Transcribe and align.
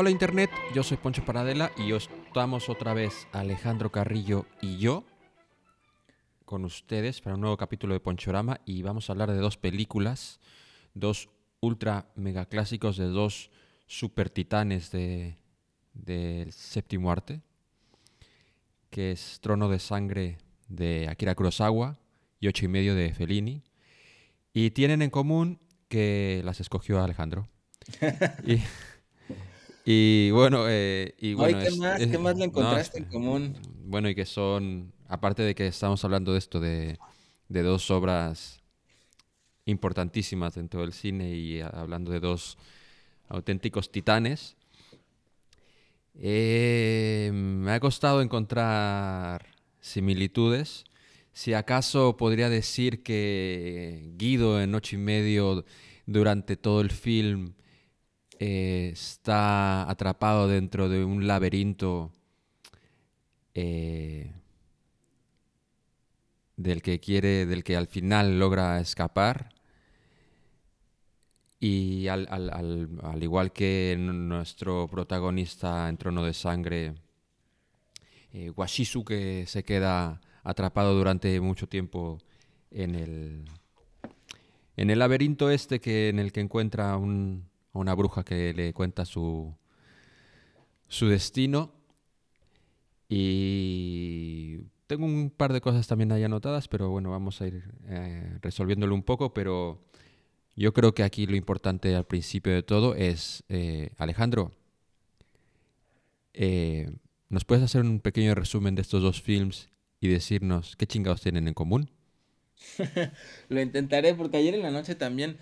Hola 0.00 0.10
Internet, 0.10 0.48
yo 0.72 0.84
soy 0.84 0.96
Poncho 0.96 1.24
Paradela 1.24 1.72
y 1.76 1.92
estamos 1.92 2.68
otra 2.68 2.94
vez 2.94 3.26
Alejandro 3.32 3.90
Carrillo 3.90 4.46
y 4.62 4.78
yo 4.78 5.02
con 6.44 6.64
ustedes 6.64 7.20
para 7.20 7.34
un 7.34 7.40
nuevo 7.40 7.56
capítulo 7.56 7.94
de 7.94 7.98
Ponchorama 7.98 8.60
y 8.64 8.82
vamos 8.82 9.10
a 9.10 9.12
hablar 9.12 9.32
de 9.32 9.38
dos 9.38 9.56
películas, 9.56 10.38
dos 10.94 11.28
ultra 11.60 12.06
mega 12.14 12.46
clásicos 12.46 12.96
de 12.96 13.06
dos 13.06 13.50
super 13.88 14.30
titanes 14.30 14.92
de, 14.92 15.36
del 15.94 16.52
séptimo 16.52 17.10
arte, 17.10 17.40
que 18.90 19.10
es 19.10 19.40
Trono 19.40 19.68
de 19.68 19.80
Sangre 19.80 20.38
de 20.68 21.08
Akira 21.08 21.34
Kurosawa 21.34 21.98
y 22.38 22.46
Ocho 22.46 22.66
y 22.66 22.68
medio 22.68 22.94
de 22.94 23.12
Fellini. 23.14 23.64
Y 24.52 24.70
tienen 24.70 25.02
en 25.02 25.10
común 25.10 25.58
que 25.88 26.40
las 26.44 26.60
escogió 26.60 27.02
Alejandro. 27.02 27.48
y, 28.46 28.60
bueno, 29.84 30.66
eh, 30.68 31.14
y 31.18 31.34
bueno 31.34 31.58
¿qué, 31.60 31.70
más, 31.76 31.98
¿qué 31.98 32.18
más 32.18 32.36
le 32.36 32.44
encontraste 32.44 32.98
en 32.98 33.04
común? 33.06 33.56
Bueno, 33.84 34.08
y 34.08 34.14
que 34.14 34.26
son, 34.26 34.92
aparte 35.08 35.42
de 35.42 35.54
que 35.54 35.66
estamos 35.66 36.04
hablando 36.04 36.32
de 36.32 36.38
esto, 36.38 36.60
de, 36.60 36.98
de 37.48 37.62
dos 37.62 37.90
obras 37.90 38.62
importantísimas 39.64 40.54
dentro 40.54 40.80
del 40.80 40.92
cine 40.92 41.34
y 41.34 41.60
hablando 41.60 42.10
de 42.10 42.20
dos 42.20 42.58
auténticos 43.28 43.90
titanes, 43.90 44.56
eh, 46.14 47.30
me 47.32 47.72
ha 47.72 47.80
costado 47.80 48.22
encontrar 48.22 49.46
similitudes. 49.80 50.84
Si 51.32 51.54
acaso 51.54 52.16
podría 52.16 52.48
decir 52.48 53.02
que 53.02 54.10
Guido 54.16 54.60
en 54.60 54.74
ocho 54.74 54.96
y 54.96 54.98
medio 54.98 55.64
durante 56.06 56.56
todo 56.56 56.80
el 56.80 56.90
film 56.90 57.54
eh, 58.40 58.90
está 58.92 59.88
atrapado 59.90 60.46
dentro 60.46 60.88
de 60.88 61.04
un 61.04 61.26
laberinto 61.26 62.12
eh, 63.54 64.32
del 66.56 66.82
que 66.82 67.00
quiere, 67.00 67.46
del 67.46 67.64
que 67.64 67.76
al 67.76 67.88
final 67.88 68.38
logra 68.38 68.80
escapar. 68.80 69.54
Y 71.60 72.06
al, 72.06 72.28
igual 73.20 73.52
que 73.52 73.96
nuestro 73.98 74.86
protagonista 74.86 75.88
en 75.88 75.96
Trono 75.96 76.24
de 76.24 76.34
Sangre, 76.34 76.94
eh, 78.32 78.52
que 79.06 79.44
se 79.46 79.64
queda 79.64 80.20
atrapado 80.44 80.94
durante 80.94 81.40
mucho 81.40 81.68
tiempo 81.68 82.18
en 82.70 82.94
el, 82.94 83.44
en 84.76 84.90
el 84.90 85.00
laberinto 85.00 85.50
este 85.50 85.80
que, 85.80 86.08
en 86.10 86.20
el 86.20 86.32
que 86.32 86.40
encuentra 86.40 86.96
a 87.72 87.78
una 87.78 87.94
bruja 87.94 88.24
que 88.24 88.52
le 88.54 88.72
cuenta 88.72 89.04
su, 89.04 89.54
su 90.88 91.06
destino. 91.08 91.72
Y 93.08 94.58
tengo 94.86 95.04
un 95.04 95.30
par 95.30 95.52
de 95.52 95.60
cosas 95.60 95.86
también 95.86 96.12
ahí 96.12 96.24
anotadas, 96.24 96.68
pero 96.68 96.90
bueno, 96.90 97.10
vamos 97.10 97.40
a 97.40 97.46
ir 97.46 97.62
eh, 97.86 98.38
resolviéndolo 98.42 98.94
un 98.94 99.02
poco, 99.02 99.32
pero 99.32 99.82
yo 100.56 100.72
creo 100.72 100.94
que 100.94 101.04
aquí 101.04 101.26
lo 101.26 101.36
importante 101.36 101.94
al 101.94 102.06
principio 102.06 102.52
de 102.52 102.62
todo 102.62 102.94
es, 102.94 103.44
eh, 103.48 103.90
Alejandro, 103.96 104.50
eh, 106.34 106.90
¿nos 107.28 107.44
puedes 107.44 107.64
hacer 107.64 107.82
un 107.82 108.00
pequeño 108.00 108.34
resumen 108.34 108.74
de 108.74 108.82
estos 108.82 109.02
dos 109.02 109.22
films 109.22 109.68
y 110.00 110.08
decirnos 110.08 110.76
qué 110.76 110.86
chingados 110.86 111.20
tienen 111.20 111.48
en 111.48 111.54
común? 111.54 111.90
lo 113.48 113.60
intentaré 113.60 114.14
porque 114.14 114.38
ayer 114.38 114.54
en 114.54 114.62
la 114.62 114.70
noche 114.70 114.94
también 114.94 115.38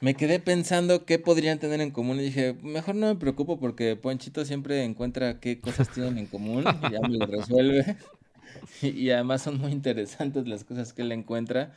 me 0.00 0.14
quedé 0.14 0.40
pensando 0.40 1.04
qué 1.04 1.18
podrían 1.18 1.58
tener 1.58 1.80
en 1.82 1.90
común 1.90 2.18
y 2.20 2.24
dije, 2.24 2.54
mejor 2.62 2.94
no 2.94 3.06
me 3.06 3.16
preocupo 3.16 3.60
porque 3.60 3.96
Ponchito 3.96 4.44
siempre 4.46 4.84
encuentra 4.84 5.40
qué 5.40 5.60
cosas 5.60 5.90
tienen 5.90 6.16
en 6.16 6.26
común 6.26 6.64
y 6.64 6.92
ya 6.92 7.00
me 7.00 7.18
lo 7.18 7.26
resuelve. 7.26 7.96
y 8.82 9.10
además 9.10 9.42
son 9.42 9.58
muy 9.58 9.72
interesantes 9.72 10.48
las 10.48 10.64
cosas 10.64 10.94
que 10.94 11.02
él 11.02 11.12
encuentra. 11.12 11.74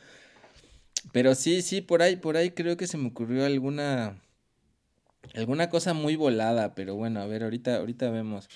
Pero 1.12 1.34
sí, 1.34 1.60
sí, 1.60 1.82
por 1.82 2.00
ahí, 2.02 2.16
por 2.16 2.36
ahí 2.38 2.50
creo 2.50 2.78
que 2.78 2.86
se 2.86 2.96
me 2.96 3.08
ocurrió 3.08 3.44
alguna. 3.44 4.20
Alguna 5.34 5.70
cosa 5.70 5.94
muy 5.94 6.16
volada, 6.16 6.74
pero 6.74 6.96
bueno, 6.96 7.20
a 7.20 7.26
ver, 7.26 7.44
ahorita, 7.44 7.76
ahorita 7.76 8.10
vemos. 8.10 8.48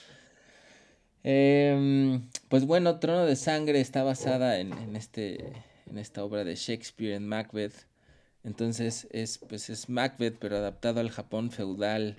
Em, 1.25 2.29
pues 2.49 2.65
bueno, 2.67 2.99
Trono 3.01 3.25
de 3.25 3.37
Sangre 3.37 3.81
está 3.81 4.03
basada 4.03 4.61
en, 4.61 4.73
en, 4.75 4.97
este, 4.97 5.53
en 5.87 5.99
esta 5.99 6.25
obra 6.25 6.45
de 6.45 6.55
Shakespeare 6.55 7.15
en 7.15 7.27
Macbeth. 7.27 7.88
Entonces 8.49 9.07
es, 9.11 9.37
pues 9.47 9.69
es 9.69 9.91
Macbeth, 9.91 10.39
pero 10.39 10.57
adaptado 10.57 11.01
al 11.01 11.11
Japón 11.11 11.51
feudal, 11.51 12.17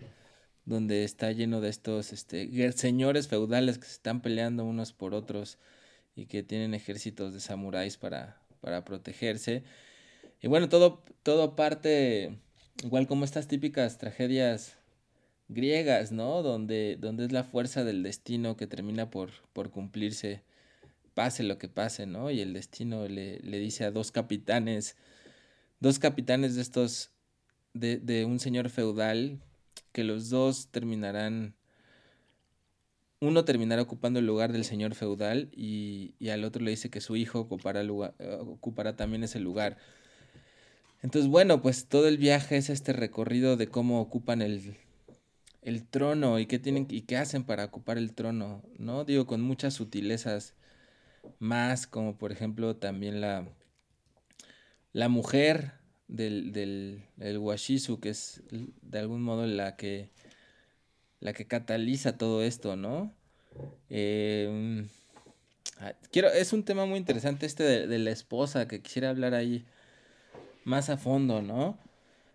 donde 0.63 1.03
está 1.03 1.31
lleno 1.31 1.59
de 1.59 1.69
estos 1.69 2.13
este, 2.13 2.71
señores 2.73 3.27
feudales 3.27 3.79
que 3.79 3.87
se 3.87 3.93
están 3.93 4.21
peleando 4.21 4.63
unos 4.63 4.93
por 4.93 5.15
otros 5.15 5.57
y 6.15 6.27
que 6.27 6.43
tienen 6.43 6.75
ejércitos 6.75 7.33
de 7.33 7.39
samuráis 7.39 7.97
para, 7.97 8.37
para 8.61 8.85
protegerse. 8.85 9.63
Y 10.39 10.47
bueno, 10.47 10.69
todo, 10.69 11.03
todo 11.23 11.55
parte, 11.55 12.37
igual 12.83 13.07
como 13.07 13.25
estas 13.25 13.47
típicas 13.47 13.97
tragedias 13.97 14.77
griegas, 15.47 16.11
¿no? 16.11 16.43
Donde, 16.43 16.95
donde 16.99 17.25
es 17.25 17.31
la 17.31 17.43
fuerza 17.43 17.83
del 17.83 18.03
destino 18.03 18.55
que 18.55 18.67
termina 18.67 19.09
por, 19.09 19.31
por 19.53 19.71
cumplirse, 19.71 20.43
pase 21.15 21.41
lo 21.41 21.57
que 21.57 21.69
pase, 21.69 22.05
¿no? 22.05 22.29
Y 22.29 22.39
el 22.39 22.53
destino 22.53 23.07
le, 23.07 23.39
le 23.39 23.57
dice 23.57 23.83
a 23.83 23.89
dos 23.89 24.11
capitanes, 24.11 24.95
dos 25.79 25.99
capitanes 25.99 26.55
de 26.55 26.61
estos, 26.61 27.11
de, 27.73 27.97
de 27.97 28.25
un 28.25 28.39
señor 28.39 28.69
feudal, 28.69 29.39
que 29.91 30.03
los 30.03 30.29
dos 30.29 30.69
terminarán 30.71 31.55
uno 33.21 33.43
terminará 33.43 33.81
ocupando 33.81 34.19
el 34.19 34.25
lugar 34.25 34.53
del 34.53 34.63
señor 34.63 34.95
feudal 34.95 35.49
y, 35.51 36.15
y, 36.19 36.29
al 36.29 36.45
otro 36.45 36.63
le 36.63 36.71
dice 36.71 36.89
que 36.89 37.01
su 37.01 37.15
hijo 37.17 37.39
ocupará, 37.39 37.83
lugar, 37.83 38.15
ocupará 38.39 38.95
también 38.95 39.23
ese 39.23 39.39
lugar. 39.39 39.77
Entonces, 41.01 41.29
bueno, 41.29 41.61
pues 41.61 41.87
todo 41.87 42.07
el 42.07 42.17
viaje 42.17 42.57
es 42.57 42.69
este 42.69 42.93
recorrido 42.93 43.57
de 43.57 43.67
cómo 43.67 44.01
ocupan 44.01 44.41
el, 44.41 44.75
el 45.61 45.85
trono 45.85 46.39
y 46.39 46.45
qué 46.45 46.59
tienen 46.59 46.87
y 46.89 47.01
qué 47.01 47.17
hacen 47.17 47.43
para 47.43 47.65
ocupar 47.65 47.97
el 47.97 48.13
trono, 48.13 48.63
¿no? 48.77 49.05
Digo, 49.05 49.25
con 49.25 49.41
muchas 49.41 49.73
sutilezas 49.73 50.53
más, 51.39 51.87
como 51.87 52.17
por 52.17 52.31
ejemplo 52.31 52.75
también 52.77 53.21
la, 53.21 53.45
la 54.99 55.07
mujer 55.07 55.71
del, 56.09 56.51
del 56.51 57.03
el 57.19 57.37
washizu, 57.37 57.99
que 57.99 58.09
es 58.09 58.43
de 58.81 58.99
algún 58.99 59.21
modo 59.21 59.47
la 59.47 59.77
que, 59.77 60.09
la 61.21 61.31
que 61.33 61.47
cataliza 61.47 62.17
todo 62.17 62.43
esto, 62.43 62.75
¿no? 62.75 63.13
Ah, 65.81 65.93
quiero, 66.11 66.27
es 66.27 66.51
un 66.51 66.63
tema 66.63 66.85
muy 66.85 66.97
interesante 66.97 67.45
este 67.45 67.63
de, 67.63 67.87
de 67.87 67.99
la 67.99 68.11
esposa, 68.11 68.67
que 68.67 68.81
quisiera 68.81 69.09
hablar 69.09 69.33
ahí 69.33 69.65
más 70.65 70.89
a 70.89 70.97
fondo, 70.97 71.41
¿no? 71.41 71.77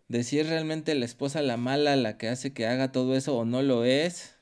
De 0.08 0.25
si 0.25 0.38
es 0.38 0.48
realmente 0.48 0.94
la 0.94 1.04
esposa 1.04 1.42
la 1.42 1.58
mala 1.58 1.96
la 1.96 2.16
que 2.16 2.28
hace 2.28 2.54
que 2.54 2.66
haga 2.66 2.92
todo 2.92 3.14
eso 3.14 3.36
o 3.36 3.44
no 3.44 3.62
lo 3.62 3.84
es. 3.84 4.36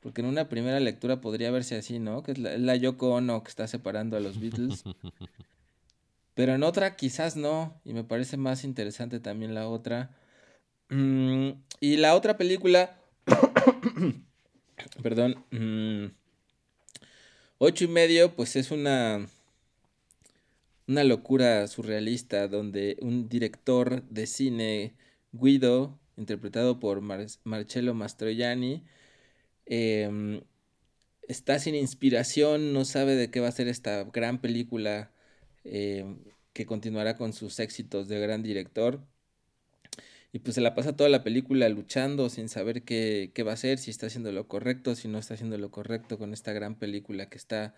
Porque 0.00 0.22
en 0.22 0.28
una 0.28 0.48
primera 0.48 0.80
lectura 0.80 1.20
podría 1.20 1.50
verse 1.50 1.76
así, 1.76 1.98
¿no? 1.98 2.22
Que 2.22 2.32
es 2.32 2.38
la 2.38 2.76
Yoko 2.76 3.10
Ono 3.10 3.42
que 3.42 3.50
está 3.50 3.66
separando 3.68 4.16
a 4.16 4.20
los 4.20 4.40
Beatles. 4.40 4.84
Pero 6.34 6.54
en 6.54 6.62
otra 6.62 6.96
quizás 6.96 7.36
no. 7.36 7.80
Y 7.84 7.92
me 7.92 8.04
parece 8.04 8.36
más 8.36 8.64
interesante 8.64 9.20
también 9.20 9.54
la 9.54 9.68
otra. 9.68 10.16
Mm, 10.88 11.50
y 11.80 11.96
la 11.96 12.14
otra 12.14 12.36
película... 12.36 12.98
Perdón. 15.02 15.44
Mm, 15.50 16.06
ocho 17.58 17.84
y 17.84 17.88
medio, 17.88 18.34
pues 18.34 18.56
es 18.56 18.70
una 18.70 19.26
una 20.90 21.04
locura 21.04 21.68
surrealista 21.68 22.48
donde 22.48 22.96
un 23.00 23.28
director 23.28 24.02
de 24.08 24.26
cine, 24.26 24.94
Guido, 25.30 26.00
interpretado 26.16 26.80
por 26.80 27.00
Marcello 27.00 27.94
Mastroianni, 27.94 28.82
em, 29.66 30.40
está 31.28 31.60
sin 31.60 31.76
inspiración, 31.76 32.72
no 32.72 32.84
sabe 32.84 33.14
de 33.14 33.30
qué 33.30 33.38
va 33.38 33.46
a 33.48 33.52
ser 33.52 33.68
esta 33.68 34.02
gran 34.04 34.40
película 34.40 35.12
em, 35.64 36.18
que 36.52 36.66
continuará 36.66 37.16
con 37.16 37.32
sus 37.32 37.58
éxitos 37.60 38.08
de 38.08 38.20
gran 38.20 38.42
director. 38.42 39.00
Y 40.32 40.40
pues 40.40 40.54
se 40.54 40.60
la 40.60 40.74
pasa 40.74 40.96
toda 40.96 41.08
la 41.08 41.24
película 41.24 41.68
luchando 41.68 42.28
sin 42.28 42.48
saber 42.48 42.82
qué, 42.84 43.32
qué 43.34 43.42
va 43.42 43.52
a 43.52 43.54
hacer, 43.54 43.78
si 43.78 43.90
está 43.90 44.06
haciendo 44.06 44.30
lo 44.32 44.46
correcto, 44.46 44.94
si 44.94 45.08
no 45.08 45.18
está 45.18 45.34
haciendo 45.34 45.58
lo 45.58 45.70
correcto 45.70 46.18
con 46.18 46.32
esta 46.32 46.52
gran 46.52 46.76
película 46.76 47.28
que 47.28 47.38
está 47.38 47.74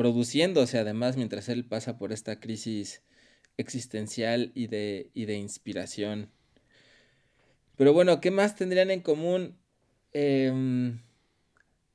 produciéndose 0.00 0.78
además 0.78 1.18
mientras 1.18 1.50
él 1.50 1.66
pasa 1.66 1.98
por 1.98 2.12
esta 2.12 2.40
crisis 2.40 3.02
existencial 3.58 4.50
y 4.54 4.66
de, 4.66 5.10
y 5.12 5.26
de 5.26 5.36
inspiración. 5.36 6.30
Pero 7.76 7.92
bueno, 7.92 8.20
¿qué 8.20 8.30
más 8.30 8.56
tendrían 8.56 8.90
en 8.90 9.00
común? 9.00 9.58
Em, 10.12 11.00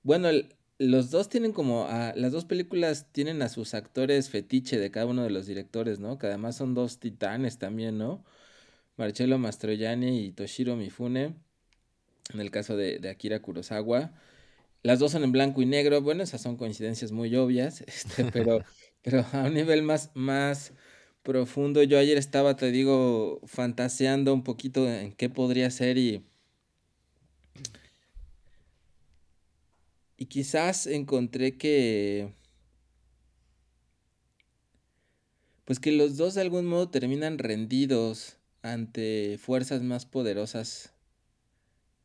bueno, 0.04 0.30
los 0.78 1.10
dos 1.12 1.30
tienen 1.30 1.54
como, 1.54 1.88
a, 1.88 2.14
las 2.16 2.32
dos 2.32 2.46
películas 2.46 3.08
tienen 3.12 3.42
a 3.42 3.50
sus 3.50 3.74
actores 3.74 4.30
fetiche 4.30 4.78
de 4.78 4.92
cada 4.92 5.06
uno 5.06 5.24
de 5.24 5.30
los 5.30 5.46
directores, 5.46 6.00
¿no? 6.00 6.18
Que 6.18 6.28
además 6.28 6.56
son 6.58 6.74
dos 6.74 7.00
titanes 7.00 7.58
también, 7.58 7.98
¿no? 7.98 8.24
Marcello 8.98 9.38
Mastroianni 9.38 10.26
y 10.26 10.32
Toshiro 10.32 10.76
Mifune. 10.76 11.36
en 12.34 12.40
el 12.40 12.52
caso 12.52 12.76
de, 12.78 13.00
de 13.00 13.10
Akira 13.10 13.42
Kurosawa. 13.42 14.14
Las 14.84 15.00
dos 15.00 15.12
son 15.14 15.24
en 15.24 15.32
blanco 15.32 15.62
y 15.62 15.66
negro. 15.66 16.02
Bueno, 16.02 16.24
esas 16.24 16.42
son 16.42 16.58
coincidencias 16.58 17.12
muy 17.12 17.36
obvias, 17.36 17.82
este, 17.88 18.26
pero, 18.32 18.60
pero 19.02 19.26
a 19.34 19.44
un 19.44 19.54
nivel 19.54 19.84
más, 19.84 20.12
más 20.14 20.74
profundo. 21.24 21.84
Yo 21.84 21.98
ayer 21.98 22.18
estaba, 22.18 22.56
te 22.56 22.72
digo, 22.72 23.42
fantaseando 23.46 24.34
un 24.34 24.44
poquito 24.44 24.88
en 24.90 25.14
qué 25.14 25.30
podría 25.30 25.70
ser 25.72 25.98
y... 25.98 26.24
Y 30.18 30.26
quizás 30.28 30.88
encontré 30.88 31.58
que... 31.58 32.34
Pues 35.66 35.80
que 35.80 35.92
los 35.92 36.16
dos 36.16 36.36
de 36.36 36.42
algún 36.42 36.68
modo 36.68 36.90
terminan 36.90 37.40
rendidos 37.40 38.38
ante 38.62 39.38
fuerzas 39.40 39.82
más 39.82 40.06
poderosas 40.06 40.94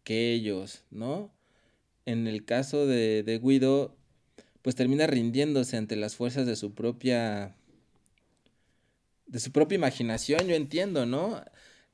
que 0.02 0.32
ellos, 0.32 0.84
¿no? 0.90 1.30
En 2.06 2.26
el 2.26 2.44
caso 2.46 2.86
de, 2.86 3.22
de 3.22 3.38
Guido, 3.38 3.96
pues 4.62 4.76
termina 4.76 5.06
rindiéndose 5.06 5.76
ante 5.76 5.96
las 5.96 6.16
fuerzas 6.16 6.46
de 6.46 6.56
su 6.56 6.74
propia 6.74 7.54
de 9.30 9.38
su 9.38 9.52
propia 9.52 9.76
imaginación, 9.76 10.48
yo 10.48 10.56
entiendo, 10.56 11.06
¿no? 11.06 11.42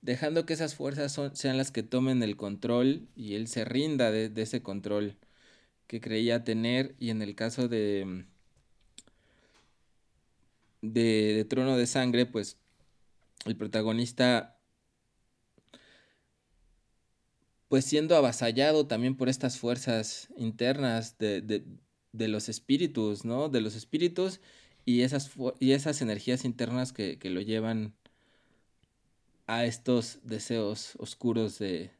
Dejando 0.00 0.46
que 0.46 0.54
esas 0.54 0.74
fuerzas 0.74 1.12
son, 1.12 1.36
sean 1.36 1.58
las 1.58 1.70
que 1.70 1.82
tomen 1.82 2.22
el 2.22 2.36
control 2.36 3.08
y 3.14 3.34
él 3.34 3.46
se 3.46 3.64
rinda 3.64 4.10
de, 4.10 4.32
ese 4.36 4.62
control 4.62 5.16
que 5.86 6.00
creía 6.00 6.44
tener 6.44 6.94
y 6.98 7.10
en 7.10 7.22
el 7.22 7.34
caso 7.34 7.68
de, 7.68 8.24
de, 10.82 11.46
Trono 11.48 11.76
de 11.76 11.86
Sangre, 11.86 12.26
pues 12.26 12.58
el 13.44 13.56
protagonista 13.56 14.58
pues 17.68 17.84
siendo 17.84 18.16
avasallado 18.16 18.86
también 18.86 19.16
por 19.16 19.28
estas 19.28 19.58
fuerzas 19.58 20.28
internas 20.36 21.18
de, 21.18 21.40
de, 21.40 21.64
de 22.12 22.28
los 22.28 22.48
espíritus, 22.48 23.24
¿no? 23.24 23.48
De 23.48 23.60
los 23.60 23.74
espíritus 23.74 24.40
y 24.84 25.02
esas, 25.02 25.32
y 25.58 25.72
esas 25.72 26.00
energías 26.00 26.44
internas 26.44 26.92
que, 26.92 27.18
lo 27.24 27.40
llevan 27.40 27.94
a 29.46 29.64
estos 29.64 30.20
deseos 30.22 30.94
oscuros 30.98 31.58
de, 31.58 31.90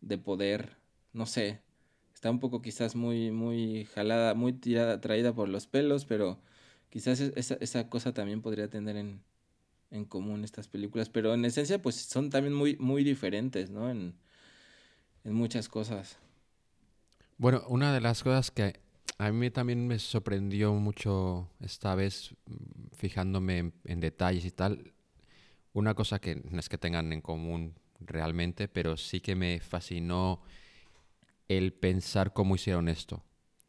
de 0.00 0.18
poder, 0.18 0.76
no 1.12 1.26
sé, 1.26 1.60
está 2.22 2.30
un 2.30 2.38
poco 2.38 2.62
quizás 2.62 2.94
muy, 2.94 3.32
muy 3.32 3.84
jalada, 3.86 4.34
muy 4.34 4.52
tirada, 4.52 5.00
traída 5.00 5.34
por 5.34 5.48
los 5.48 5.66
pelos, 5.66 6.04
pero 6.04 6.38
quizás 6.88 7.18
esa, 7.18 7.56
esa 7.60 7.88
cosa 7.88 8.14
también 8.14 8.42
podría 8.42 8.70
tener 8.70 8.94
en, 8.94 9.24
en, 9.90 10.04
común 10.04 10.44
estas 10.44 10.68
películas, 10.68 11.08
pero 11.08 11.34
en 11.34 11.44
esencia 11.44 11.82
pues 11.82 11.96
son 11.96 12.30
también 12.30 12.54
muy, 12.54 12.76
muy 12.76 13.02
diferentes, 13.02 13.70
¿no? 13.70 13.90
En, 13.90 14.14
en 15.24 15.34
muchas 15.34 15.68
cosas. 15.68 16.16
Bueno, 17.38 17.64
una 17.66 17.92
de 17.92 18.00
las 18.00 18.22
cosas 18.22 18.52
que 18.52 18.78
a 19.18 19.32
mí 19.32 19.50
también 19.50 19.88
me 19.88 19.98
sorprendió 19.98 20.72
mucho 20.74 21.48
esta 21.58 21.96
vez, 21.96 22.36
fijándome 22.92 23.72
en, 23.84 23.98
detalles 23.98 24.44
y 24.44 24.52
tal. 24.52 24.92
Una 25.72 25.94
cosa 25.94 26.20
que 26.20 26.36
no 26.36 26.60
es 26.60 26.68
que 26.68 26.78
tengan 26.78 27.12
en 27.12 27.20
común 27.20 27.74
realmente, 27.98 28.68
pero 28.68 28.96
sí 28.96 29.20
que 29.20 29.34
me 29.34 29.58
fascinó 29.58 30.40
el 31.48 31.72
pensar 31.72 32.32
cómo 32.32 32.54
hicieron 32.54 32.88
esto, 32.88 33.22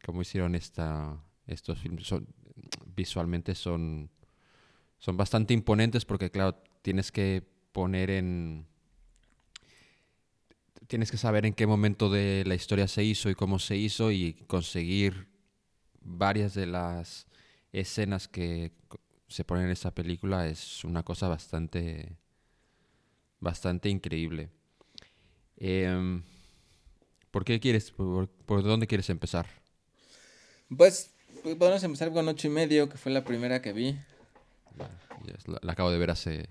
cómo 0.06 0.22
hicieron 0.22 0.56
esta, 0.56 1.22
estos 1.48 1.80
filmes. 1.80 2.08
visualmente 2.96 3.56
son, 3.56 4.10
son 5.00 5.18
bastante 5.18 5.54
imponentes 5.54 6.06
porque, 6.06 6.32
claro, 6.32 6.62
tienes 6.82 7.12
que 7.12 7.44
poner 7.72 8.10
en... 8.10 8.68
Tienes 10.88 11.10
que 11.10 11.18
saber 11.18 11.46
en 11.46 11.54
qué 11.54 11.66
momento 11.66 12.10
de 12.10 12.44
la 12.46 12.56
historia 12.56 12.88
se 12.88 13.04
hizo 13.04 13.30
y 13.30 13.36
cómo 13.36 13.58
se 13.58 13.78
hizo 13.78 14.12
y 14.12 14.34
conseguir 14.48 15.28
varias 16.02 16.54
de 16.54 16.68
las 16.68 17.26
escenas 17.72 18.28
que 18.28 18.72
se 19.28 19.44
ponen 19.44 19.66
en 19.66 19.72
esta 19.72 19.92
película 19.92 20.48
es 20.48 20.84
una 20.84 21.02
cosa 21.02 21.28
bastante, 21.28 22.18
bastante 23.40 23.90
increíble. 23.90 24.50
Em, 25.58 26.22
¿Por 27.34 27.46
qué 27.46 27.60
quieres, 27.60 27.90
por, 27.90 28.30
dónde 28.46 28.86
quieres 28.86 29.10
empezar? 29.10 29.48
Pues, 30.70 31.10
pues 31.42 31.56
podemos 31.56 31.84
empezar 31.84 32.12
con 32.12 32.28
ocho 32.28 32.46
y 32.46 32.52
medio, 32.52 32.90
que 32.90 32.98
fue 33.00 33.12
la 33.12 33.24
primera 33.24 33.60
que 33.60 33.74
vi. 33.74 33.98
la, 35.48 35.72
acabo 35.72 35.90
de 35.90 35.98
ver 35.98 36.12
hace 36.12 36.48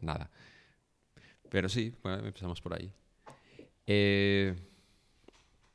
nada. 0.00 0.30
Pero 1.50 1.68
sí, 1.68 1.92
bueno, 2.04 2.24
empezamos 2.24 2.60
por 2.60 2.74
ahí. 2.74 2.92
Eh, 3.88 4.54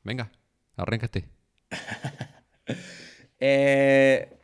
venga, 0.04 0.32
arráncate. 0.78 1.26
Eh, 3.44 4.38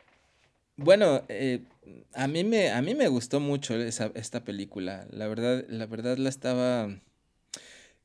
bueno, 0.76 1.22
eh, 1.28 1.62
a, 2.14 2.26
mí 2.26 2.42
me, 2.42 2.72
a 2.72 2.82
mí 2.82 2.96
me 2.96 3.06
gustó 3.06 3.38
mucho 3.38 3.76
esta 3.76 4.44
película. 4.44 5.06
La 5.12 5.28
verdad, 5.28 5.64
la 5.68 5.86
verdad 5.86 6.18
la 6.18 6.28
estaba... 6.28 6.90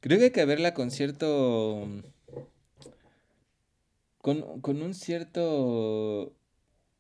Creo 0.03 0.17
que 0.17 0.25
hay 0.25 0.31
que 0.31 0.44
verla 0.44 0.73
con 0.73 0.91
cierto... 0.91 1.88
Con, 4.17 4.59
con 4.59 4.81
un 4.81 4.94
cierto 4.94 6.33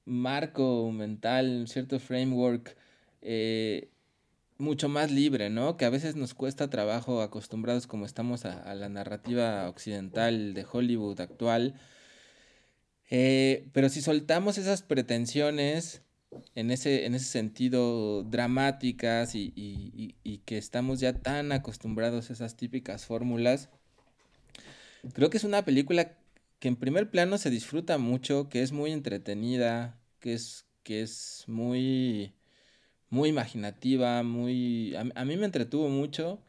marco 0.05 0.89
mental, 0.91 1.57
un 1.59 1.67
cierto 1.67 1.99
framework 1.99 2.77
eh, 3.21 3.89
mucho 4.57 4.87
más 4.87 5.11
libre, 5.11 5.49
¿no? 5.49 5.75
Que 5.75 5.83
a 5.83 5.89
veces 5.89 6.15
nos 6.15 6.33
cuesta 6.33 6.69
trabajo 6.69 7.21
acostumbrados 7.21 7.87
como 7.87 8.05
estamos 8.05 8.45
a 8.45 8.73
la 8.73 8.87
narrativa 8.87 9.67
occidental 9.67 10.53
de 10.53 10.65
Hollywood 10.69 11.19
actual 11.19 11.75
eh, 13.15 13.67
pero 13.73 13.89
si 13.89 14.01
soltamos 14.01 14.57
esas 14.57 14.81
pretensiones 14.81 16.01
en 16.55 16.71
ese, 16.71 17.05
en 17.05 17.15
ese 17.15 17.25
sentido 17.25 18.23
dramáticas 18.23 19.35
y, 19.35 20.15
que 20.45 20.57
estamos 20.57 20.99
ya 20.99 21.13
tan 21.13 21.51
acostumbrados 21.51 22.29
a 22.29 22.33
esas 22.33 22.57
típicas 22.57 23.05
fórmulas, 23.05 23.69
creo 25.13 25.29
que 25.29 25.37
es 25.37 25.43
una 25.43 25.63
película 25.65 26.17
que 26.59 26.67
en 26.67 26.75
primer 26.75 27.09
plano 27.09 27.37
se 27.37 27.49
disfruta 27.49 27.97
mucho, 27.97 28.49
que 28.49 28.61
es 28.61 28.71
muy 28.71 28.91
entretenida, 28.91 29.99
que 30.19 30.33
es, 30.33 30.65
que 30.83 31.01
es 31.01 31.43
muy, 31.47 32.33
muy 33.09 33.29
imaginativa, 33.29 34.23
muy... 34.23 34.95
a 34.95 35.25
mí 35.25 35.37
me 35.37 35.45
entretuvo 35.45 35.89
mucho. 35.89 36.39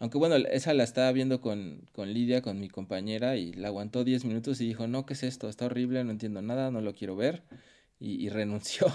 Aunque 0.00 0.18
bueno, 0.18 0.36
esa 0.36 0.74
la 0.74 0.84
estaba 0.84 1.10
viendo 1.12 1.40
con, 1.40 1.88
Lidia, 1.96 2.40
con 2.40 2.60
mi 2.60 2.68
compañera, 2.68 3.36
y 3.36 3.52
la 3.52 3.68
aguantó 3.68 4.04
10 4.04 4.24
minutos 4.24 4.60
y 4.60 4.66
dijo, 4.66 4.86
no, 4.86 5.06
¿qué 5.06 5.14
es 5.14 5.24
esto? 5.24 5.48
Está 5.48 5.66
horrible, 5.66 6.04
no 6.04 6.12
entiendo 6.12 6.40
nada, 6.40 6.70
no 6.70 6.80
lo 6.80 6.94
quiero 6.94 7.16
ver, 7.16 7.42
y, 7.98 8.28
renunció. 8.28 8.86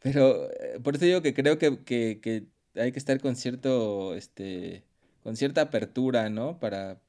Pero 0.00 0.50
eh, 0.52 0.80
por 0.82 0.96
eso 0.96 1.04
digo 1.04 1.22
que 1.22 1.34
creo 1.34 1.58
que, 1.58 1.84
que, 1.84 2.46
hay 2.76 2.92
que 2.92 2.98
estar 2.98 3.20
con 3.20 3.36
cierto, 3.36 4.14
este, 4.14 4.84
con 5.22 5.36
cierta 5.36 5.62
apertura, 5.62 6.30
¿no? 6.30 6.58
Para, 6.60 7.00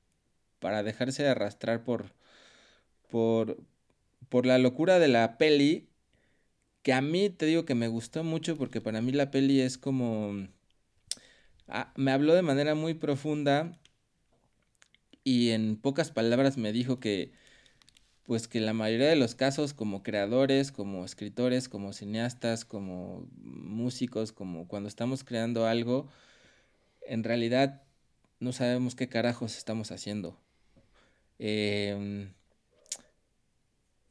para 0.60 0.84
dejarse 0.84 1.28
arrastrar 1.28 1.84
por, 1.84 2.14
por, 3.10 3.58
por 4.30 4.46
la 4.46 4.58
locura 4.60 5.00
de 5.00 5.08
la 5.10 5.38
peli, 5.38 5.90
que 6.84 6.94
a 6.94 7.02
mí 7.02 7.30
te 7.30 7.46
digo 7.48 7.66
que 7.66 7.76
me 7.76 7.88
gustó 7.88 8.24
mucho 8.24 8.58
porque 8.58 8.82
para 8.82 9.02
mí 9.02 9.12
la 9.12 9.32
peli 9.32 9.62
es 9.62 9.78
como 9.78 10.48
Ah, 11.68 11.92
me 11.96 12.12
habló 12.12 12.34
de 12.36 12.42
manera 12.42 12.76
muy 12.76 12.94
profunda 12.94 13.80
y 15.24 15.50
en 15.52 15.76
pocas 15.78 16.12
palabras 16.12 16.58
me 16.58 16.72
dijo 16.72 17.00
que 17.00 17.32
pues 18.26 18.48
que 18.48 18.60
la 18.60 18.74
mayoría 18.74 19.08
de 19.08 19.16
los 19.16 19.36
casos 19.36 19.74
como 19.74 20.04
creadores, 20.04 20.72
como 20.72 21.06
escritores, 21.06 21.70
como 21.70 21.94
cineastas, 21.94 22.66
como 22.66 23.28
músicos, 23.38 24.32
como 24.32 24.68
cuando 24.68 24.90
estamos 24.90 25.24
creando 25.24 25.68
algo, 25.68 26.10
en 27.08 27.24
realidad 27.24 27.84
no 28.40 28.52
sabemos 28.52 28.96
qué 28.96 29.10
carajos 29.10 29.58
estamos 29.58 29.92
haciendo. 29.92 30.40
Em, 31.38 32.34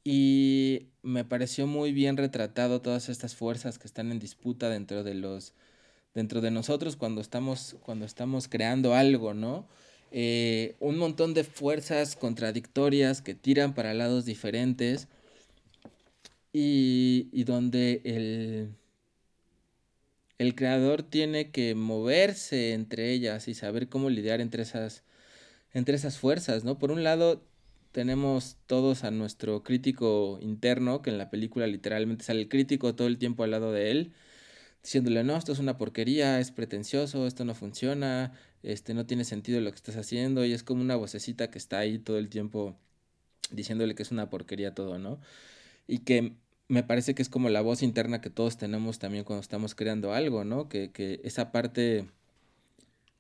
y 0.05 0.89
me 1.03 1.25
pareció 1.25 1.67
muy 1.67 1.93
bien 1.93 2.17
retratado 2.17 2.83
todas 2.83 3.09
estas 3.09 3.35
fuerzas 3.35 3.79
que 3.79 3.87
están 3.87 4.13
en 4.13 4.19
disputa 4.19 4.69
dentro 4.69 5.03
de 5.03 5.15
los 5.15 5.55
dentro 6.15 6.41
de 6.41 6.51
nosotros 6.51 6.97
cuando 6.97 7.21
estamos, 7.21 7.77
cuando 7.83 8.05
estamos 8.05 8.49
creando 8.49 8.95
algo, 8.95 9.35
¿no? 9.35 9.67
Eh, 10.17 10.77
un 10.79 10.97
montón 10.97 11.35
de 11.35 11.43
fuerzas 11.43 12.15
contradictorias 12.15 13.21
que 13.21 13.35
tiran 13.35 13.75
para 13.75 13.95
lados 13.95 14.25
diferentes 14.25 15.09
y, 16.53 17.29
y 17.33 17.43
donde 17.43 18.01
el, 18.05 18.77
el 20.39 20.55
creador 20.55 21.03
tiene 21.03 21.51
que 21.51 21.75
moverse 21.75 22.75
entre 22.75 23.11
ellas 23.11 23.49
y 23.49 23.55
saber 23.55 23.89
cómo 23.89 24.09
lidiar 24.09 24.41
entre 24.41 24.63
esas, 24.63 25.03
entre 25.73 25.97
esas 25.97 26.19
fuerzas, 26.19 26.63
¿no? 26.63 26.79
Por 26.79 26.93
un 26.93 27.03
lado, 27.03 27.43
tenemos 27.93 28.57
todos 28.67 29.05
a 29.05 29.11
nuestro 29.11 29.65
crítico 29.65 30.39
interno, 30.41 31.03
que 31.03 31.11
en 31.11 31.19
la 31.19 31.31
película 31.31 31.67
literalmente 31.67 32.25
sale 32.25 32.43
el 32.43 32.49
crítico 32.49 32.95
todo 32.95 33.09
el 33.09 33.19
tiempo 33.19 33.45
al 33.45 33.51
lado 33.53 33.73
de 33.73 33.91
él, 33.91 34.13
diciéndole, 34.83 35.25
no, 35.25 35.37
esto 35.37 35.53
es 35.53 35.59
una 35.59 35.77
porquería, 35.79 36.41
es 36.41 36.53
pretencioso, 36.53 37.27
esto 37.27 37.45
no 37.45 37.55
funciona, 37.55 38.33
este, 38.65 38.95
no 38.95 39.07
tiene 39.07 39.25
sentido 39.25 39.61
lo 39.61 39.71
que 39.71 39.77
estás 39.77 39.97
haciendo, 39.97 40.45
y 40.45 40.53
es 40.53 40.63
como 40.63 40.83
una 40.83 40.97
vocecita 40.97 41.51
que 41.51 41.59
está 41.59 41.79
ahí 41.79 41.99
todo 41.99 42.19
el 42.19 42.29
tiempo 42.29 42.77
diciéndole 43.51 43.95
que 43.95 44.03
es 44.03 44.11
una 44.11 44.31
porquería 44.31 44.75
todo, 44.75 44.99
¿no? 44.99 45.21
Y 45.87 46.01
que 46.01 46.33
me 46.69 46.83
parece 46.83 47.15
que 47.15 47.23
es 47.23 47.29
como 47.29 47.51
la 47.51 47.61
voz 47.61 47.83
interna 47.83 48.21
que 48.21 48.31
todos 48.31 48.57
tenemos 48.57 48.99
también 48.99 49.25
cuando 49.25 49.43
estamos 49.43 49.75
creando 49.75 50.13
algo, 50.15 50.45
¿no? 50.45 50.69
Que, 50.69 50.91
que 50.91 51.21
esa 51.25 51.53
parte 51.53 52.07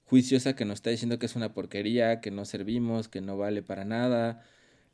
juiciosa 0.07 0.55
que 0.57 0.65
nos 0.65 0.77
está 0.77 0.91
diciendo 0.91 1.19
que 1.19 1.27
es 1.27 1.37
una 1.37 1.53
porquería, 1.55 2.21
que 2.21 2.31
no 2.31 2.45
servimos, 2.45 3.09
que 3.09 3.21
no 3.21 3.37
vale 3.37 3.63
para 3.63 3.85
nada, 3.85 4.45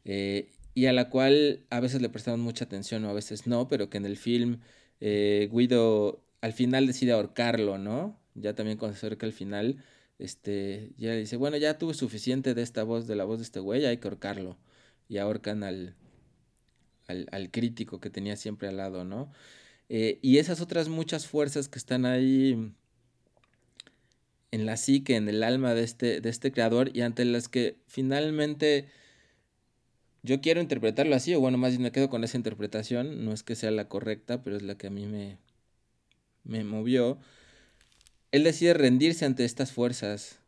eh, 0.04 0.48
y 0.74 0.86
a 0.86 0.92
la 0.92 1.10
cual 1.10 1.64
a 1.70 1.80
veces 1.80 2.00
le 2.00 2.08
prestamos 2.08 2.40
mucha 2.40 2.64
atención 2.64 3.04
o 3.04 3.10
a 3.10 3.12
veces 3.12 3.46
no, 3.46 3.68
pero 3.68 3.90
que 3.90 3.98
en 3.98 4.06
el 4.06 4.16
film 4.16 4.60
eh, 5.00 5.48
Guido 5.52 6.22
al 6.40 6.52
final 6.52 6.86
decide 6.86 7.12
ahorcarlo, 7.12 7.78
¿no? 7.78 8.18
Ya 8.34 8.54
también 8.54 8.78
cuando 8.78 8.96
se 8.96 9.06
acerca 9.06 9.26
al 9.26 9.32
final, 9.32 9.84
este, 10.20 10.92
ya 10.98 11.14
dice, 11.14 11.36
bueno, 11.36 11.56
ya 11.56 11.78
tuve 11.78 11.94
suficiente 11.94 12.54
de 12.54 12.62
esta 12.62 12.84
voz, 12.84 13.06
de 13.06 13.16
la 13.16 13.24
voz 13.24 13.38
de 13.38 13.44
este 13.44 13.60
güey, 13.60 13.86
hay 13.86 13.96
que 13.98 14.08
ahorcarlo. 14.08 14.58
Y 15.08 15.18
ahorcan 15.18 15.64
al, 15.64 15.96
al, 17.08 17.50
crítico 17.50 18.00
que 18.00 18.10
tenía 18.10 18.36
siempre 18.36 18.68
al 18.68 18.76
lado, 18.76 19.04
¿no? 19.04 19.32
Eh, 19.88 20.18
y 20.22 20.38
esas 20.38 20.60
otras 20.60 20.88
muchas 20.88 21.26
fuerzas 21.26 21.68
que 21.68 21.78
están 21.78 22.06
ahí 22.06 22.72
en 24.52 24.66
la 24.66 24.76
psique, 24.76 25.16
en 25.16 25.28
el 25.28 25.42
alma 25.42 25.74
de 25.74 25.84
este, 25.84 26.20
de 26.20 26.28
este 26.28 26.52
creador 26.52 26.90
y 26.94 27.02
ante 27.02 27.24
las 27.24 27.48
que 27.48 27.78
finalmente 27.86 28.88
yo 30.22 30.40
quiero 30.40 30.60
interpretarlo 30.60 31.16
así, 31.16 31.34
o 31.34 31.40
bueno, 31.40 31.58
más 31.58 31.70
bien 31.70 31.82
me 31.82 31.92
quedo 31.92 32.10
con 32.10 32.24
esa 32.24 32.36
interpretación, 32.36 33.24
no 33.24 33.32
es 33.32 33.42
que 33.42 33.56
sea 33.56 33.70
la 33.70 33.88
correcta, 33.88 34.42
pero 34.42 34.56
es 34.56 34.62
la 34.62 34.76
que 34.76 34.88
a 34.88 34.90
mí 34.90 35.06
me, 35.06 35.38
me 36.44 36.64
movió. 36.64 37.18
Él 38.32 38.44
decide 38.44 38.74
rendirse 38.74 39.24
ante 39.24 39.44
estas 39.44 39.72
fuerzas 39.72 40.40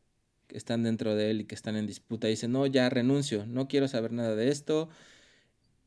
que 0.47 0.57
están 0.57 0.83
dentro 0.83 1.15
de 1.15 1.31
él 1.31 1.41
y 1.43 1.45
que 1.47 1.55
están 1.55 1.77
en 1.77 1.87
disputa. 1.87 2.29
Dice, 2.29 2.49
no, 2.49 2.67
ya 2.67 2.89
renuncio, 2.91 3.47
no 3.47 3.69
quiero 3.69 3.89
saber 3.89 4.13
nada 4.13 4.37
de 4.37 4.49
esto. 4.51 4.89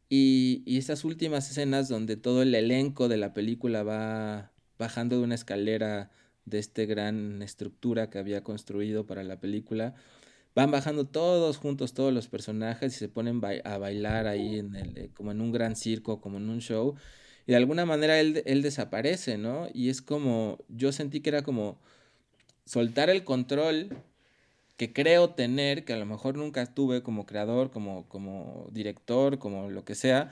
Y, 0.09 0.63
y 0.65 0.77
esas 0.77 1.03
últimas 1.03 1.49
escenas 1.49 1.89
donde 1.89 2.17
todo 2.17 2.41
el 2.43 2.53
elenco 2.53 3.07
de 3.07 3.17
la 3.17 3.33
película 3.33 3.83
va 3.83 4.51
bajando 4.77 5.17
de 5.17 5.23
una 5.23 5.35
escalera 5.35 6.11
de 6.45 6.59
este 6.59 6.85
gran 6.85 7.41
estructura 7.41 8.09
que 8.09 8.19
había 8.19 8.43
construido 8.43 9.05
para 9.05 9.23
la 9.23 9.39
película, 9.39 9.95
van 10.53 10.71
bajando 10.71 11.05
todos 11.07 11.57
juntos, 11.57 11.93
todos 11.93 12.13
los 12.13 12.27
personajes 12.27 12.95
y 12.95 12.99
se 12.99 13.09
ponen 13.09 13.41
a 13.63 13.77
bailar 13.77 14.27
ahí 14.27 14.59
en 14.59 14.75
el, 14.75 14.97
eh, 14.97 15.11
como 15.13 15.31
en 15.31 15.41
un 15.41 15.51
gran 15.51 15.75
circo, 15.75 16.21
como 16.21 16.37
en 16.37 16.49
un 16.49 16.59
show. 16.59 16.95
Y 17.47 17.51
de 17.51 17.57
alguna 17.57 17.85
manera 17.85 18.19
él, 18.19 18.43
él 18.45 18.61
desaparece, 18.61 19.37
¿no? 19.37 19.67
Y 19.73 19.89
es 19.89 20.01
como, 20.01 20.57
yo 20.67 20.91
sentí 20.91 21.21
que 21.21 21.29
era 21.29 21.43
como 21.43 21.77
soltar 22.65 23.09
el 23.09 23.23
control 23.23 23.89
que 24.77 24.91
creo 24.91 25.29
tener, 25.31 25.85
que 25.85 25.93
a 25.93 25.97
lo 25.97 26.05
mejor 26.05 26.37
nunca 26.37 26.65
tuve 26.65 27.01
como 27.01 27.25
creador, 27.25 27.71
como, 27.71 28.07
como 28.09 28.67
director, 28.71 29.39
como 29.39 29.69
lo 29.69 29.85
que 29.85 29.95
sea, 29.95 30.31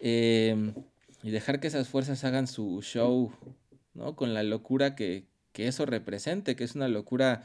em, 0.00 0.74
y 1.22 1.30
dejar 1.30 1.60
que 1.60 1.66
esas 1.68 1.88
fuerzas 1.88 2.24
hagan 2.24 2.46
su 2.46 2.80
show, 2.82 3.32
¿no? 3.94 4.16
Con 4.16 4.34
la 4.34 4.42
locura 4.42 4.94
que, 4.94 5.26
que 5.52 5.68
eso 5.68 5.86
represente, 5.86 6.56
que 6.56 6.64
es 6.64 6.74
una 6.74 6.88
locura, 6.88 7.44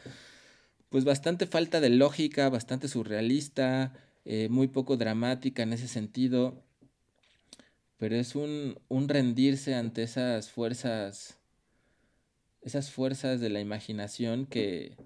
pues 0.90 1.04
bastante 1.04 1.48
falta 1.48 1.82
de 1.82 1.90
lógica, 1.90 2.50
bastante 2.50 2.88
surrealista, 2.88 3.94
eh, 4.26 4.48
muy 4.50 4.68
poco 4.68 4.98
dramática 4.98 5.64
en 5.64 5.74
ese 5.74 5.88
sentido, 5.88 6.64
pero 8.04 8.18
es 8.18 8.36
un, 8.36 8.78
un 8.90 9.08
rendirse 9.08 9.76
ante 9.76 10.04
esas 10.04 10.50
fuerzas, 10.50 11.38
esas 12.62 12.92
fuerzas 12.92 13.40
de 13.40 13.50
la 13.50 13.62
imaginación 13.62 14.46
que 14.46 14.98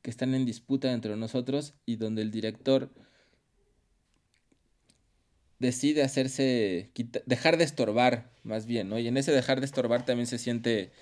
que 0.00 0.10
están 0.10 0.34
en 0.34 0.46
disputa 0.46 0.90
entre 0.92 1.14
nosotros 1.16 1.74
y 1.84 1.96
donde 1.96 2.22
el 2.22 2.30
director 2.30 2.90
decide 5.58 6.02
hacerse, 6.02 6.90
dejar 7.26 7.58
de 7.58 7.64
estorbar, 7.64 8.30
más 8.42 8.64
bien, 8.64 8.88
¿no? 8.88 8.98
Y 8.98 9.06
en 9.06 9.18
ese 9.18 9.32
dejar 9.32 9.60
de 9.60 9.66
estorbar 9.66 10.06
también 10.06 10.26
se 10.26 10.38
siente, 10.38 10.92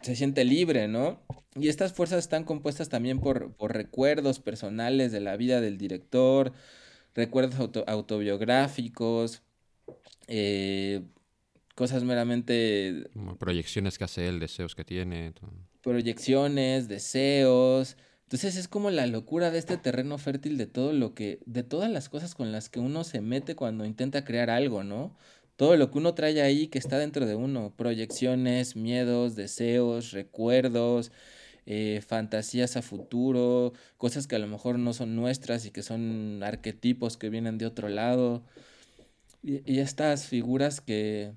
se 0.00 0.16
siente 0.16 0.46
libre, 0.46 0.88
¿no? 0.88 1.20
Y 1.56 1.68
estas 1.68 1.92
fuerzas 1.92 2.20
están 2.20 2.44
compuestas 2.44 2.88
también 2.88 3.20
por, 3.20 3.52
por 3.52 3.74
recuerdos 3.74 4.40
personales 4.40 5.12
de 5.12 5.20
la 5.20 5.36
vida 5.36 5.60
del 5.60 5.76
director, 5.76 6.54
recuerdos 7.14 7.70
autobiográficos, 7.86 9.42
eh, 10.26 11.02
cosas 11.74 12.04
meramente... 12.04 13.08
proyecciones 13.38 13.98
que 13.98 14.04
hace 14.04 14.28
él, 14.28 14.40
deseos 14.40 14.74
que 14.74 14.84
tiene. 14.84 15.32
Proyecciones, 15.82 16.88
deseos. 16.88 17.96
Entonces 18.24 18.56
es 18.56 18.66
como 18.66 18.90
la 18.90 19.06
locura 19.06 19.52
de 19.52 19.58
este 19.58 19.76
terreno 19.76 20.18
fértil 20.18 20.58
de 20.58 20.66
todo 20.66 20.92
lo 20.92 21.14
que, 21.14 21.38
de 21.46 21.62
todas 21.62 21.88
las 21.90 22.08
cosas 22.08 22.34
con 22.34 22.50
las 22.50 22.68
que 22.68 22.80
uno 22.80 23.04
se 23.04 23.20
mete 23.20 23.54
cuando 23.54 23.84
intenta 23.84 24.24
crear 24.24 24.50
algo, 24.50 24.82
¿no? 24.82 25.16
Todo 25.54 25.76
lo 25.76 25.90
que 25.90 25.98
uno 25.98 26.14
trae 26.14 26.42
ahí 26.42 26.66
que 26.66 26.78
está 26.78 26.98
dentro 26.98 27.24
de 27.24 27.36
uno, 27.36 27.72
proyecciones, 27.76 28.74
miedos, 28.74 29.36
deseos, 29.36 30.10
recuerdos, 30.10 31.12
eh, 31.66 32.02
fantasías 32.06 32.76
a 32.76 32.82
futuro, 32.82 33.72
cosas 33.96 34.26
que 34.26 34.36
a 34.36 34.38
lo 34.40 34.48
mejor 34.48 34.78
no 34.78 34.92
son 34.92 35.16
nuestras 35.16 35.64
y 35.64 35.70
que 35.70 35.82
son 35.82 36.42
arquetipos 36.42 37.16
que 37.16 37.30
vienen 37.30 37.58
de 37.58 37.66
otro 37.66 37.88
lado. 37.88 38.44
Y 39.46 39.78
estas 39.78 40.26
figuras 40.26 40.80
que, 40.80 41.34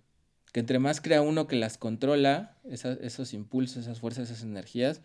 que 0.51 0.59
entre 0.59 0.79
más 0.79 1.01
crea 1.01 1.21
uno 1.21 1.47
que 1.47 1.55
las 1.55 1.77
controla, 1.77 2.57
esos 2.69 3.33
impulsos, 3.33 3.83
esas 3.83 3.99
fuerzas, 3.99 4.29
esas 4.29 4.43
energías, 4.43 5.01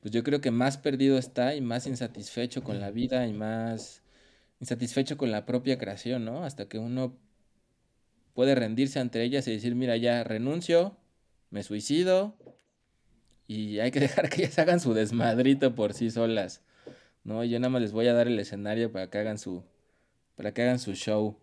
pues 0.00 0.12
yo 0.12 0.22
creo 0.22 0.40
que 0.40 0.50
más 0.50 0.78
perdido 0.78 1.18
está 1.18 1.54
y 1.54 1.60
más 1.60 1.86
insatisfecho 1.86 2.62
con 2.62 2.80
la 2.80 2.90
vida 2.90 3.26
y 3.26 3.32
más 3.32 4.02
insatisfecho 4.60 5.16
con 5.16 5.30
la 5.30 5.44
propia 5.44 5.78
creación, 5.78 6.24
¿no? 6.24 6.44
Hasta 6.44 6.68
que 6.68 6.78
uno 6.78 7.16
puede 8.34 8.54
rendirse 8.54 9.00
ante 9.00 9.22
ellas 9.22 9.46
y 9.48 9.52
decir, 9.52 9.74
mira, 9.74 9.96
ya 9.96 10.24
renuncio, 10.24 10.96
me 11.50 11.62
suicido 11.62 12.36
y 13.46 13.80
hay 13.80 13.90
que 13.90 14.00
dejar 14.08 14.28
que 14.30 14.42
ellas 14.42 14.58
hagan 14.58 14.80
su 14.80 14.94
desmadrito 14.94 15.74
por 15.74 15.92
sí 15.92 16.10
solas, 16.10 16.62
¿no? 17.24 17.44
Yo 17.44 17.58
nada 17.58 17.70
más 17.70 17.82
les 17.82 17.92
voy 17.92 18.06
a 18.06 18.14
dar 18.14 18.26
el 18.28 18.38
escenario 18.38 18.90
para 18.90 19.10
que 19.10 19.18
hagan 19.18 19.38
su, 19.38 19.64
para 20.36 20.54
que 20.54 20.62
hagan 20.62 20.78
su 20.78 20.94
show. 20.94 21.36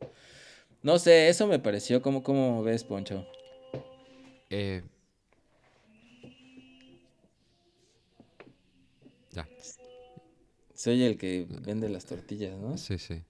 No 0.86 1.00
sé, 1.00 1.30
eso 1.30 1.48
me 1.48 1.58
pareció. 1.58 2.00
¿Cómo, 2.04 2.22
cómo 2.22 2.62
ves, 2.62 2.84
Poncho? 2.84 3.26
Eh, 4.52 4.84
ya. 9.32 9.50
Soy 10.76 11.02
el 11.02 11.18
que 11.18 11.48
vende 11.64 11.90
las 11.90 12.06
tortillas, 12.06 12.56
¿no? 12.60 12.78
Sí, 12.78 13.00
sí. 13.00 13.24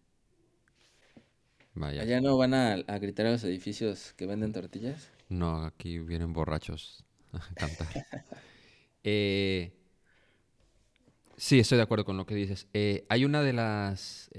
Vaya. 1.76 2.02
¿Allá 2.02 2.20
no 2.20 2.36
van 2.36 2.54
a, 2.54 2.76
gritar 3.00 3.28
a 3.28 3.32
los 3.32 3.44
edificios 3.46 4.12
que 4.18 4.26
venden 4.26 4.52
tortillas? 4.52 5.10
No, 5.30 5.64
aquí 5.64 6.00
vienen 6.00 6.34
borrachos 6.34 7.06
a 7.32 7.54
cantar. 7.54 7.88
Eh, 9.08 9.72
sí, 11.38 11.60
estoy 11.60 11.78
de 11.78 11.84
acuerdo 11.84 12.06
con 12.06 12.18
lo 12.18 12.26
que 12.26 12.34
dices. 12.34 12.68
Eh, 12.74 13.06
hay 13.08 13.24
una 13.24 13.44
de 13.44 13.54
las 13.54 14.32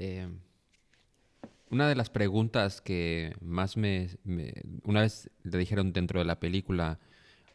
una 1.70 1.88
de 1.88 1.94
las 1.96 2.10
preguntas 2.10 2.80
que 2.80 3.34
más 3.40 3.76
me, 3.76 4.08
Una 4.84 5.00
vez 5.00 5.30
le 5.42 5.58
dijeron 5.58 5.92
dentro 5.92 6.20
de 6.20 6.24
la 6.24 6.38
película, 6.38 6.98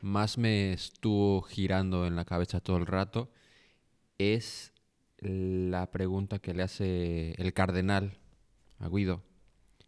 más 0.01 0.37
me 0.37 0.73
estuvo 0.73 1.41
girando 1.41 2.05
en 2.05 2.15
la 2.15 2.25
cabeza 2.25 2.59
todo 2.59 2.77
el 2.77 2.85
rato, 2.85 3.31
es 4.17 4.73
la 5.19 5.89
pregunta 5.91 6.39
que 6.39 6.53
le 6.53 6.63
hace 6.63 7.33
el 7.41 7.53
cardenal 7.53 8.17
a 8.79 8.89
Guido. 8.89 9.23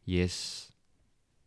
Y 0.05 0.19
es... 0.19 0.73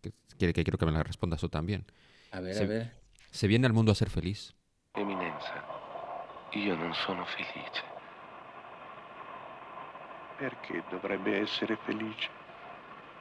Que, 0.02 0.12
que 0.38 0.64
quiero 0.64 0.78
que 0.78 0.86
me 0.86 0.92
la 0.92 1.02
respondas 1.02 1.40
tú 1.40 1.48
también. 1.48 1.86
A 2.32 2.40
ver, 2.40 2.62
a 2.62 2.66
ver. 2.66 2.92
¿Se 3.30 3.46
viene 3.46 3.66
al 3.66 3.72
mundo 3.72 3.92
a 3.92 3.94
ser 3.94 4.10
feliz? 4.10 4.54
Eminenza, 4.94 5.64
yo 6.52 6.76
no 6.76 6.94
sono 6.94 7.24
felice. 7.26 7.82
Perché 10.38 10.82
dovrebbe 10.90 11.42
essere 11.42 11.76
felice? 11.86 12.28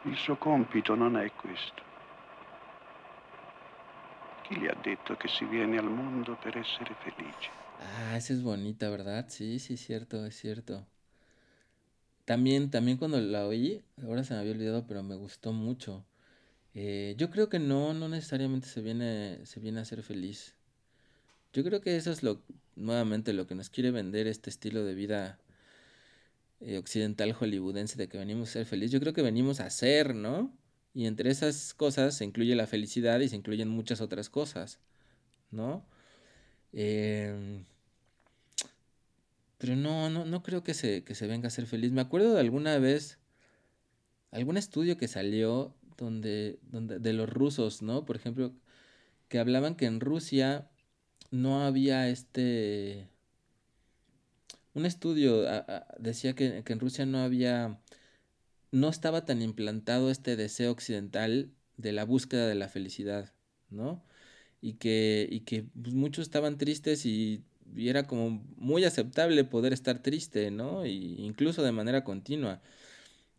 Il 0.05 0.15
suo 0.17 0.37
compito 0.37 0.93
non 0.93 1.17
è 1.17 1.31
questo. 1.31 1.81
Chi 4.43 4.59
le 4.59 4.69
ha 4.69 4.77
detto 4.83 5.17
que 5.17 5.27
si 5.27 5.45
viene 5.45 5.79
al 5.79 5.89
mundo 5.89 6.37
per 6.41 6.55
essere 6.57 6.95
felice? 7.03 7.49
Ah, 7.81 8.15
esa 8.15 8.33
es 8.33 8.43
bonita, 8.43 8.87
¿verdad? 8.91 9.25
Sí, 9.29 9.57
sí, 9.57 9.77
cierto, 9.77 10.23
es 10.25 10.35
cierto. 10.35 10.85
También, 12.25 12.69
también 12.69 12.97
cuando 12.97 13.19
la 13.19 13.47
oí, 13.47 13.83
ahora 14.03 14.23
se 14.23 14.35
me 14.35 14.41
había 14.41 14.51
olvidado, 14.51 14.85
pero 14.85 15.01
me 15.01 15.15
gustó 15.15 15.53
mucho. 15.53 16.05
Eh, 16.75 17.15
yo 17.17 17.31
creo 17.31 17.49
que 17.49 17.57
no, 17.57 17.93
no 17.95 18.07
necesariamente 18.07 18.67
se 18.67 18.81
viene, 18.81 19.43
se 19.45 19.59
viene 19.59 19.79
a 19.79 19.85
ser 19.85 20.03
feliz. 20.03 20.55
Yo 21.51 21.63
creo 21.63 21.81
que 21.81 21.95
eso 21.95 22.11
es 22.11 22.21
lo, 22.21 22.41
nuevamente, 22.75 23.33
lo 23.33 23.47
que 23.47 23.55
nos 23.55 23.71
quiere 23.71 23.89
vender 23.89 24.27
este 24.27 24.51
estilo 24.51 24.83
de 24.83 24.93
vida 24.93 25.39
eh, 26.65 26.77
occidental 26.77 27.33
hollywoodense 27.33 27.97
de 27.97 28.07
que 28.09 28.17
venimos 28.17 28.49
a 28.49 28.53
ser 28.53 28.65
felices. 28.65 28.91
Yo 28.91 28.99
creo 28.99 29.13
que 29.13 29.21
venimos 29.21 29.59
a 29.59 29.69
ser, 29.69 30.15
¿no? 30.15 30.53
Y 30.93 31.07
entre 31.07 31.29
esas 31.31 31.73
cosas 31.73 32.15
se 32.17 32.25
incluye 32.25 32.55
la 32.55 32.67
felicidad 32.67 33.19
y 33.21 33.29
se 33.29 33.35
incluyen 33.35 33.69
muchas 33.69 34.01
otras 34.01 34.29
cosas. 34.29 34.79
¿no? 35.51 35.85
Em, 36.73 37.65
pero 39.57 39.75
no, 39.75 40.09
no, 40.09 40.25
no 40.25 40.43
creo 40.43 40.63
que 40.63 40.73
se, 40.73 41.03
que 41.03 41.15
se 41.15 41.27
venga 41.27 41.47
a 41.47 41.51
ser 41.51 41.65
feliz. 41.65 41.91
Me 41.91 42.01
acuerdo 42.01 42.33
de 42.33 42.41
alguna 42.41 42.77
vez, 42.77 43.19
algún 44.31 44.57
estudio 44.57 44.97
que 44.97 45.07
salió 45.07 45.73
donde, 45.97 46.59
donde, 46.63 46.99
de 46.99 47.13
los 47.13 47.29
rusos, 47.29 47.81
¿no? 47.81 48.05
Por 48.05 48.17
ejemplo, 48.17 48.53
que 49.29 49.39
hablaban 49.39 49.75
que 49.75 49.85
en 49.85 49.99
Rusia 49.99 50.69
no 51.31 51.63
había 51.63 52.09
este... 52.09 53.07
Un 54.75 54.85
estudio 54.85 55.43
decía 55.99 56.35
que, 56.35 56.63
en 56.65 56.79
Rusia 56.79 57.05
no 57.05 57.19
había 57.19 57.79
no 58.71 58.89
estaba 58.89 59.25
tan 59.25 59.41
implantado 59.41 60.11
este 60.11 60.35
deseo 60.35 60.71
occidental 60.71 61.51
de 61.77 61.93
la 61.93 62.05
búsqueda 62.05 62.47
de 62.47 62.55
la 62.55 62.67
felicidad, 62.69 63.33
¿no? 63.69 64.03
Y 64.61 64.73
que, 64.73 65.27
y 65.31 65.41
que 65.41 65.63
pues, 65.81 65.93
muchos 65.95 66.23
estaban 66.23 66.57
tristes 66.57 67.05
y, 67.05 67.43
era 67.77 68.07
como 68.07 68.45
muy 68.57 68.83
aceptable 68.85 69.43
poder 69.45 69.73
estar 69.73 70.01
triste, 70.03 70.51
¿no? 70.51 70.85
Y 70.85 71.15
incluso 71.19 71.63
de 71.63 71.71
manera 71.71 72.03
continua. 72.03 72.61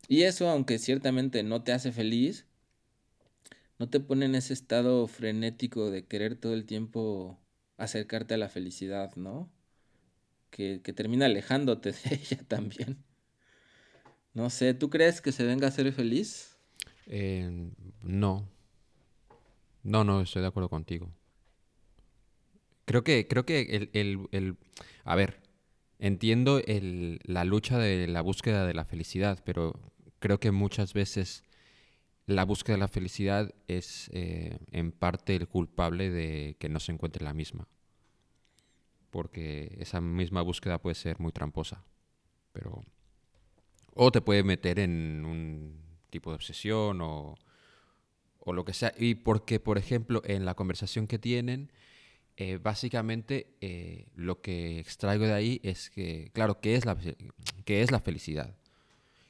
Y 0.09 0.23
eso, 0.23 0.49
aunque 0.49 0.79
ciertamente 0.79 1.43
no 1.43 1.63
te 1.63 1.73
hace 1.73 1.91
feliz, 1.91 2.45
no 3.79 3.89
te 3.89 3.99
pone 3.99 4.25
en 4.25 4.35
ese 4.35 4.53
estado 4.53 5.07
frenético 5.07 5.91
de 5.91 6.05
querer 6.05 6.35
todo 6.35 6.53
el 6.53 6.65
tiempo 6.65 7.39
acercarte 7.77 8.33
a 8.35 8.37
la 8.37 8.49
felicidad, 8.49 9.15
¿no? 9.15 9.51
Que, 10.49 10.81
que 10.81 10.93
termina 10.93 11.25
alejándote 11.25 11.91
de 12.03 12.15
ella 12.15 12.43
también. 12.47 13.03
No 14.33 14.49
sé, 14.49 14.73
¿tú 14.73 14.89
crees 14.89 15.21
que 15.21 15.31
se 15.31 15.43
venga 15.43 15.67
a 15.67 15.71
ser 15.71 15.91
feliz? 15.91 16.57
Eh, 17.07 17.71
no. 18.03 18.47
No, 19.83 20.03
no, 20.03 20.21
estoy 20.21 20.41
de 20.41 20.47
acuerdo 20.47 20.69
contigo. 20.69 21.11
Creo 22.85 23.03
que, 23.03 23.27
creo 23.27 23.45
que 23.45 23.61
el, 23.61 23.89
el, 23.93 24.27
el 24.31 24.57
a 25.03 25.15
ver, 25.15 25.41
entiendo 25.99 26.59
el, 26.59 27.19
la 27.23 27.43
lucha 27.43 27.77
de 27.77 28.07
la 28.07 28.21
búsqueda 28.21 28.65
de 28.65 28.73
la 28.73 28.85
felicidad, 28.85 29.39
pero 29.45 29.79
creo 30.19 30.39
que 30.39 30.51
muchas 30.51 30.93
veces 30.93 31.43
la 32.25 32.45
búsqueda 32.45 32.75
de 32.75 32.81
la 32.81 32.87
felicidad 32.87 33.53
es 33.67 34.09
eh, 34.13 34.59
en 34.71 34.91
parte 34.91 35.35
el 35.35 35.47
culpable 35.47 36.09
de 36.09 36.57
que 36.59 36.69
no 36.69 36.79
se 36.79 36.91
encuentre 36.91 37.23
la 37.23 37.33
misma. 37.33 37.67
Porque 39.09 39.75
esa 39.79 40.01
misma 40.01 40.41
búsqueda 40.41 40.81
puede 40.81 40.95
ser 40.95 41.19
muy 41.19 41.31
tramposa. 41.31 41.83
Pero. 42.53 42.83
O 43.93 44.11
te 44.11 44.21
puede 44.21 44.43
meter 44.43 44.79
en 44.79 45.25
un 45.25 45.81
tipo 46.09 46.29
de 46.29 46.35
obsesión 46.35 47.01
o, 47.01 47.35
o 48.39 48.53
lo 48.53 48.63
que 48.63 48.73
sea. 48.73 48.93
Y 48.97 49.15
porque, 49.15 49.59
por 49.59 49.77
ejemplo, 49.77 50.21
en 50.25 50.45
la 50.45 50.53
conversación 50.53 51.07
que 51.07 51.19
tienen, 51.19 51.71
eh, 52.39 52.59
básicamente 52.61 53.57
eh, 53.61 54.05
lo 54.15 54.41
que 54.41 54.79
extraigo 54.79 55.25
de 55.25 55.33
ahí 55.33 55.59
es 55.63 55.89
que, 55.89 56.29
claro, 56.33 56.59
¿qué 56.61 56.75
es 56.75 56.85
la, 56.85 56.95
qué 57.65 57.81
es 57.81 57.89
la 57.89 57.99
felicidad? 57.99 58.55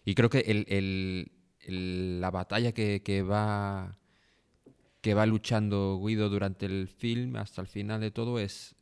Y 0.03 0.13
creo 0.13 0.29
que 0.29 0.39
el, 0.39 0.65
el, 0.67 2.19
la 2.19 2.31
batalla 2.31 2.73
que, 2.73 3.01
que, 3.03 3.23
va, 3.23 3.97
que 4.99 5.13
va 5.13 5.25
luchando 5.25 6.01
Guido 6.03 6.27
durante 6.29 6.65
el 6.65 6.89
film 6.89 7.37
hasta 7.37 7.61
el 7.61 7.67
final 7.67 8.01
de 8.01 8.11
todo 8.11 8.39
es, 8.39 8.75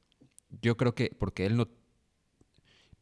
yo 0.49 0.77
creo 0.77 0.95
que, 0.95 1.15
porque 1.17 1.45
él 1.45 1.57
no, 1.57 1.67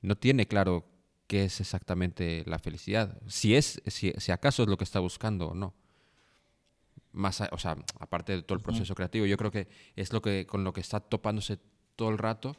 no 0.02 0.16
tiene 0.18 0.48
claro 0.48 0.86
qué 1.28 1.46
es 1.46 1.62
exactamente 1.62 2.44
la 2.46 2.60
felicidad, 2.60 3.22
si 3.28 3.56
es, 3.56 3.82
si, 3.88 4.14
si 4.18 4.32
acaso 4.32 4.64
es 4.64 4.70
lo 4.70 4.78
que 4.78 4.84
está 4.84 5.00
buscando 5.00 5.50
o 5.50 5.54
no 5.54 5.74
más, 7.14 7.42
o 7.52 7.58
sea, 7.58 7.78
aparte 8.00 8.36
de 8.36 8.44
todo 8.44 8.58
el 8.58 8.64
proceso 8.64 8.94
creativo, 8.96 9.26
yo 9.26 9.38
creo 9.38 9.52
que 9.52 9.68
es 9.96 10.12
lo 10.12 10.22
que 10.22 10.46
con 10.46 10.64
lo 10.64 10.74
que 10.74 10.82
está 10.82 11.00
topándose 11.00 11.60
todo 11.96 12.10
el 12.10 12.18
rato. 12.18 12.56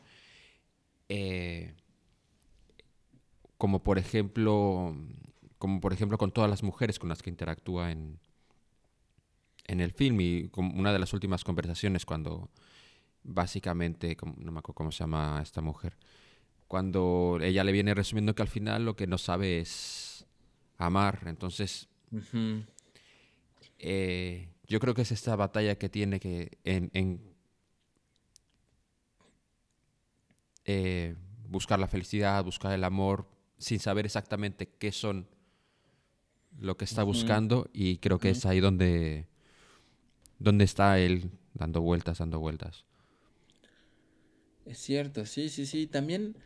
Eh, 1.09 1.75
como 3.59 3.83
por 3.83 3.99
ejemplo, 3.99 4.97
como 5.59 5.81
por 5.81 5.92
ejemplo 5.92 6.18
con 6.18 6.33
todas 6.33 6.49
las 6.49 6.62
mujeres 6.62 6.99
con 6.99 7.09
las 7.09 7.23
que 7.23 7.31
interactúa 7.31 7.90
en, 7.90 8.20
en 9.66 9.81
el 9.81 9.92
film 9.92 10.20
y 10.20 10.49
con 10.49 10.79
una 10.79 10.92
de 10.92 10.99
las 10.99 11.12
últimas 11.12 11.44
conversaciones 11.44 12.07
cuando 12.07 12.51
básicamente, 13.24 14.16
no 14.37 14.52
me 14.52 14.58
acuerdo 14.60 14.74
cómo 14.74 14.92
se 14.92 15.00
llama 15.00 15.40
esta 15.42 15.60
mujer, 15.60 15.96
cuando 16.68 17.38
ella 17.42 17.64
le 17.64 17.72
viene 17.72 17.94
resumiendo 17.94 18.34
que 18.34 18.42
al 18.42 18.48
final 18.48 18.84
lo 18.84 18.96
que 18.96 19.06
no 19.06 19.18
sabe 19.18 19.60
es 19.60 20.26
amar, 20.78 21.24
entonces 21.26 21.88
eh, 23.78 24.48
yo 24.66 24.80
creo 24.80 24.94
que 24.94 25.02
es 25.02 25.12
esta 25.12 25.37
batalla 25.37 25.76
que 25.76 25.88
tiene 25.88 26.20
que 26.20 26.58
en, 26.64 27.20
eh, 30.64 31.16
buscar 31.48 31.78
la 31.78 31.88
felicidad, 31.88 32.44
buscar 32.44 32.72
el 32.72 32.84
amor, 32.84 33.28
sin 33.58 33.78
saber 33.78 34.06
exactamente 34.06 34.68
qué 34.68 34.92
son 34.92 35.28
lo 36.58 36.76
que 36.76 36.84
está 36.84 37.02
buscando. 37.02 37.68
Y 37.72 37.98
creo 37.98 38.18
que 38.18 38.30
es 38.30 38.46
ahí 38.46 38.60
donde, 38.60 39.28
donde 40.38 40.64
está 40.64 40.98
él 40.98 41.30
dando 41.52 41.80
vueltas, 41.80 42.18
dando 42.18 42.40
vueltas. 42.40 42.84
Es 44.66 44.79
cierto, 44.79 45.27
sí, 45.27 45.48
sí, 45.48 45.66
sí. 45.66 45.87
También, 45.87 46.37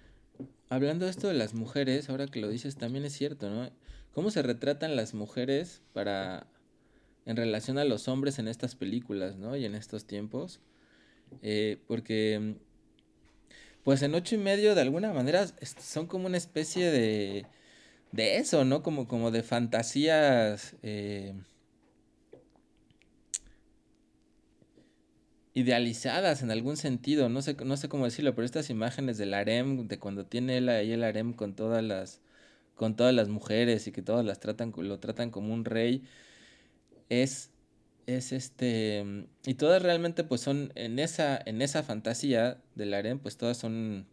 hablando 0.68 1.04
de 1.04 1.10
esto 1.10 1.28
de 1.28 1.34
las 1.34 1.54
mujeres, 1.54 2.10
ahora 2.10 2.26
que 2.26 2.40
lo 2.40 2.48
dices, 2.48 2.76
también 2.76 3.04
es 3.04 3.12
cierto, 3.12 3.48
¿no? 3.48 3.70
¿Cómo 4.12 4.30
se 4.30 4.42
retratan 4.42 4.96
las 4.96 5.14
mujeres 5.14 5.82
para 5.92 6.46
en 7.26 7.36
relación 7.36 7.78
a 7.78 7.84
los 7.84 8.08
hombres 8.08 8.38
en 8.38 8.48
estas 8.48 8.74
películas, 8.74 9.36
¿no? 9.36 9.54
Y 9.54 9.66
en 9.66 9.74
estos 9.74 10.06
tiempos. 10.06 10.60
Eh, 11.42 11.76
porque, 11.86 12.56
pues 13.84 14.02
en 14.02 14.14
ocho 14.14 14.34
y 14.34 14.38
medio, 14.38 14.74
de 14.74 14.80
alguna 14.80 15.12
manera, 15.12 15.46
son 15.80 16.06
como 16.06 16.26
una 16.26 16.38
especie 16.38 16.90
de, 16.90 17.46
de 18.12 18.38
eso, 18.38 18.64
¿no? 18.64 18.82
Como, 18.82 19.06
como 19.06 19.30
de 19.30 19.42
fantasías 19.42 20.74
eh, 20.82 21.34
idealizadas 25.54 26.42
en 26.42 26.50
algún 26.50 26.76
sentido, 26.76 27.28
no 27.28 27.42
sé, 27.42 27.56
no 27.64 27.76
sé 27.76 27.88
cómo 27.88 28.04
decirlo, 28.04 28.34
pero 28.34 28.46
estas 28.46 28.70
imágenes 28.70 29.18
del 29.18 29.34
harem, 29.34 29.88
de 29.88 29.98
cuando 29.98 30.24
tiene 30.26 30.58
él 30.58 30.68
ahí 30.68 30.92
el 30.92 31.04
harem 31.04 31.32
con 31.32 31.54
todas 31.54 31.82
las 31.82 32.20
con 32.74 32.94
todas 32.96 33.12
las 33.14 33.28
mujeres 33.28 33.88
y 33.88 33.92
que 33.92 34.02
todas 34.02 34.24
las 34.24 34.40
tratan 34.40 34.72
lo 34.76 35.00
tratan 35.00 35.30
como 35.30 35.52
un 35.52 35.64
rey 35.64 36.04
es, 37.08 37.50
es 38.06 38.32
este, 38.32 39.26
y 39.46 39.54
todas 39.54 39.82
realmente 39.82 40.24
pues 40.24 40.40
son 40.40 40.72
en 40.74 40.98
esa, 40.98 41.40
en 41.44 41.62
esa 41.62 41.82
fantasía 41.82 42.58
del 42.74 42.94
harem, 42.94 43.18
pues 43.18 43.36
todas 43.36 43.56
son 43.56 44.06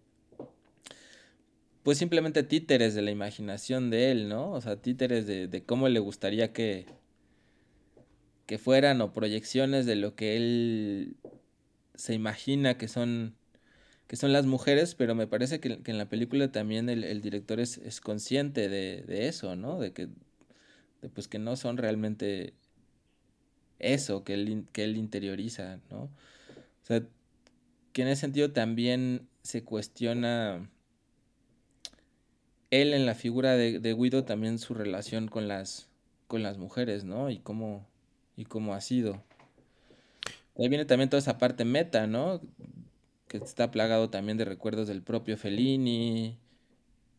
pues 1.83 1.99
simplemente 1.99 2.43
títeres 2.43 2.95
de 2.95 3.03
la 3.03 3.11
imaginación 3.11 3.91
de 3.91 4.11
él, 4.11 4.27
¿no? 4.27 4.51
O 4.51 4.61
sea, 4.61 4.77
títeres 4.77 5.27
de, 5.27 5.47
de 5.47 5.63
cómo 5.63 5.87
le 5.87 5.99
gustaría 5.99 6.51
que, 6.51 6.87
que 8.45 8.57
fueran 8.57 9.01
o 9.01 9.13
proyecciones 9.13 9.85
de 9.85 9.95
lo 9.95 10.15
que 10.15 10.37
él 10.37 11.15
se 11.95 12.13
imagina 12.13 12.77
que 12.77 12.87
son 12.87 13.35
que 14.07 14.17
son 14.17 14.33
las 14.33 14.45
mujeres, 14.45 14.93
pero 14.93 15.15
me 15.15 15.25
parece 15.25 15.59
que, 15.59 15.79
en 15.83 15.97
la 15.97 16.07
película 16.07 16.51
también 16.51 16.89
el, 16.89 17.21
director 17.21 17.59
es, 17.59 17.79
es 17.79 18.01
consciente 18.01 18.69
de, 18.69 19.01
de, 19.01 19.27
eso, 19.27 19.55
¿no? 19.55 19.79
De 19.79 19.93
que 19.93 20.09
pues 21.13 21.27
que 21.27 21.39
no 21.39 21.55
son 21.55 21.77
realmente 21.77 22.53
eso 23.79 24.23
que 24.23 24.33
él, 24.33 24.67
que 24.71 24.83
él 24.83 24.97
interioriza, 24.97 25.79
¿no? 25.89 26.03
O 26.03 26.85
sea, 26.85 27.03
que 27.93 28.01
en 28.01 28.07
ese 28.09 28.21
sentido 28.21 28.51
también 28.51 29.27
se 29.41 29.63
cuestiona 29.63 30.69
él 32.71 32.93
en 32.93 33.05
la 33.05 33.15
figura 33.15 33.55
de, 33.55 33.79
de, 33.79 33.93
Guido 33.93 34.23
también 34.23 34.59
su 34.59 34.73
relación 34.73 35.27
con 35.27 35.47
las, 35.47 35.89
con 36.27 36.43
las 36.43 36.57
mujeres, 36.57 37.05
¿no? 37.05 37.29
Y 37.29 37.39
cómo, 37.39 37.87
y 38.35 38.45
cómo 38.45 38.73
ha 38.73 38.81
sido. 38.81 39.23
Ahí 40.57 40.69
viene 40.69 40.85
también 40.85 41.09
toda 41.09 41.19
esa 41.19 41.37
parte 41.37 41.65
meta, 41.65 42.07
¿no? 42.07 42.41
Que 43.27 43.37
está 43.37 43.71
plagado 43.71 44.09
también 44.09 44.37
de 44.37 44.45
recuerdos 44.45 44.87
del 44.87 45.01
propio 45.01 45.37
Fellini 45.37 46.37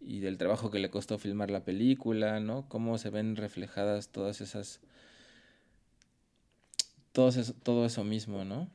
y 0.01 0.21
del 0.21 0.39
trabajo 0.39 0.71
que 0.71 0.79
le 0.79 0.91
costó 0.91 1.19
filmar 1.19 1.51
la 1.51 1.65
película, 1.65 2.41
¿no? 2.41 2.69
Cómo 2.69 2.97
se 2.99 3.11
ven 3.11 3.37
reflejadas 3.37 4.09
todas 4.09 4.41
esas 4.41 4.81
todo 7.13 7.29
eso, 7.29 7.55
todo 7.63 7.87
eso 7.87 8.05
mismo, 8.05 8.45
¿no? 8.45 8.71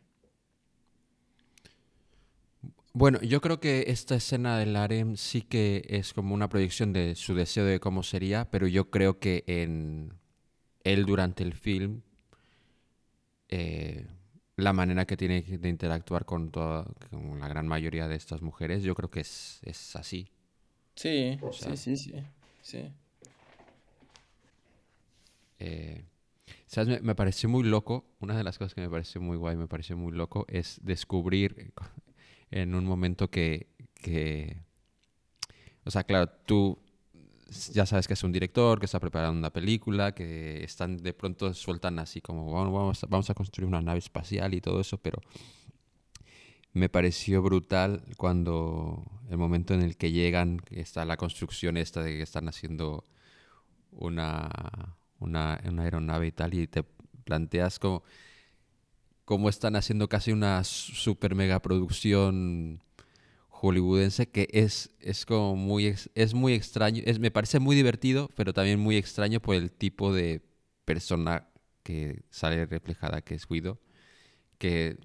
Bueno, 2.93 3.21
yo 3.21 3.39
creo 3.39 3.61
que 3.61 3.85
esta 3.87 4.15
escena 4.15 4.57
del 4.57 4.75
harem 4.75 5.15
sí 5.15 5.41
que 5.41 5.85
es 5.87 6.13
como 6.13 6.35
una 6.35 6.49
proyección 6.49 6.91
de 6.91 7.15
su 7.15 7.35
deseo 7.35 7.63
de 7.63 7.79
cómo 7.79 8.03
sería, 8.03 8.49
pero 8.51 8.67
yo 8.67 8.89
creo 8.89 9.17
que 9.19 9.45
en 9.47 10.13
él 10.83 11.05
durante 11.05 11.43
el 11.43 11.53
film, 11.53 12.01
eh, 13.51 14.07
la 14.55 14.73
manera 14.73 15.05
que 15.05 15.17
tiene 15.17 15.41
de 15.41 15.69
interactuar 15.69 16.25
con, 16.25 16.51
toda, 16.51 16.85
con 17.09 17.39
la 17.39 17.47
gran 17.47 17.67
mayoría 17.67 18.07
de 18.07 18.15
estas 18.15 18.41
mujeres, 18.41 18.83
yo 18.83 18.95
creo 18.95 19.09
que 19.09 19.21
es, 19.21 19.59
es 19.63 19.95
así. 19.95 20.29
Sí, 20.95 21.37
sí, 21.51 21.77
sí, 21.77 21.97
sí, 21.97 22.13
sí. 22.61 22.91
Eh, 25.59 26.03
¿Sabes? 26.65 26.89
Me, 26.89 27.01
me 27.01 27.15
pareció 27.15 27.49
muy 27.49 27.63
loco. 27.63 28.05
Una 28.19 28.35
de 28.35 28.43
las 28.43 28.57
cosas 28.57 28.73
que 28.73 28.81
me 28.81 28.89
pareció 28.89 29.21
muy 29.21 29.37
guay, 29.37 29.55
me 29.55 29.67
pareció 29.67 29.95
muy 29.95 30.11
loco, 30.13 30.45
es 30.47 30.79
descubrir 30.83 31.73
en 32.51 32.75
un 32.75 32.85
momento 32.85 33.29
que, 33.29 33.67
que 33.95 34.57
o 35.83 35.91
sea, 35.91 36.03
claro, 36.03 36.29
tú 36.45 36.77
ya 37.73 37.85
sabes 37.85 38.07
que 38.07 38.13
es 38.13 38.23
un 38.23 38.31
director, 38.31 38.79
que 38.79 38.85
está 38.85 38.99
preparando 38.99 39.37
una 39.37 39.51
película, 39.51 40.13
que 40.13 40.63
están 40.63 40.97
de 40.97 41.13
pronto 41.13 41.53
sueltan 41.53 41.99
así 41.99 42.21
como 42.21 42.51
vamos, 42.51 43.05
vamos 43.09 43.29
a 43.29 43.33
construir 43.33 43.67
una 43.67 43.81
nave 43.81 43.99
espacial 43.99 44.53
y 44.53 44.61
todo 44.61 44.79
eso, 44.79 44.97
pero 44.97 45.21
me 46.73 46.87
pareció 46.89 47.41
brutal 47.41 48.03
cuando 48.17 49.03
el 49.29 49.37
momento 49.37 49.73
en 49.73 49.81
el 49.81 49.97
que 49.97 50.11
llegan, 50.11 50.61
está 50.71 51.03
la 51.05 51.17
construcción 51.17 51.77
esta 51.77 52.01
de 52.01 52.11
que 52.17 52.21
están 52.21 52.47
haciendo 52.47 53.03
una, 53.91 54.49
una, 55.19 55.59
una 55.65 55.83
aeronave 55.83 56.27
y 56.27 56.31
tal, 56.31 56.53
y 56.53 56.67
te 56.67 56.83
planteas 57.25 57.79
como 57.79 58.03
cómo 59.25 59.49
están 59.49 59.75
haciendo 59.75 60.09
casi 60.09 60.31
una 60.31 60.63
super 60.63 61.35
mega 61.35 61.61
producción 61.61 62.81
hollywoodense 63.61 64.27
que 64.29 64.47
es, 64.51 64.89
es 64.99 65.25
como 65.25 65.55
muy, 65.55 65.95
es 66.15 66.33
muy 66.33 66.53
extraño, 66.53 67.03
es, 67.05 67.19
me 67.19 67.29
parece 67.29 67.59
muy 67.59 67.75
divertido, 67.75 68.29
pero 68.35 68.53
también 68.53 68.79
muy 68.79 68.97
extraño 68.97 69.39
por 69.39 69.55
el 69.55 69.71
tipo 69.71 70.11
de 70.11 70.41
persona 70.83 71.47
que 71.83 72.23
sale 72.31 72.65
reflejada, 72.65 73.21
que 73.21 73.35
es 73.35 73.47
Guido, 73.47 73.79
que 74.57 74.97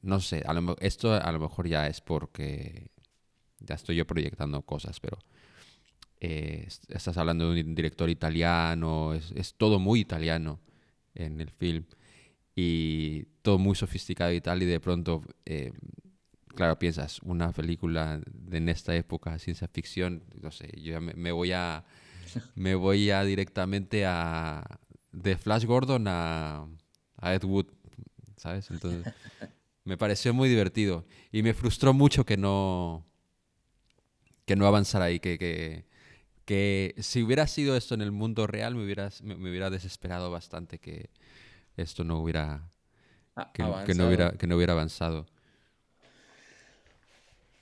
no 0.00 0.20
sé, 0.20 0.42
a 0.46 0.54
lo, 0.54 0.76
esto 0.80 1.12
a 1.12 1.30
lo 1.30 1.40
mejor 1.40 1.68
ya 1.68 1.86
es 1.88 2.00
porque 2.00 2.90
ya 3.58 3.74
estoy 3.74 3.96
yo 3.96 4.06
proyectando 4.06 4.62
cosas, 4.62 4.98
pero 4.98 5.18
eh, 6.20 6.68
estás 6.88 7.18
hablando 7.18 7.52
de 7.52 7.60
un 7.60 7.74
director 7.74 8.08
italiano, 8.08 9.12
es, 9.12 9.30
es, 9.32 9.54
todo 9.54 9.78
muy 9.78 10.00
italiano 10.00 10.58
en 11.14 11.38
el 11.38 11.50
film 11.50 11.84
y 12.56 13.24
todo 13.42 13.58
muy 13.58 13.74
sofisticado 13.74 14.32
y 14.32 14.40
tal, 14.40 14.62
y 14.62 14.66
de 14.66 14.80
pronto 14.80 15.22
eh, 15.44 15.72
claro, 16.54 16.78
piensas, 16.78 17.20
una 17.22 17.52
película 17.52 18.20
de 18.26 18.58
en 18.58 18.68
esta 18.68 18.94
época, 18.94 19.38
ciencia 19.38 19.68
ficción, 19.68 20.22
no 20.40 20.50
sé, 20.50 20.70
yo 20.76 20.92
ya 20.92 21.00
me, 21.00 21.32
voy 21.32 21.52
a 21.52 21.84
me 22.54 22.74
voy 22.74 23.06
ya 23.06 23.24
directamente 23.24 24.04
a 24.06 24.80
de 25.12 25.36
Flash 25.36 25.64
Gordon 25.64 26.06
a, 26.08 26.66
a 27.16 27.34
Ed 27.34 27.44
Wood, 27.44 27.66
¿sabes? 28.36 28.70
Entonces 28.70 29.12
me 29.84 29.96
pareció 29.96 30.34
muy 30.34 30.48
divertido 30.48 31.06
y 31.32 31.42
me 31.42 31.54
frustró 31.54 31.92
mucho 31.92 32.24
que 32.24 32.36
no 32.36 33.06
que 34.44 34.56
no 34.56 34.66
avanzara 34.66 35.04
ahí, 35.04 35.20
que, 35.20 35.38
que, 35.38 35.86
que 36.44 36.96
si 36.98 37.22
hubiera 37.22 37.46
sido 37.46 37.76
esto 37.76 37.94
en 37.94 38.00
el 38.00 38.10
mundo 38.10 38.48
real 38.48 38.74
me 38.74 38.84
hubiera, 38.84 39.10
me, 39.22 39.34
hubiera 39.48 39.70
desesperado 39.70 40.30
bastante 40.32 40.78
que 40.78 41.10
esto 41.76 42.02
no 42.02 42.18
hubiera 42.18 42.68
que, 43.54 43.62
que, 43.86 43.94
no 43.94 44.08
hubiera 44.08 44.32
que 44.32 44.46
no 44.48 44.56
hubiera 44.56 44.72
avanzado. 44.72 45.26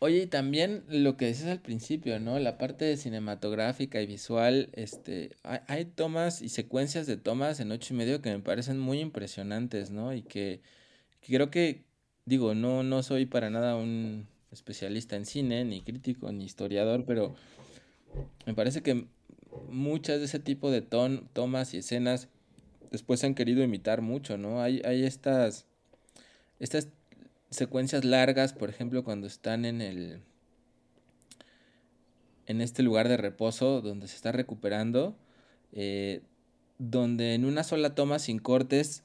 Oye, 0.00 0.22
y 0.22 0.26
también 0.26 0.84
lo 0.88 1.16
que 1.16 1.26
dices 1.26 1.46
al 1.46 1.60
principio, 1.60 2.20
¿no? 2.20 2.38
La 2.38 2.56
parte 2.56 2.96
cinematográfica 2.96 4.00
y 4.00 4.06
visual, 4.06 4.68
este, 4.74 5.30
hay, 5.42 5.86
tomas 5.86 6.40
y 6.40 6.50
secuencias 6.50 7.08
de 7.08 7.16
tomas 7.16 7.58
en 7.58 7.72
ocho 7.72 7.94
y 7.94 7.96
medio 7.96 8.22
que 8.22 8.30
me 8.30 8.38
parecen 8.38 8.78
muy 8.78 9.00
impresionantes, 9.00 9.90
¿no? 9.90 10.14
Y 10.14 10.22
que, 10.22 10.60
creo 11.22 11.50
que, 11.50 11.82
digo, 12.26 12.54
no, 12.54 12.84
no 12.84 13.02
soy 13.02 13.26
para 13.26 13.50
nada 13.50 13.74
un 13.74 14.28
especialista 14.52 15.16
en 15.16 15.26
cine, 15.26 15.64
ni 15.64 15.82
crítico, 15.82 16.30
ni 16.30 16.44
historiador, 16.44 17.04
pero 17.04 17.34
me 18.46 18.54
parece 18.54 18.82
que 18.84 19.06
muchas 19.68 20.20
de 20.20 20.26
ese 20.26 20.38
tipo 20.38 20.70
de 20.70 20.80
ton, 20.80 21.28
tomas 21.32 21.74
y 21.74 21.78
escenas 21.78 22.28
después 22.92 23.18
se 23.20 23.26
han 23.26 23.34
querido 23.34 23.64
imitar 23.64 24.00
mucho, 24.00 24.38
¿no? 24.38 24.62
Hay, 24.62 24.80
hay 24.84 25.04
estas, 25.04 25.66
estas 26.60 26.88
secuencias 27.50 28.04
largas, 28.04 28.52
por 28.52 28.70
ejemplo, 28.70 29.04
cuando 29.04 29.26
están 29.26 29.64
en 29.64 29.80
el 29.80 30.20
en 32.46 32.62
este 32.62 32.82
lugar 32.82 33.08
de 33.08 33.18
reposo 33.18 33.82
donde 33.82 34.08
se 34.08 34.16
está 34.16 34.32
recuperando, 34.32 35.14
eh, 35.72 36.22
donde 36.78 37.34
en 37.34 37.44
una 37.44 37.62
sola 37.62 37.94
toma 37.94 38.18
sin 38.18 38.38
cortes 38.38 39.02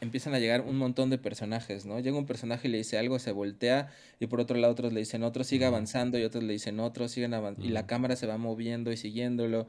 empiezan 0.00 0.34
a 0.34 0.38
llegar 0.38 0.62
un 0.62 0.78
montón 0.78 1.10
de 1.10 1.18
personajes, 1.18 1.84
¿no? 1.84 2.00
Llega 2.00 2.16
un 2.16 2.24
personaje 2.24 2.68
y 2.68 2.70
le 2.70 2.78
dice 2.78 2.98
algo, 2.98 3.18
se 3.18 3.32
voltea 3.32 3.92
y 4.18 4.28
por 4.28 4.40
otro 4.40 4.56
lado 4.56 4.72
otros 4.72 4.92
le 4.92 5.00
dicen 5.00 5.24
otro, 5.24 5.44
sigue 5.44 5.66
avanzando 5.66 6.18
y 6.18 6.22
otros 6.22 6.44
le 6.44 6.54
dicen 6.54 6.80
otro, 6.80 7.08
siguen 7.08 7.34
avanzando 7.34 7.68
y 7.68 7.70
la 7.70 7.86
cámara 7.86 8.16
se 8.16 8.26
va 8.26 8.38
moviendo 8.38 8.92
y 8.92 8.96
siguiéndolo. 8.96 9.66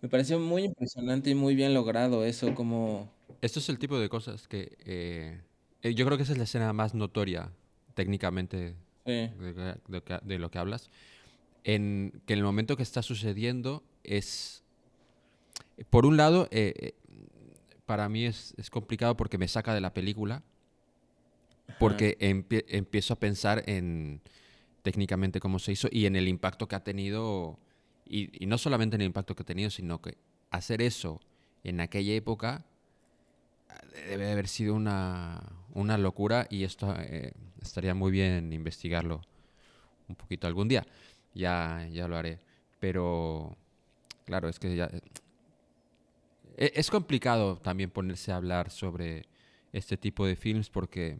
Me 0.00 0.08
pareció 0.08 0.38
muy 0.38 0.64
impresionante 0.64 1.30
y 1.30 1.34
muy 1.34 1.54
bien 1.54 1.74
logrado 1.74 2.24
eso, 2.24 2.54
como... 2.54 3.12
Esto 3.40 3.58
es 3.58 3.68
el 3.68 3.78
tipo 3.78 3.98
de 3.98 4.08
cosas 4.08 4.48
que 4.48 4.76
eh, 4.84 5.40
eh, 5.82 5.94
yo 5.94 6.06
creo 6.06 6.16
que 6.16 6.22
esa 6.22 6.32
es 6.32 6.38
la 6.38 6.44
escena 6.44 6.72
más 6.72 6.94
notoria 6.94 7.52
técnicamente 7.94 8.76
de, 9.04 10.38
lo 10.38 10.50
que 10.50 10.58
hablas. 10.58 10.90
En 11.64 12.22
que 12.26 12.32
en 12.32 12.38
el 12.38 12.44
momento 12.44 12.76
que 12.76 12.82
está 12.82 13.02
sucediendo 13.02 13.82
es... 14.04 14.62
Por 15.90 16.06
un 16.06 16.16
lado, 16.16 16.48
eh, 16.50 16.74
eh, 16.76 16.94
para 17.86 18.08
mí 18.08 18.24
es, 18.26 18.54
complicado 18.70 19.16
porque 19.16 19.38
me 19.38 19.48
saca 19.48 19.74
de 19.74 19.80
la 19.80 19.92
película. 19.92 20.42
Porque 21.78 22.16
empiezo 22.20 23.14
a 23.14 23.18
pensar 23.18 23.64
en 23.66 24.20
técnicamente 24.82 25.40
cómo 25.40 25.58
se 25.58 25.72
hizo 25.72 25.88
y 25.90 26.06
en 26.06 26.16
el 26.16 26.28
impacto 26.28 26.68
que 26.68 26.76
ha 26.76 26.84
tenido. 26.84 27.58
Y, 28.04 28.44
y 28.44 28.46
no 28.46 28.58
solamente 28.58 28.96
en 28.96 29.02
el 29.02 29.06
impacto 29.06 29.34
que 29.34 29.42
ha 29.42 29.46
tenido, 29.46 29.70
sino 29.70 30.02
que 30.02 30.18
hacer 30.50 30.82
eso 30.82 31.20
en 31.64 31.80
aquella 31.80 32.12
época 32.14 32.66
debe 34.08 34.30
haber 34.30 34.48
sido 34.48 34.74
una, 34.74 35.40
una 35.72 35.98
locura 35.98 36.46
y 36.50 36.64
esto 36.64 36.94
eh, 36.98 37.32
estaría 37.60 37.94
muy 37.94 38.10
bien 38.10 38.52
investigarlo 38.52 39.22
un 40.08 40.16
poquito 40.16 40.46
algún 40.46 40.68
día. 40.68 40.86
Ya, 41.34 41.88
ya 41.90 42.08
lo 42.08 42.16
haré. 42.16 42.38
Pero, 42.80 43.56
claro, 44.24 44.48
es 44.48 44.58
que 44.58 44.76
ya... 44.76 44.90
E, 46.56 46.72
es 46.74 46.90
complicado 46.90 47.56
también 47.56 47.90
ponerse 47.90 48.32
a 48.32 48.36
hablar 48.36 48.70
sobre 48.70 49.26
este 49.72 49.96
tipo 49.96 50.26
de 50.26 50.36
films 50.36 50.68
porque 50.68 51.18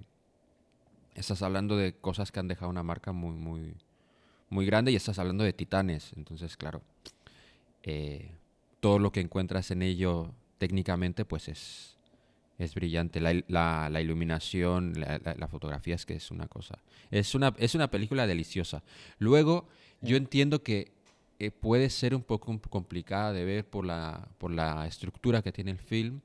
estás 1.15 1.43
hablando 1.43 1.77
de 1.77 1.95
cosas 1.95 2.31
que 2.33 2.41
han 2.41 2.49
dejado 2.49 2.71
una 2.71 2.83
marca 2.83 3.13
muy, 3.13 3.35
muy, 3.35 3.75
muy 4.51 4.67
grande 4.67 4.93
y 4.93 4.97
estás 4.97 5.19
hablando 5.19 5.45
de 5.45 5.53
titanes. 5.53 6.13
Entonces, 6.17 6.57
claro, 6.57 6.83
eh, 7.83 8.33
todo 8.81 8.99
lo 8.99 9.13
que 9.13 9.21
encuentras 9.21 9.71
en 9.71 9.83
ello 9.83 10.35
técnicamente, 10.59 11.25
pues 11.25 11.49
es, 11.49 11.97
es 12.65 12.75
brillante. 12.75 13.21
La, 13.21 13.89
la, 13.91 14.01
iluminación, 14.01 14.95
la, 14.95 15.49
fotografía 15.49 15.95
es 15.95 16.07
que 16.07 16.15
es 16.15 16.31
una 16.31 16.47
cosa. 16.49 16.79
Es 17.11 17.35
una, 17.35 17.55
es 17.59 17.75
una 17.75 17.91
película 17.91 18.27
deliciosa. 18.27 18.83
Luego, 19.19 19.69
yo 20.01 20.17
entiendo 20.17 20.63
que 20.63 20.93
eh, 21.39 21.51
puede 21.51 21.91
ser 21.91 22.15
un 22.15 22.23
poco 22.23 22.57
complicada 22.71 23.33
de 23.33 23.45
ver 23.45 23.65
por 23.69 23.85
la, 23.85 24.29
por 24.39 24.53
la 24.53 24.87
estructura 24.87 25.43
que 25.43 25.53
tiene 25.53 25.73
el 25.73 25.79
film 25.79 26.21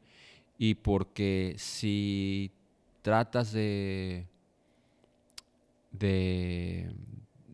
y 0.58 0.76
porque 0.76 1.56
si 1.58 2.52
tratas 3.02 3.52
de 3.52 4.26
de, 5.92 6.92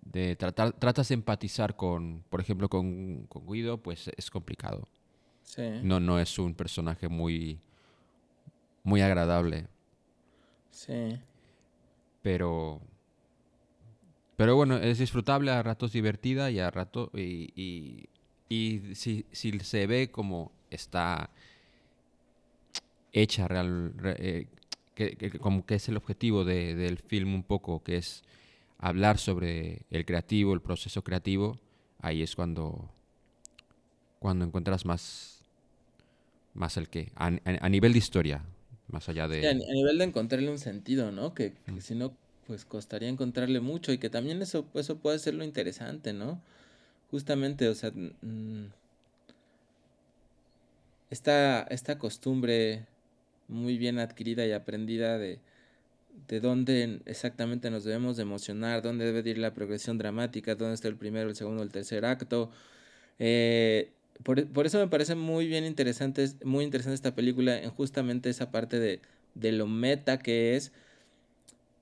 de 0.03 0.35
tratar 0.35 0.73
tratas 0.73 1.07
de 1.07 1.13
empatizar 1.13 1.75
con 1.75 2.23
por 2.29 2.41
ejemplo 2.41 2.67
con, 2.67 3.27
con 3.27 3.45
Guido 3.45 3.77
pues 3.77 4.09
es 4.17 4.29
complicado 4.29 4.87
no 5.83 5.99
no 5.99 6.19
es 6.19 6.39
un 6.39 6.55
personaje 6.55 7.07
muy 7.07 7.59
muy 8.83 9.01
agradable. 9.01 9.67
Sí. 10.71 11.17
Pero. 12.21 12.81
Pero 14.35 14.55
bueno, 14.55 14.77
es 14.77 14.97
disfrutable, 14.97 15.51
a 15.51 15.61
ratos 15.61 15.93
divertida 15.93 16.51
y 16.51 16.59
a 16.59 16.71
rato. 16.71 17.11
Y, 17.13 18.09
y, 18.49 18.95
si, 18.95 19.25
si, 19.31 19.59
se 19.59 19.87
ve 19.87 20.11
como 20.11 20.51
está 20.69 21.29
hecha 23.11 23.47
real. 23.47 23.93
Eh, 24.17 24.47
que, 24.95 25.39
como 25.39 25.65
que 25.65 25.75
es 25.75 25.89
el 25.89 25.97
objetivo 25.97 26.43
de, 26.43 26.75
del 26.75 26.99
film 26.99 27.33
un 27.33 27.43
poco, 27.43 27.83
que 27.83 27.97
es 27.97 28.23
hablar 28.77 29.17
sobre 29.17 29.85
el 29.89 30.05
creativo, 30.05 30.53
el 30.53 30.61
proceso 30.61 31.03
creativo, 31.03 31.57
ahí 31.99 32.21
es 32.21 32.35
cuando, 32.35 32.91
cuando 34.19 34.45
encuentras 34.45 34.85
más, 34.85 35.43
más 36.53 36.77
el 36.77 36.89
que, 36.89 37.11
a, 37.15 37.31
a 37.43 37.69
nivel 37.69 37.93
de 37.93 37.99
historia, 37.99 38.43
más 38.93 39.09
allá 39.09 39.27
de... 39.27 39.47
a, 39.49 39.53
nivel 39.53 39.97
de 39.97 40.03
encontrarle 40.05 40.49
un 40.51 40.59
sentido, 40.59 41.11
¿no? 41.11 41.33
Que, 41.33 41.53
si 41.79 41.95
no, 41.95 42.15
pues 42.45 42.63
costaría 42.63 43.09
encontrarle 43.09 43.59
mucho 43.59 43.91
y 43.91 43.97
que 43.97 44.11
también 44.11 44.41
eso, 44.41 44.65
eso 44.75 44.97
puede 44.97 45.17
ser 45.17 45.33
lo 45.33 45.43
interesante, 45.43 46.13
¿no? 46.13 46.39
Justamente, 47.09 47.67
o 47.67 47.75
sea, 47.75 47.91
esta, 51.09 51.63
esta 51.63 51.97
costumbre 51.97 52.85
muy 53.47 53.77
bien 53.77 53.97
adquirida 53.97 54.45
y 54.45 54.51
aprendida 54.51 55.17
de, 55.17 55.39
de 56.27 56.39
dónde 56.39 57.01
exactamente 57.05 57.71
nos 57.71 57.83
debemos 57.83 58.15
de 58.17 58.23
emocionar, 58.23 58.83
dónde 58.83 59.11
debe 59.11 59.27
ir 59.27 59.39
la 59.39 59.55
progresión 59.55 59.97
dramática, 59.97 60.53
dónde 60.53 60.75
está 60.75 60.87
el 60.87 60.97
primero, 60.97 61.29
el 61.29 61.35
segundo, 61.35 61.63
el 61.63 61.71
tercer 61.71 62.05
acto. 62.05 62.51
Eh, 63.17 63.91
por, 64.21 64.45
por, 64.47 64.65
eso 64.65 64.77
me 64.77 64.87
parece 64.87 65.15
muy 65.15 65.47
bien 65.47 65.65
interesante, 65.65 66.29
muy 66.43 66.63
interesante 66.63 66.95
esta 66.95 67.15
película 67.15 67.57
en 67.57 67.69
justamente 67.71 68.29
esa 68.29 68.51
parte 68.51 68.79
de, 68.79 69.01
de 69.35 69.51
lo 69.51 69.67
meta 69.67 70.19
que 70.19 70.55
es, 70.55 70.71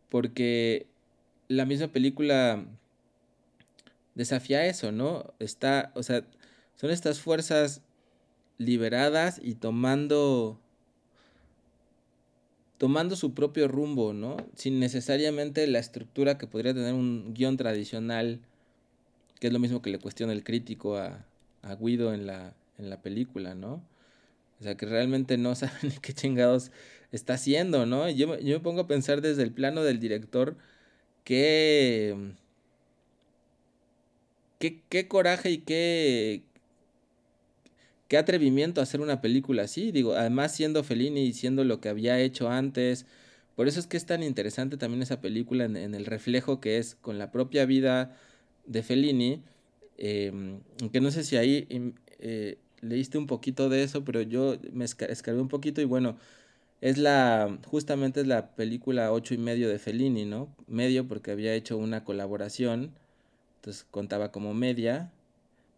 porque 0.10 0.88
la 1.48 1.66
misma 1.66 1.90
película 1.90 2.66
desafía 4.16 4.66
eso, 4.66 4.92
¿no? 4.92 5.34
Está, 5.40 5.92
o 5.96 6.04
sea, 6.04 6.24
son 6.76 6.92
estas 6.92 7.20
fuerzas 7.20 7.82
liberadas 8.58 9.40
y 9.44 9.56
tomando 9.56 10.60
tomando 12.78 13.16
su 13.16 13.36
propio 13.36 13.68
rumbo, 13.68 14.12
¿no? 14.12 14.38
Sin 14.56 14.80
necesariamente 14.80 15.68
la 15.68 15.78
estructura 15.78 16.40
que 16.40 16.48
podría 16.48 16.74
tener 16.74 16.96
un 16.96 17.32
guion 17.36 17.56
tradicional, 17.56 18.40
que 19.40 19.48
es 19.48 19.54
lo 19.54 19.60
mismo 19.60 19.84
que 19.84 19.92
le 19.92 20.00
cuestiona 20.00 20.34
el 20.34 20.44
crítico 20.44 20.98
a, 20.98 21.24
a 21.62 21.76
Guido 21.76 22.14
en 22.14 22.28
la, 22.28 22.56
en 22.78 22.90
la 22.90 23.02
película, 23.02 23.56
¿no? 23.56 23.84
O 24.60 24.64
sea, 24.64 24.78
que 24.78 24.86
realmente 24.86 25.38
no 25.38 25.56
saben 25.56 25.94
qué 26.02 26.14
chingados 26.14 26.72
está 27.12 27.34
haciendo, 27.34 27.86
¿no? 27.86 28.10
Yo, 28.10 28.40
yo 28.40 28.58
me 28.58 28.64
pongo 28.64 28.82
a 28.82 28.88
pensar 28.88 29.22
desde 29.22 29.44
el 29.44 29.52
plano 29.52 29.84
del 29.84 30.00
director 30.00 30.58
qué, 31.24 32.16
qué, 34.60 34.82
qué 34.90 35.08
coraje 35.08 35.52
y 35.52 35.58
qué, 35.60 36.44
qué 38.12 38.18
atrevimiento 38.18 38.82
hacer 38.82 39.00
una 39.00 39.22
película 39.22 39.64
así, 39.64 39.94
digo, 39.94 40.16
además 40.16 40.54
siendo 40.54 40.84
Fellini 40.84 41.22
y 41.28 41.34
siendo 41.34 41.64
lo 41.64 41.80
que 41.80 41.88
había 41.88 42.20
hecho 42.20 42.50
antes. 42.50 43.06
Por 43.56 43.70
eso 43.70 43.80
es 43.80 43.88
que 43.88 43.96
es 43.96 44.06
tan 44.06 44.22
interesante 44.22 44.76
también 44.76 45.02
esa 45.02 45.22
película 45.22 45.64
en, 45.64 45.96
el 45.96 46.06
reflejo 46.06 46.60
que 46.60 46.78
es 46.78 46.96
con 46.96 47.18
la 47.18 47.32
propia 47.32 47.66
vida 47.66 48.18
de 48.66 48.84
Fellini. 48.84 49.44
Eh, 50.04 50.32
que 50.92 51.00
no 51.00 51.12
sé 51.12 51.24
si 51.24 51.38
ahí 51.38 51.68
em, 51.70 51.94
eh, 52.18 52.58
leíste 52.82 53.20
un 53.20 53.28
poquito 53.28 53.70
de 53.70 53.84
eso, 53.84 54.04
pero 54.04 54.24
yo 54.24 54.58
me 54.74 54.84
escargué 54.84 55.40
un 55.40 55.48
poquito 55.48 55.80
y 55.80 55.86
bueno, 55.86 56.18
es 56.82 56.98
la, 56.98 57.60
justamente 57.68 58.22
es 58.22 58.28
la 58.28 58.56
película 58.56 59.12
ocho 59.12 59.36
y 59.36 59.38
medio 59.38 59.70
de 59.70 59.78
Fellini, 59.78 60.26
¿no? 60.26 60.56
Medio 60.68 61.08
porque 61.08 61.30
había 61.30 61.54
hecho 61.54 61.78
una 61.78 62.04
colaboración, 62.04 62.92
entonces 63.58 63.86
contaba 63.92 64.32
como 64.32 64.56
media, 64.56 65.12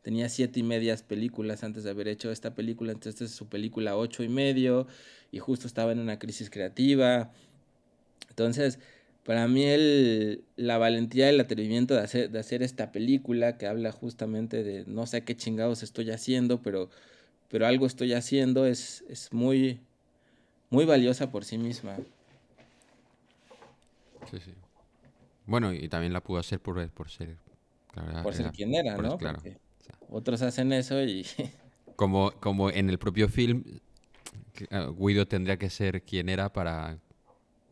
tenía 0.04 0.30
siete 0.30 0.62
y 0.62 0.64
medias 0.64 1.04
películas 1.04 1.64
antes 1.66 1.84
de 1.84 1.90
haber 1.90 2.08
hecho 2.08 2.32
esta 2.32 2.56
película, 2.56 2.94
entonces 2.94 3.16
esta 3.16 3.26
es 3.26 3.32
su 3.32 3.50
película 3.50 3.98
ocho 3.98 4.24
y 4.24 4.30
medio 4.30 4.88
y 5.34 5.40
justo 5.40 5.68
estaba 5.68 5.92
en 5.92 6.00
una 6.00 6.18
crisis 6.20 6.50
creativa. 6.50 7.34
Entonces, 8.30 8.80
para 9.24 9.48
mí 9.48 9.64
el, 9.64 10.44
la 10.58 10.78
valentía 10.78 11.28
y 11.28 11.36
el 11.36 11.40
atrevimiento 11.40 11.94
de 11.94 12.02
hacer, 12.02 12.30
de 12.30 12.40
hacer 12.40 12.62
esta 12.62 12.92
película 12.92 13.58
que 13.58 13.68
habla 13.68 13.92
justamente 13.92 14.64
de 14.64 14.84
no 14.86 15.06
sé 15.06 15.24
qué 15.24 15.36
chingados 15.36 15.82
estoy 15.82 16.12
haciendo, 16.12 16.62
pero, 16.62 16.90
pero 17.48 17.66
algo 17.66 17.86
estoy 17.86 18.14
haciendo 18.14 18.66
es, 18.66 19.04
es 19.08 19.32
muy, 19.32 19.80
muy 20.70 20.86
valiosa 20.86 21.32
por 21.32 21.46
sí 21.46 21.58
misma. 21.58 21.96
Sí, 24.30 24.40
sí. 24.44 24.52
Bueno, 25.46 25.74
y 25.74 25.88
también 25.88 26.12
la 26.14 26.22
pudo 26.22 26.40
hacer 26.40 26.60
por, 26.60 26.90
por 26.90 27.10
ser... 27.10 27.38
por 28.24 28.34
ser 28.34 28.52
quien 28.52 28.76
era, 28.76 28.98
¿no? 28.98 29.18
Claro. 29.18 29.42
Otros 30.10 30.42
hacen 30.42 30.74
eso 30.74 31.02
y... 31.02 31.26
Como, 31.96 32.32
como 32.40 32.72
en 32.72 32.90
el 32.90 32.98
propio 32.98 33.30
film, 33.30 33.64
ah, 34.72 34.90
Guido 34.98 35.28
tendría 35.28 35.58
que 35.58 35.70
ser 35.70 36.02
quien 36.02 36.28
era 36.28 36.52
para 36.52 36.98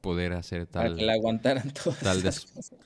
poder 0.01 0.33
hacer 0.33 0.65
tal... 0.67 0.83
Para 0.83 0.95
que 0.95 1.05
la 1.05 1.13
aguantaran 1.13 1.71
todas 1.83 1.99
tal 1.99 2.21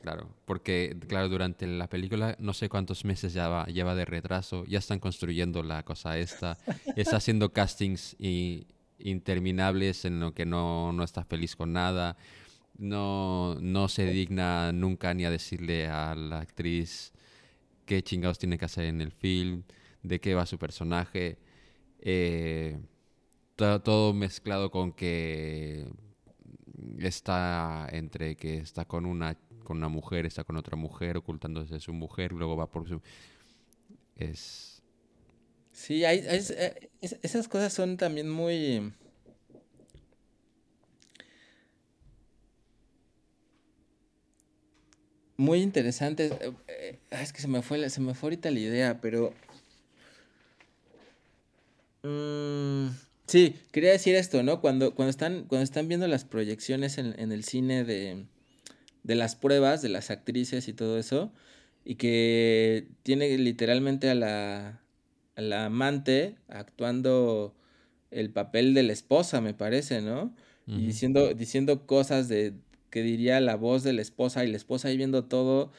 Claro, 0.01 0.29
porque 0.45 0.95
claro, 1.07 1.29
durante 1.29 1.65
la 1.65 1.87
película 1.87 2.35
no 2.39 2.53
sé 2.53 2.69
cuántos 2.69 3.05
meses 3.05 3.33
ya 3.33 3.47
va, 3.47 3.65
lleva 3.65 3.95
de 3.95 4.05
retraso, 4.05 4.65
ya 4.65 4.79
están 4.79 4.99
construyendo 4.99 5.63
la 5.63 5.83
cosa 5.83 6.17
esta, 6.17 6.57
está 6.95 7.17
haciendo 7.17 7.51
castings 7.53 8.15
y, 8.19 8.67
interminables 8.99 10.05
en 10.05 10.19
lo 10.19 10.33
que 10.33 10.45
no, 10.45 10.93
no 10.93 11.03
está 11.03 11.23
feliz 11.23 11.55
con 11.55 11.73
nada, 11.73 12.17
no, 12.77 13.55
no 13.59 13.87
se 13.87 14.05
digna 14.05 14.71
nunca 14.71 15.13
ni 15.13 15.25
a 15.25 15.31
decirle 15.31 15.87
a 15.87 16.15
la 16.15 16.39
actriz 16.39 17.13
qué 17.85 18.01
chingados 18.03 18.39
tiene 18.39 18.57
que 18.57 18.65
hacer 18.65 18.85
en 18.85 19.01
el 19.01 19.11
film, 19.11 19.63
de 20.03 20.19
qué 20.19 20.33
va 20.33 20.45
su 20.45 20.57
personaje. 20.57 21.37
Eh, 21.99 22.77
todo, 23.55 24.13
mezclado 24.13 24.69
con 24.69 24.91
que 24.91 25.87
está 26.99 27.87
entre 27.91 28.35
que 28.35 28.57
está 28.57 28.85
con 28.85 29.05
una, 29.05 29.37
con 29.63 29.77
una 29.77 29.89
mujer, 29.89 30.25
está 30.25 30.43
con 30.43 30.57
otra 30.57 30.75
mujer, 30.75 31.17
ocultándose 31.17 31.75
de 31.75 31.79
su 31.79 31.93
mujer, 31.93 32.31
luego 32.31 32.55
va 32.55 32.69
por 32.69 32.87
su... 32.87 33.01
Es... 34.15 34.83
Sí, 35.71 36.05
hay, 36.05 36.19
eh, 36.25 36.89
esas 37.01 37.47
cosas 37.47 37.73
son 37.73 37.97
también 37.97 38.29
muy... 38.29 38.93
muy 45.37 45.61
interesantes. 45.61 46.31
Eh, 46.31 46.53
eh, 46.67 46.99
es 47.11 47.33
que 47.33 47.41
se 47.41 47.47
me 47.47 47.61
fue, 47.61 47.89
se 47.89 48.01
me 48.01 48.13
fue 48.13 48.27
ahorita 48.27 48.51
la 48.51 48.59
idea, 48.59 49.01
pero... 49.01 49.33
Mm, 52.03 52.89
sí, 53.27 53.55
quería 53.71 53.91
decir 53.91 54.15
esto, 54.15 54.43
¿no? 54.43 54.61
Cuando, 54.61 54.95
cuando, 54.95 55.09
están, 55.09 55.45
cuando 55.45 55.63
están 55.63 55.87
viendo 55.87 56.07
las 56.07 56.25
proyecciones 56.25 56.97
en, 56.97 57.31
el 57.31 57.43
cine 57.43 57.83
de, 57.83 58.25
de 59.03 59.15
las 59.15 59.35
pruebas 59.35 59.81
de 59.81 59.89
las 59.89 60.11
actrices 60.11 60.67
y 60.67 60.73
todo 60.73 60.97
eso, 60.97 61.31
y 61.83 61.95
que 61.95 62.87
tiene 63.03 63.37
literalmente 63.37 64.09
a 64.09 64.15
la, 64.15 64.81
a 65.35 65.41
la 65.41 65.65
amante 65.65 66.35
actuando 66.47 67.55
el 68.11 68.31
papel 68.31 68.73
de 68.73 68.83
la 68.83 68.93
esposa, 68.93 69.41
me 69.41 69.53
parece, 69.53 70.01
¿no? 70.01 70.33
Y 70.67 70.87
diciendo, 70.87 71.35
diciendo 71.35 71.85
cosas 71.85 72.27
de, 72.27 72.53
que 72.89 73.03
diría 73.03 73.39
la 73.39 73.55
voz 73.55 73.83
de 73.83 73.93
la 73.93 74.01
esposa 74.01 74.43
y 74.43 74.49
la 74.49 74.57
esposa 74.57 74.87
ahí 74.87 74.97
viendo 74.97 75.25
todo, 75.25 75.71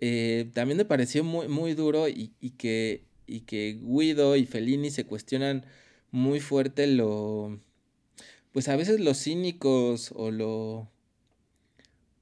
eh, 0.00 0.50
también 0.54 0.78
me 0.78 0.84
pareció 0.84 1.22
muy, 1.22 1.46
muy 1.46 1.74
duro 1.74 2.08
y, 2.08 2.30
que, 2.58 3.04
y 3.26 3.40
que 3.40 3.78
Guido 3.80 4.34
y 4.34 4.44
Fellini 4.44 4.90
se 4.90 5.04
cuestionan 5.04 5.66
muy 6.10 6.40
fuerte 6.40 6.86
lo, 6.86 7.58
pues 8.52 8.68
a 8.68 8.76
veces 8.76 9.00
los 9.00 9.22
cínicos 9.22 10.12
o 10.14 10.30
lo, 10.30 10.88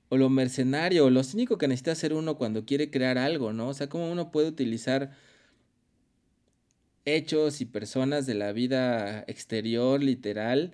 o 0.08 0.16
lo 0.16 0.28
mercenario, 0.30 1.06
o 1.06 1.10
lo 1.10 1.24
cínico 1.24 1.58
que 1.58 1.68
necesita 1.68 1.92
hacer 1.92 2.12
uno 2.12 2.36
cuando 2.38 2.64
quiere 2.64 2.90
crear 2.90 3.18
algo, 3.18 3.52
¿no? 3.52 3.68
O 3.68 3.74
sea, 3.74 3.88
cómo 3.88 4.10
uno 4.10 4.30
puede 4.30 4.48
utilizar 4.48 5.12
hechos 7.04 7.60
y 7.60 7.64
personas 7.66 8.26
de 8.26 8.34
la 8.34 8.52
vida 8.52 9.24
exterior, 9.28 10.02
literal, 10.02 10.72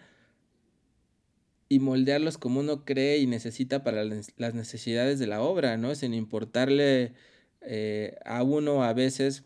y 1.69 1.79
moldearlos 1.79 2.39
como 2.39 2.61
uno 2.61 2.85
cree 2.85 3.19
y 3.19 3.27
necesita 3.27 3.83
para 3.83 4.05
las 4.05 4.55
necesidades 4.55 5.19
de 5.19 5.27
la 5.27 5.41
obra, 5.43 5.77
¿no? 5.77 5.95
Sin 5.95 6.13
importarle 6.15 7.15
eh, 7.63 8.19
a 8.25 8.43
uno 8.43 8.85
a 8.85 8.93
veces, 8.93 9.45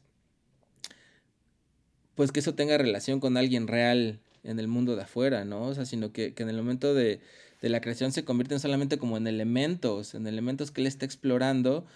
pues 2.17 2.33
que 2.33 2.41
eso 2.41 2.55
tenga 2.55 2.79
relación 2.79 3.21
con 3.21 3.37
alguien 3.37 3.69
real 3.69 4.21
en 4.43 4.59
el 4.59 4.69
mundo 4.69 4.97
de 4.97 5.03
afuera, 5.03 5.45
¿no? 5.45 5.63
O 5.63 5.75
sea, 5.75 5.85
sino 5.87 6.13
que, 6.13 6.35
en 6.37 6.49
el 6.49 6.57
momento 6.57 6.95
de, 6.95 7.21
de, 7.63 7.69
la 7.69 7.81
creación 7.81 8.13
se 8.13 8.25
convierten 8.25 8.59
solamente 8.61 8.99
como 8.99 9.17
en 9.17 9.27
elementos, 9.29 10.15
en 10.15 10.27
elementos 10.27 10.71
que 10.71 10.81
él 10.81 10.87
está 10.89 11.05
explorando, 11.07 11.87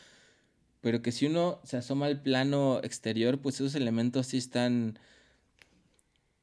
pero 0.83 1.03
que 1.03 1.13
si 1.13 1.27
uno 1.27 1.61
se 1.65 1.77
asoma 1.79 2.07
al 2.07 2.23
plano 2.23 2.81
exterior, 2.83 3.39
pues 3.41 3.57
esos 3.57 3.75
elementos 3.75 4.29
sí 4.29 4.39
están 4.39 4.99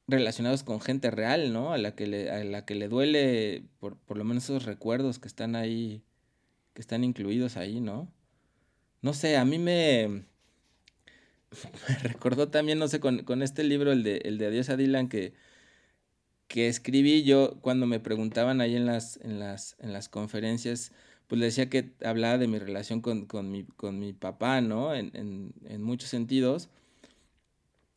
relacionados 0.08 0.64
con 0.64 0.82
gente 0.82 1.12
real, 1.12 1.54
¿no? 1.54 1.74
A 1.74 1.78
la 1.78 1.96
que 1.96 2.08
le, 2.08 2.32
a 2.32 2.44
la 2.44 2.66
que 2.66 2.76
le 2.76 2.88
duele 2.88 3.64
por, 3.80 3.98
por 3.98 4.18
lo 4.18 4.24
menos 4.24 4.46
esos 4.46 4.66
recuerdos 4.66 5.20
que 5.20 5.28
están 5.28 5.56
ahí, 5.56 6.02
que 6.74 6.82
están 6.82 7.04
incluidos 7.04 7.58
ahí, 7.58 7.82
¿no? 7.82 8.12
No 9.02 9.14
sé, 9.14 9.38
a 9.38 9.46
mí 9.46 9.60
me, 9.60 10.24
me 11.88 11.96
recordó 12.04 12.50
también, 12.50 12.80
no 12.80 12.88
sé, 12.88 13.00
con, 13.00 13.20
con, 13.24 13.42
este 13.42 13.64
libro, 13.64 13.92
el 13.92 14.04
de, 14.04 14.18
el 14.26 14.38
de 14.38 14.48
Adiós 14.48 14.70
a 14.70 14.78
Dylan, 14.78 15.10
que, 15.10 15.34
que 16.48 16.68
escribí 16.68 17.24
yo 17.24 17.58
cuando 17.62 17.86
me 17.86 18.00
preguntaban 18.00 18.62
ahí 18.62 18.76
en 18.76 18.86
las, 18.86 19.18
en 19.24 19.40
las, 19.40 19.76
en 19.80 19.94
las 19.94 20.10
conferencias, 20.10 20.92
pues 21.28 21.40
le 21.40 21.46
decía 21.48 21.70
que 21.70 21.94
hablaba 22.04 22.38
de 22.38 22.48
mi 22.48 22.60
relación 22.60 23.02
con, 23.02 23.26
con, 23.26 23.52
mi, 23.52 23.66
con 23.66 24.00
mi 24.00 24.14
papá, 24.14 24.62
¿no? 24.62 24.96
En, 24.96 25.12
en, 25.14 25.54
en 25.66 25.82
muchos 25.82 26.10
sentidos, 26.10 26.70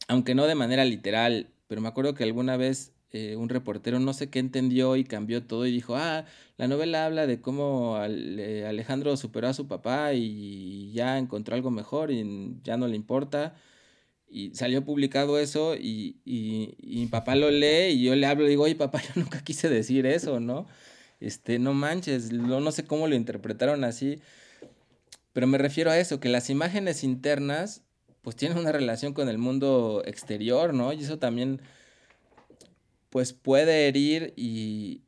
aunque 0.09 0.35
no 0.35 0.47
de 0.47 0.55
manera 0.57 0.85
literal, 0.85 1.49
pero 1.69 1.81
me 1.81 1.89
acuerdo 1.89 2.15
que 2.15 2.25
alguna 2.25 2.57
vez 2.57 2.93
eh, 3.13 3.37
un 3.37 3.49
reportero 3.49 3.99
no 3.99 4.13
sé 4.13 4.31
qué 4.31 4.39
entendió 4.39 4.97
y 4.97 5.05
cambió 5.05 5.43
todo 5.43 5.67
y 5.67 5.73
dijo, 5.73 5.97
ah, 5.97 6.25
la 6.57 6.69
novela 6.69 7.07
habla 7.07 7.27
de 7.27 7.41
cómo 7.41 7.99
eh, 8.07 8.65
Alejandro 8.69 9.17
superó 9.17 9.49
a 9.49 9.55
su 9.55 9.67
papá 9.69 10.15
y 10.15 10.93
ya 10.93 11.19
encontró 11.19 11.55
algo 11.55 11.71
mejor 11.71 12.11
y 12.11 12.57
ya 12.63 12.77
no 12.77 12.89
le 12.89 12.97
importa. 12.97 13.55
Y 14.29 14.55
salió 14.55 14.85
publicado 14.85 15.39
eso 15.39 15.75
y, 15.75 16.21
y, 16.25 16.77
mi 16.83 17.07
papá 17.07 17.35
lo 17.35 17.51
lee 17.51 17.89
y 17.95 18.05
yo 18.05 18.15
le 18.15 18.27
hablo 18.27 18.47
y 18.47 18.51
digo, 18.51 18.65
oye 18.65 18.77
papá, 18.77 19.03
yo 19.15 19.21
nunca 19.21 19.43
quise 19.43 19.69
decir 19.69 20.07
eso, 20.07 20.41
¿no? 20.41 20.67
Este, 21.21 21.59
no 21.59 21.75
manches, 21.75 22.33
no, 22.33 22.61
no 22.61 22.73
sé 22.73 22.85
cómo 22.85 23.09
lo 23.09 23.15
interpretaron 23.17 23.85
así, 23.85 24.21
pero 25.33 25.47
me 25.47 25.59
refiero 25.59 25.91
a 25.91 25.99
eso, 25.99 26.21
que 26.21 26.29
las 26.29 26.51
imágenes 26.51 27.05
internas 27.05 27.83
pues 28.23 28.37
tienen 28.37 28.59
una 28.59 28.73
relación 28.73 29.15
con 29.15 29.29
el 29.29 29.39
mundo 29.39 30.03
exterior, 30.07 30.75
¿no? 30.75 30.93
Y 30.93 31.01
eso 31.01 31.19
también, 31.19 31.61
pues 33.11 33.33
puede 33.33 33.89
herir 33.89 34.33
y 34.37 35.03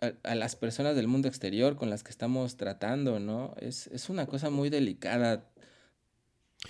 a, 0.00 0.34
las 0.34 0.56
personas 0.56 0.96
del 0.96 1.06
mundo 1.06 1.28
exterior 1.28 1.76
con 1.76 1.90
las 1.90 2.02
que 2.02 2.10
estamos 2.10 2.56
tratando, 2.56 3.20
¿no? 3.20 3.54
Es, 3.60 3.88
una 4.08 4.26
cosa 4.26 4.50
muy 4.50 4.70
delicada. 4.70 5.46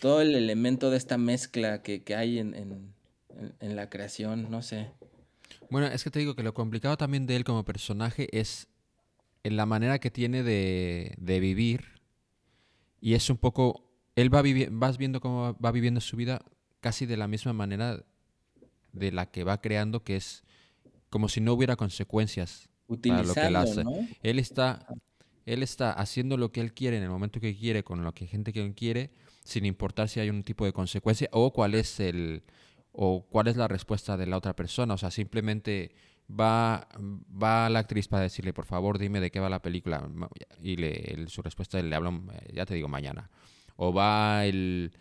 Todo 0.00 0.20
el 0.20 0.34
elemento 0.34 0.90
de 0.90 0.96
esta 0.96 1.18
mezcla 1.18 1.82
que, 1.82 2.02
hay 2.14 2.38
en, 2.38 2.54
en 3.60 3.76
la 3.76 3.88
creación, 3.88 4.50
no 4.50 4.62
sé. 4.62 4.90
Bueno, 5.68 5.86
es 5.86 6.04
que 6.04 6.10
te 6.10 6.18
digo 6.18 6.34
que 6.34 6.42
lo 6.42 6.54
complicado 6.54 6.96
también 6.96 7.26
de 7.26 7.36
él 7.36 7.44
como 7.44 7.64
personaje 7.64 8.28
es 8.38 8.68
en 9.42 9.56
la 9.56 9.66
manera 9.66 9.98
que 9.98 10.10
tiene 10.10 10.42
de, 10.42 11.14
de 11.18 11.40
vivir. 11.40 12.00
Y 13.00 13.14
es 13.14 13.30
un 13.30 13.36
poco. 13.36 13.84
Él 14.16 14.34
va 14.34 14.42
vas 14.70 14.98
viendo 14.98 15.20
cómo 15.20 15.56
va 15.64 15.72
viviendo 15.72 16.00
su 16.00 16.16
vida 16.16 16.44
casi 16.80 17.06
de 17.06 17.16
la 17.16 17.28
misma 17.28 17.52
manera 17.52 18.04
de 18.92 19.12
la 19.12 19.26
que 19.26 19.44
va 19.44 19.60
creando, 19.60 20.02
que 20.02 20.16
es 20.16 20.44
como 21.08 21.28
si 21.28 21.40
no 21.40 21.52
hubiera 21.52 21.76
consecuencias 21.76 22.68
para 22.86 23.22
lo 23.22 23.34
que 23.34 23.46
él 23.46 23.56
hace. 23.56 23.84
Él 24.22 24.38
está, 24.38 24.86
él 25.46 25.62
está 25.62 25.92
haciendo 25.92 26.36
lo 26.36 26.52
que 26.52 26.60
él 26.60 26.72
quiere 26.72 26.96
en 26.96 27.02
el 27.02 27.10
momento 27.10 27.40
que 27.40 27.56
quiere, 27.56 27.82
con 27.84 28.04
lo 28.04 28.12
que 28.12 28.26
gente 28.26 28.52
que 28.52 28.64
él 28.64 28.74
quiere, 28.74 29.10
sin 29.44 29.66
importar 29.66 30.08
si 30.08 30.20
hay 30.20 30.30
un 30.30 30.42
tipo 30.42 30.64
de 30.64 30.72
consecuencia 30.72 31.28
o 31.32 31.52
cuál 31.52 31.74
es 31.74 32.00
el 32.00 32.42
o 32.92 33.24
cuál 33.28 33.48
es 33.48 33.56
la 33.56 33.68
respuesta 33.68 34.16
de 34.16 34.26
la 34.26 34.36
otra 34.36 34.54
persona. 34.54 34.94
O 34.94 34.98
sea, 34.98 35.10
simplemente 35.10 35.92
va, 36.28 36.88
va 37.00 37.68
la 37.68 37.80
actriz 37.80 38.08
para 38.08 38.24
decirle, 38.24 38.52
por 38.52 38.66
favor, 38.66 38.98
dime 38.98 39.20
de 39.20 39.30
qué 39.30 39.40
va 39.40 39.48
la 39.48 39.62
película. 39.62 40.08
Y 40.62 40.76
le, 40.76 41.26
su 41.28 41.42
respuesta 41.42 41.80
le 41.80 41.94
hablo, 41.94 42.22
eh, 42.32 42.52
ya 42.54 42.66
te 42.66 42.74
digo, 42.74 42.88
mañana. 42.88 43.30
O 43.76 43.92
va 43.92 44.44
el, 44.44 44.92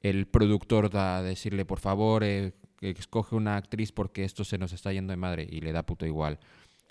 el 0.00 0.26
productor 0.26 0.96
a 0.96 1.22
decirle, 1.22 1.64
por 1.64 1.80
favor, 1.80 2.24
eh, 2.24 2.52
escoge 2.90 3.34
una 3.34 3.56
actriz 3.56 3.92
porque 3.92 4.24
esto 4.24 4.44
se 4.44 4.58
nos 4.58 4.72
está 4.72 4.92
yendo 4.92 5.12
de 5.12 5.16
madre. 5.16 5.46
Y 5.50 5.60
le 5.60 5.72
da 5.72 5.84
puto 5.84 6.06
igual. 6.06 6.38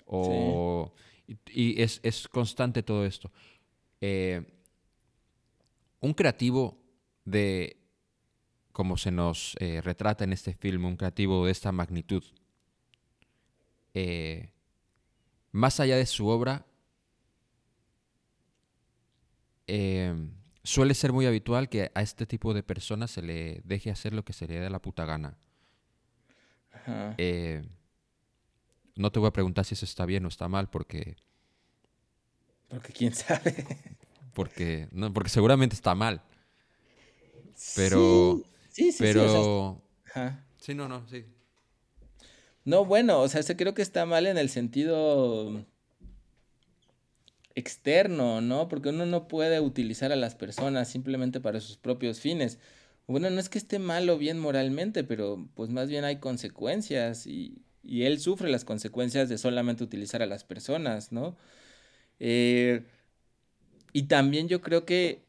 O, 0.06 0.92
y, 1.46 1.80
es, 1.80 2.00
es, 2.02 2.28
constante 2.28 2.82
todo 2.82 3.04
esto. 3.04 3.30
Eh, 4.00 4.42
un 6.00 6.14
creativo 6.14 6.78
de, 7.24 7.76
como 8.72 8.96
se 8.96 9.10
nos 9.10 9.54
retrata 9.82 10.24
en 10.24 10.32
este 10.32 10.54
film, 10.54 10.84
un 10.84 10.96
creativo 10.96 11.46
de 11.46 11.52
esta 11.52 11.70
magnitud, 11.70 12.24
eh, 13.94 14.50
más 15.50 15.80
allá 15.80 15.96
de 15.96 16.06
su 16.06 16.26
obra, 16.28 16.64
eh, 19.66 20.14
suele 20.62 20.94
ser 20.94 21.12
muy 21.12 21.26
habitual 21.26 21.68
que 21.68 21.90
a 21.94 22.02
este 22.02 22.26
tipo 22.26 22.54
de 22.54 22.62
personas 22.62 23.10
se 23.10 23.22
le 23.22 23.60
deje 23.64 23.90
hacer 23.90 24.14
lo 24.14 24.24
que 24.24 24.32
se 24.32 24.46
le 24.46 24.60
dé 24.60 24.70
la 24.70 24.80
puta 24.80 25.04
gana. 25.04 25.36
Eh, 27.18 27.62
no 28.96 29.10
te 29.12 29.18
voy 29.18 29.28
a 29.28 29.32
preguntar 29.32 29.64
si 29.64 29.74
eso 29.74 29.84
está 29.84 30.06
bien 30.06 30.24
o 30.24 30.28
está 30.28 30.48
mal, 30.48 30.68
porque. 30.68 31.16
Porque 32.68 32.92
quién 32.92 33.14
sabe. 33.14 33.66
Porque, 34.34 34.88
no, 34.92 35.12
porque 35.12 35.28
seguramente 35.28 35.74
está 35.74 35.94
mal. 35.94 36.22
Pero. 37.76 38.42
Sí, 38.70 38.92
sí, 38.92 38.98
pero. 38.98 39.82
Sí, 40.58 40.74
no, 40.74 40.88
no, 40.88 41.06
sí. 41.08 41.24
No, 42.64 42.84
bueno, 42.84 43.20
o 43.20 43.28
sea, 43.28 43.42
creo 43.56 43.74
que 43.74 43.82
está 43.82 44.06
mal 44.06 44.26
en 44.26 44.38
el 44.38 44.48
sentido 44.48 45.64
externo, 47.54 48.40
¿no? 48.40 48.68
Porque 48.68 48.90
uno 48.90 49.04
no 49.04 49.28
puede 49.28 49.60
utilizar 49.60 50.12
a 50.12 50.16
las 50.16 50.34
personas 50.34 50.88
simplemente 50.88 51.40
para 51.40 51.60
sus 51.60 51.76
propios 51.76 52.20
fines. 52.20 52.58
Bueno, 53.06 53.28
no 53.30 53.40
es 53.40 53.48
que 53.48 53.58
esté 53.58 53.78
mal 53.78 54.08
o 54.08 54.18
bien 54.18 54.38
moralmente, 54.38 55.04
pero 55.04 55.48
pues 55.54 55.70
más 55.70 55.88
bien 55.88 56.04
hay 56.04 56.18
consecuencias 56.18 57.26
y, 57.26 57.62
y 57.82 58.04
él 58.04 58.20
sufre 58.20 58.50
las 58.50 58.64
consecuencias 58.64 59.28
de 59.28 59.38
solamente 59.38 59.84
utilizar 59.84 60.22
a 60.22 60.26
las 60.26 60.44
personas, 60.44 61.12
¿no? 61.12 61.36
Eh, 62.20 62.84
y 63.92 64.04
también 64.04 64.48
yo 64.48 64.60
creo 64.60 64.84
que 64.86 65.24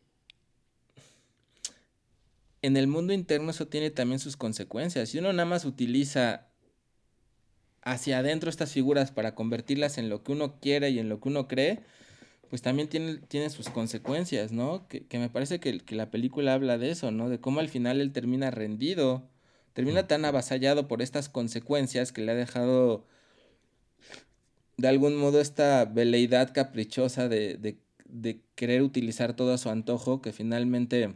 en 2.62 2.77
el 2.77 2.88
mundo 2.88 3.13
interno 3.13 3.51
eso 3.51 3.67
tiene 3.67 3.89
también 3.91 4.19
sus 4.19 4.38
consecuencias. 4.38 5.09
Si 5.09 5.17
uno 5.19 5.33
nada 5.33 5.49
más 5.49 5.65
utiliza 5.65 6.47
hacia 7.81 8.19
adentro 8.19 8.49
estas 8.49 8.71
figuras 8.71 9.12
para 9.12 9.36
convertirlas 9.36 9.97
en 9.97 10.09
lo 10.09 10.23
que 10.23 10.31
uno 10.31 10.59
quiere 10.62 10.89
y 10.91 10.99
en 10.99 11.09
lo 11.09 11.19
que 11.19 11.29
uno 11.29 11.47
cree, 11.47 11.81
pues 12.53 12.61
también 12.61 12.87
tiene, 12.87 13.17
tiene 13.17 13.49
sus 13.49 13.67
consecuencias, 13.69 14.51
¿no? 14.51 14.87
Que, 14.87 15.07
me 15.17 15.27
parece 15.27 15.59
que, 15.59 15.79
que, 15.79 15.95
la 15.95 16.11
película 16.11 16.53
habla 16.53 16.77
de 16.77 16.91
eso, 16.91 17.09
¿no? 17.09 17.27
De 17.27 17.39
cómo 17.39 17.59
al 17.59 17.67
final 17.67 17.99
él 17.99 18.11
termina 18.11 18.51
rendido, 18.51 19.27
termina 19.73 20.05
tan 20.05 20.23
avasallado 20.23 20.87
por 20.87 21.01
estas 21.01 21.29
consecuencias 21.29 22.11
que 22.11 22.21
le 22.21 22.31
ha 22.31 22.35
dejado 22.35 23.07
de 24.77 24.87
algún 24.87 25.15
modo 25.15 25.41
esta 25.41 25.85
veleidad 25.85 26.53
caprichosa 26.53 27.27
de, 27.27 27.55
de, 27.55 27.79
de 28.05 28.43
querer 28.53 28.83
utilizar 28.83 29.35
todo 29.35 29.51
a 29.51 29.57
su 29.57 29.71
antojo, 29.71 30.21
que 30.21 30.31
finalmente 30.31 31.15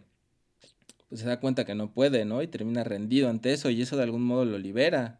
pues, 1.07 1.21
se 1.21 1.27
da 1.27 1.39
cuenta 1.39 1.65
que 1.65 1.75
no 1.75 1.93
puede, 1.93 2.25
¿no? 2.25 2.41
Y 2.41 2.47
termina 2.47 2.83
rendido 2.83 3.29
ante 3.29 3.53
eso 3.53 3.69
y 3.69 3.79
eso 3.83 3.95
de 3.95 4.01
algún 4.01 4.23
modo 4.23 4.43
lo 4.43 4.57
libera. 4.57 5.19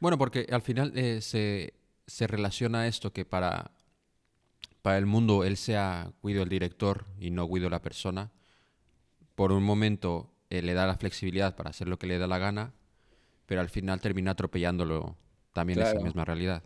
Bueno, 0.00 0.16
porque 0.16 0.46
al 0.50 0.62
final 0.62 0.94
eh, 0.96 1.20
se, 1.20 2.26
relaciona 2.26 2.86
esto 2.86 3.12
que 3.12 3.26
para, 3.26 3.72
para 4.84 4.98
el 4.98 5.06
mundo 5.06 5.44
él 5.44 5.56
sea 5.58 6.12
Guido 6.22 6.44
el 6.44 6.50
director 6.50 7.06
y 7.18 7.32
no 7.32 7.48
Guido 7.48 7.70
la 7.70 7.82
persona. 7.82 8.30
Por 9.36 9.52
un 9.52 9.62
momento 9.62 10.32
eh, 10.50 10.62
le 10.62 10.74
da 10.74 10.86
la 10.86 10.96
flexibilidad 10.96 11.54
para 11.56 11.70
hacer 11.70 11.88
lo 11.88 11.98
que 11.98 12.06
le 12.06 12.18
da 12.18 12.26
la 12.26 12.38
gana, 12.38 12.72
pero 13.46 13.60
al 13.62 13.70
final 13.70 14.00
termina 14.00 14.32
atropellándolo 14.32 15.16
también 15.52 15.80
esa 15.82 15.98
misma 16.00 16.24
realidad. 16.24 16.64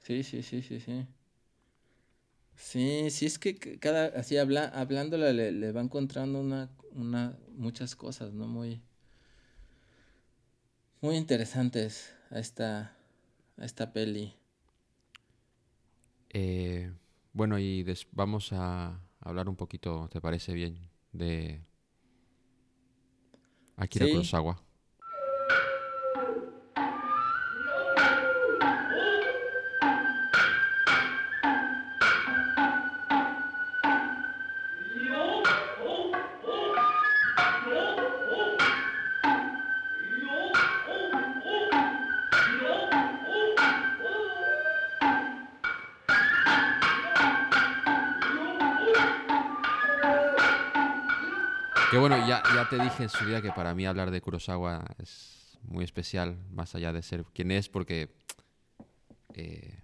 Sí, 0.00 0.22
sí, 0.24 0.42
sí, 0.42 0.62
sí, 0.62 0.80
sí. 0.80 1.06
Sí, 2.54 3.10
sí, 3.10 3.26
es 3.26 3.38
que 3.40 3.56
cada, 3.80 4.06
así 4.18 4.36
habla, 4.36 4.66
hablándole 4.66 5.32
le, 5.32 5.50
le 5.52 5.72
va 5.72 5.80
encontrando 5.80 6.40
una, 6.40 6.70
una, 6.92 7.36
muchas 7.56 7.96
cosas, 7.96 8.32
¿no? 8.34 8.46
Muy, 8.46 8.82
muy 11.02 11.16
interesantes 11.16 12.14
a 12.30 12.38
esta, 12.38 12.96
a 13.58 13.64
esta 13.64 13.92
peli. 13.92 14.34
Eh, 16.30 16.90
bueno, 17.32 17.58
y 17.58 17.84
vamos 18.12 18.52
a 18.52 19.00
hablar 19.20 19.48
un 19.48 19.56
poquito, 19.56 20.08
¿te 20.10 20.20
parece 20.20 20.52
bien? 20.54 20.90
De 21.12 21.64
Akira 23.76 24.06
¿Sí? 24.06 24.12
Kurosawa. 24.12 24.62
Te 52.70 52.78
dije 52.78 53.02
en 53.02 53.08
su 53.08 53.26
día 53.26 53.42
que 53.42 53.50
para 53.50 53.74
mí 53.74 53.84
hablar 53.84 54.12
de 54.12 54.20
Kurosawa 54.20 54.84
es 54.98 55.58
muy 55.64 55.82
especial, 55.82 56.38
más 56.52 56.76
allá 56.76 56.92
de 56.92 57.02
ser 57.02 57.24
quien 57.34 57.50
es, 57.50 57.68
porque 57.68 58.14
eh, 59.34 59.82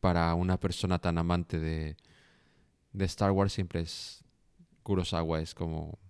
para 0.00 0.34
una 0.34 0.58
persona 0.58 0.98
tan 0.98 1.16
amante 1.16 1.60
de, 1.60 1.96
de 2.92 3.04
Star 3.04 3.30
Wars 3.30 3.52
siempre 3.52 3.82
es 3.82 4.24
Kurosawa, 4.82 5.40
es 5.40 5.54
como 5.54 6.00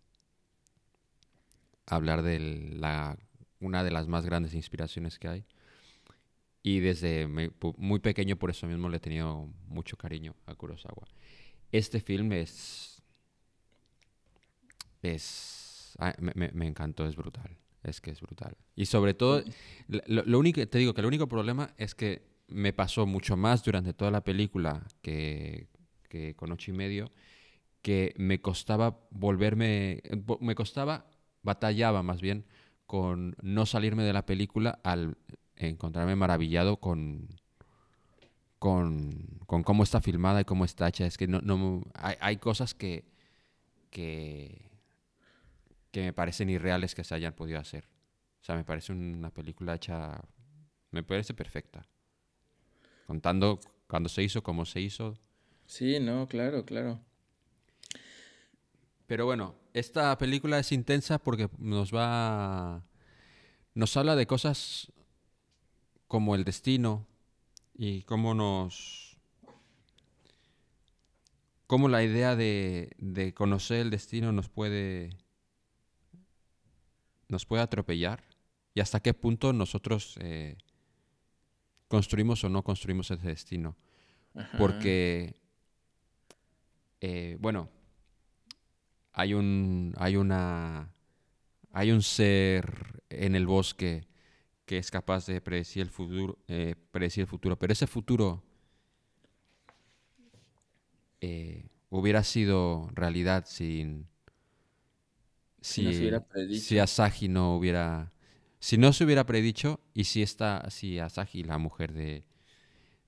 hablar 1.84 2.22
de 2.22 2.40
la, 2.40 3.18
una 3.60 3.84
de 3.84 3.90
las 3.90 4.08
más 4.08 4.24
grandes 4.24 4.54
inspiraciones 4.54 5.18
que 5.18 5.28
hay. 5.28 5.44
Y 6.62 6.80
desde 6.80 7.26
muy 7.76 7.98
pequeño 7.98 8.36
por 8.36 8.48
eso 8.48 8.66
mismo 8.66 8.88
le 8.88 8.96
he 8.96 9.00
tenido 9.00 9.50
mucho 9.66 9.98
cariño 9.98 10.34
a 10.46 10.54
Kurosawa. 10.54 11.06
Este 11.70 12.00
film 12.00 12.32
es 12.32 12.99
es... 15.02 15.96
Ah, 15.98 16.14
me, 16.18 16.66
encantó, 16.66 17.06
es 17.06 17.16
brutal. 17.16 17.56
Es 17.82 18.00
que 18.00 18.10
es 18.10 18.20
brutal. 18.20 18.56
Y 18.76 18.86
sobre 18.86 19.14
todo, 19.14 19.42
lo, 19.88 20.38
único, 20.38 20.66
te 20.66 20.78
digo 20.78 20.94
que 20.94 21.00
el 21.00 21.06
único 21.06 21.28
problema 21.28 21.74
es 21.76 21.94
que 21.94 22.22
me 22.48 22.72
pasó 22.72 23.06
mucho 23.06 23.36
más 23.36 23.62
durante 23.64 23.92
toda 23.92 24.10
la 24.10 24.22
película 24.22 24.86
que, 25.02 25.68
que 26.08 26.34
con 26.36 26.52
ocho 26.52 26.70
y 26.70 26.74
medio, 26.74 27.10
que 27.82 28.14
me 28.18 28.40
costaba 28.40 29.00
volverme, 29.10 30.02
me 30.40 30.54
costaba, 30.54 31.06
batallaba 31.42 32.02
más 32.02 32.20
bien 32.20 32.44
con 32.86 33.36
no 33.40 33.66
salirme 33.66 34.02
de 34.02 34.12
la 34.12 34.26
película 34.26 34.80
al 34.82 35.16
encontrarme 35.54 36.16
maravillado 36.16 36.78
con, 36.78 37.28
con, 38.58 39.40
con 39.46 39.62
cómo 39.62 39.84
está 39.84 40.00
filmada 40.00 40.40
y 40.40 40.44
cómo 40.44 40.64
está 40.64 40.88
hecha. 40.88 41.06
Es 41.06 41.16
que 41.16 41.28
no, 41.28 41.40
no 41.40 41.84
hay, 41.94 42.16
hay 42.20 42.36
cosas 42.38 42.74
que, 42.74 43.04
que, 43.90 44.69
que 45.90 46.02
me 46.02 46.12
parecen 46.12 46.50
irreales 46.50 46.94
que 46.94 47.04
se 47.04 47.14
hayan 47.14 47.34
podido 47.34 47.58
hacer. 47.58 47.84
O 48.40 48.44
sea, 48.44 48.56
me 48.56 48.64
parece 48.64 48.92
una 48.92 49.30
película 49.30 49.74
hecha, 49.74 50.20
me 50.90 51.02
parece 51.02 51.34
perfecta. 51.34 51.86
Contando 53.06 53.60
cuándo 53.86 54.08
se 54.08 54.22
hizo, 54.22 54.42
cómo 54.42 54.64
se 54.64 54.80
hizo. 54.80 55.18
Sí, 55.66 56.00
no, 56.00 56.26
claro, 56.26 56.64
claro. 56.64 57.00
Pero 59.06 59.26
bueno, 59.26 59.56
esta 59.74 60.16
película 60.18 60.58
es 60.58 60.70
intensa 60.72 61.18
porque 61.18 61.50
nos 61.58 61.92
va, 61.92 62.84
nos 63.74 63.96
habla 63.96 64.14
de 64.14 64.26
cosas 64.26 64.92
como 66.06 66.34
el 66.34 66.44
destino 66.44 67.06
y 67.74 68.02
cómo 68.02 68.34
nos, 68.34 69.16
cómo 71.66 71.88
la 71.88 72.04
idea 72.04 72.36
de, 72.36 72.90
de 72.98 73.34
conocer 73.34 73.80
el 73.80 73.90
destino 73.90 74.32
nos 74.32 74.48
puede, 74.48 75.10
nos 77.30 77.46
puede 77.46 77.62
atropellar 77.62 78.22
y 78.74 78.80
hasta 78.80 79.00
qué 79.00 79.14
punto 79.14 79.52
nosotros 79.52 80.16
eh, 80.20 80.56
construimos 81.88 82.44
o 82.44 82.48
no 82.48 82.62
construimos 82.62 83.10
ese 83.10 83.26
destino. 83.26 83.76
Ajá. 84.34 84.58
Porque, 84.58 85.40
eh, 87.00 87.36
bueno, 87.40 87.68
hay 89.12 89.34
un, 89.34 89.94
hay 89.96 90.16
una, 90.16 90.92
hay 91.72 91.90
un 91.90 92.02
ser 92.02 93.02
en 93.08 93.34
el 93.34 93.46
bosque 93.46 94.06
que 94.66 94.78
es 94.78 94.90
capaz 94.90 95.26
de 95.26 95.40
predecir 95.40 95.82
el 95.82 95.90
futuro, 95.90 96.38
eh, 96.46 96.76
predecir 96.92 97.22
el 97.22 97.26
futuro, 97.26 97.58
pero 97.58 97.72
ese 97.72 97.86
futuro 97.86 98.44
hubiera 101.90 102.22
sido 102.22 102.88
realidad 102.94 103.44
sin, 103.46 104.06
Si 105.60 105.82
no 105.82 105.92
se 105.92 105.98
hubiera 106.00 106.20
predicho. 106.24 106.66
si 106.66 106.78
Asahi 106.78 107.28
no 107.28 107.56
hubiera, 107.56 108.12
si 108.58 108.78
no 108.78 108.92
se 108.92 109.04
hubiera 109.04 109.24
predicho 109.26 109.80
y 109.94 110.04
si 110.04 110.22
esta, 110.22 110.68
si 110.70 110.98
Asahi, 110.98 111.42
la 111.44 111.58
mujer 111.58 111.92
de, 111.92 112.24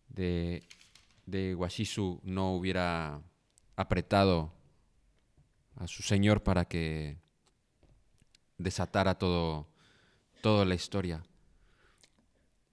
de, 0.08 0.62
de 1.26 1.54
Washizu, 1.54 2.20
no 2.24 2.54
hubiera 2.54 3.22
apretado 3.76 4.52
a 5.76 5.86
su 5.86 6.02
señor 6.02 6.42
para 6.42 6.66
que 6.66 7.18
desatara 8.58 9.16
todo, 9.16 9.68
toda 10.42 10.64
la 10.64 10.74
historia. 10.74 11.24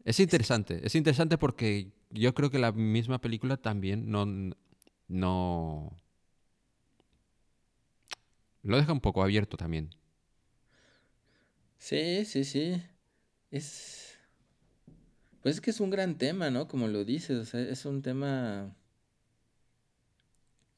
Es 0.03 0.19
interesante, 0.19 0.86
es 0.86 0.95
interesante 0.95 1.38
porque 1.38 1.91
yo 2.09 2.34
creo 2.34 2.49
que 2.49 2.59
la 2.59 2.71
misma 2.71 3.19
película 3.19 3.57
también 3.57 4.09
no, 4.09 4.25
no 5.07 5.97
lo 8.64 8.78
deja 8.78 8.93
un 8.93 9.01
poco 9.01 9.22
abierto 9.24 9.57
también. 9.57 9.89
Sí, 11.78 12.26
sí, 12.26 12.43
sí. 12.43 12.82
Es. 13.51 14.18
Pues 15.41 15.55
es 15.55 15.62
que 15.62 15.72
es 15.72 15.80
un 15.82 15.89
gran 15.89 16.18
tema, 16.18 16.49
¿no? 16.49 16.68
Como 16.68 16.88
lo 16.88 17.03
dices, 17.05 17.38
o 17.39 17.45
sea, 17.45 17.62
es 17.62 17.86
un 17.86 18.01
tema 18.01 18.76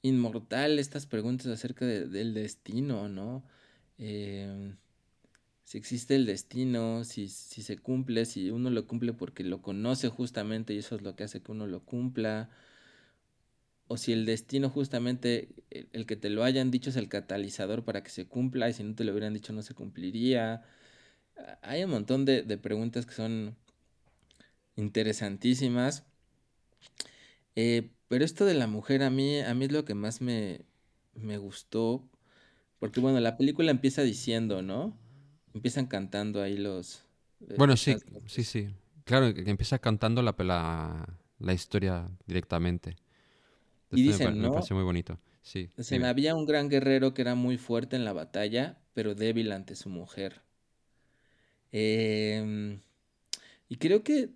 inmortal, 0.01 0.79
estas 0.79 1.05
preguntas 1.05 1.47
acerca 1.47 1.85
de- 1.85 2.07
del 2.07 2.33
destino, 2.33 3.07
¿no? 3.09 3.43
Em, 3.97 4.77
si 5.65 5.77
existe 5.77 6.15
el 6.15 6.25
destino, 6.25 7.03
si, 7.05 7.29
si 7.29 7.63
se 7.63 7.77
cumple, 7.79 8.25
si 8.25 8.51
uno 8.51 8.69
lo 8.71 8.87
cumple 8.87 9.13
porque 9.13 9.43
lo 9.43 9.61
conoce 9.61 10.09
justamente 10.09 10.73
y 10.73 10.79
eso 10.79 10.95
es 10.95 11.01
lo 11.03 11.15
que 11.15 11.25
hace 11.25 11.41
que 11.43 11.51
uno 11.53 11.67
lo 11.67 11.85
cumpla, 11.85 12.49
o 13.91 13.97
si 13.97 14.13
el 14.13 14.25
destino 14.25 14.69
justamente, 14.69 15.49
el, 15.71 15.89
el 15.93 16.05
que 16.07 16.15
te 16.17 16.29
lo 16.29 16.43
hayan 16.43 16.71
dicho 16.71 16.89
es 16.91 16.95
el 16.97 17.09
catalizador 17.09 17.83
para 17.85 18.03
que 18.03 18.09
se 18.11 18.27
cumpla 18.27 18.69
y 18.69 18.73
si 18.73 18.83
no 18.83 18.95
te 18.95 19.03
lo 19.05 19.11
hubieran 19.13 19.33
dicho 19.33 19.53
no 19.53 19.61
se 19.63 19.73
cumpliría. 19.75 20.63
Ah, 21.37 21.59
Hay 21.63 21.83
un 21.85 21.91
montón 21.91 22.25
de, 22.25 22.43
de 22.43 22.57
preguntas 22.57 23.05
que 23.07 23.13
son 23.15 23.57
interesantísimas. 24.75 26.03
Eh, 27.55 27.91
pero 28.07 28.25
esto 28.25 28.45
de 28.45 28.53
la 28.53 28.67
mujer 28.67 29.03
a 29.03 29.09
mí, 29.09 29.39
a 29.39 29.53
mí 29.53 29.65
es 29.65 29.71
lo 29.71 29.85
que 29.85 29.93
más 29.95 30.21
me, 30.21 30.65
me 31.13 31.37
gustó. 31.37 32.07
Porque 32.79 32.99
bueno, 33.01 33.19
la 33.21 33.37
película 33.37 33.71
empieza 33.71 34.03
diciendo, 34.03 34.61
¿no? 34.61 34.97
Empiezan 35.53 35.87
cantando 35.87 36.41
ahí 36.41 36.57
los... 36.57 37.03
eh, 37.49 37.65
Bueno, 37.65 37.77
sí, 37.77 37.97
sí, 38.25 38.43
sí. 38.43 38.69
Claro, 39.03 39.33
que 39.33 39.43
que 39.43 39.51
empieza 39.51 39.79
cantando 39.79 40.21
la, 40.21 40.35
la, 40.39 41.05
la 41.39 41.53
historia 41.53 42.09
directamente. 42.25 42.95
Y 43.93 44.03
me, 44.03 44.17
dicen, 44.17 44.39
me 44.39 44.49
¿no? 44.49 44.51
parece 44.51 44.73
muy 44.73 44.83
bonito. 44.83 45.19
Sí, 45.41 45.69
Dicen, 45.75 46.03
dime. 46.03 46.07
había 46.07 46.33
un 46.33 46.45
gran 46.45 46.69
guerrero 46.69 47.13
que 47.13 47.21
era 47.23 47.35
muy 47.35 47.57
fuerte 47.57 47.97
en 47.97 48.05
la 48.05 48.13
batalla, 48.13 48.79
pero 48.93 49.15
débil 49.15 49.51
ante 49.51 49.75
su 49.75 49.89
mujer. 49.89 50.43
Em, 51.71 52.81
y 53.69 53.77
creo 53.77 54.03
que, 54.03 54.31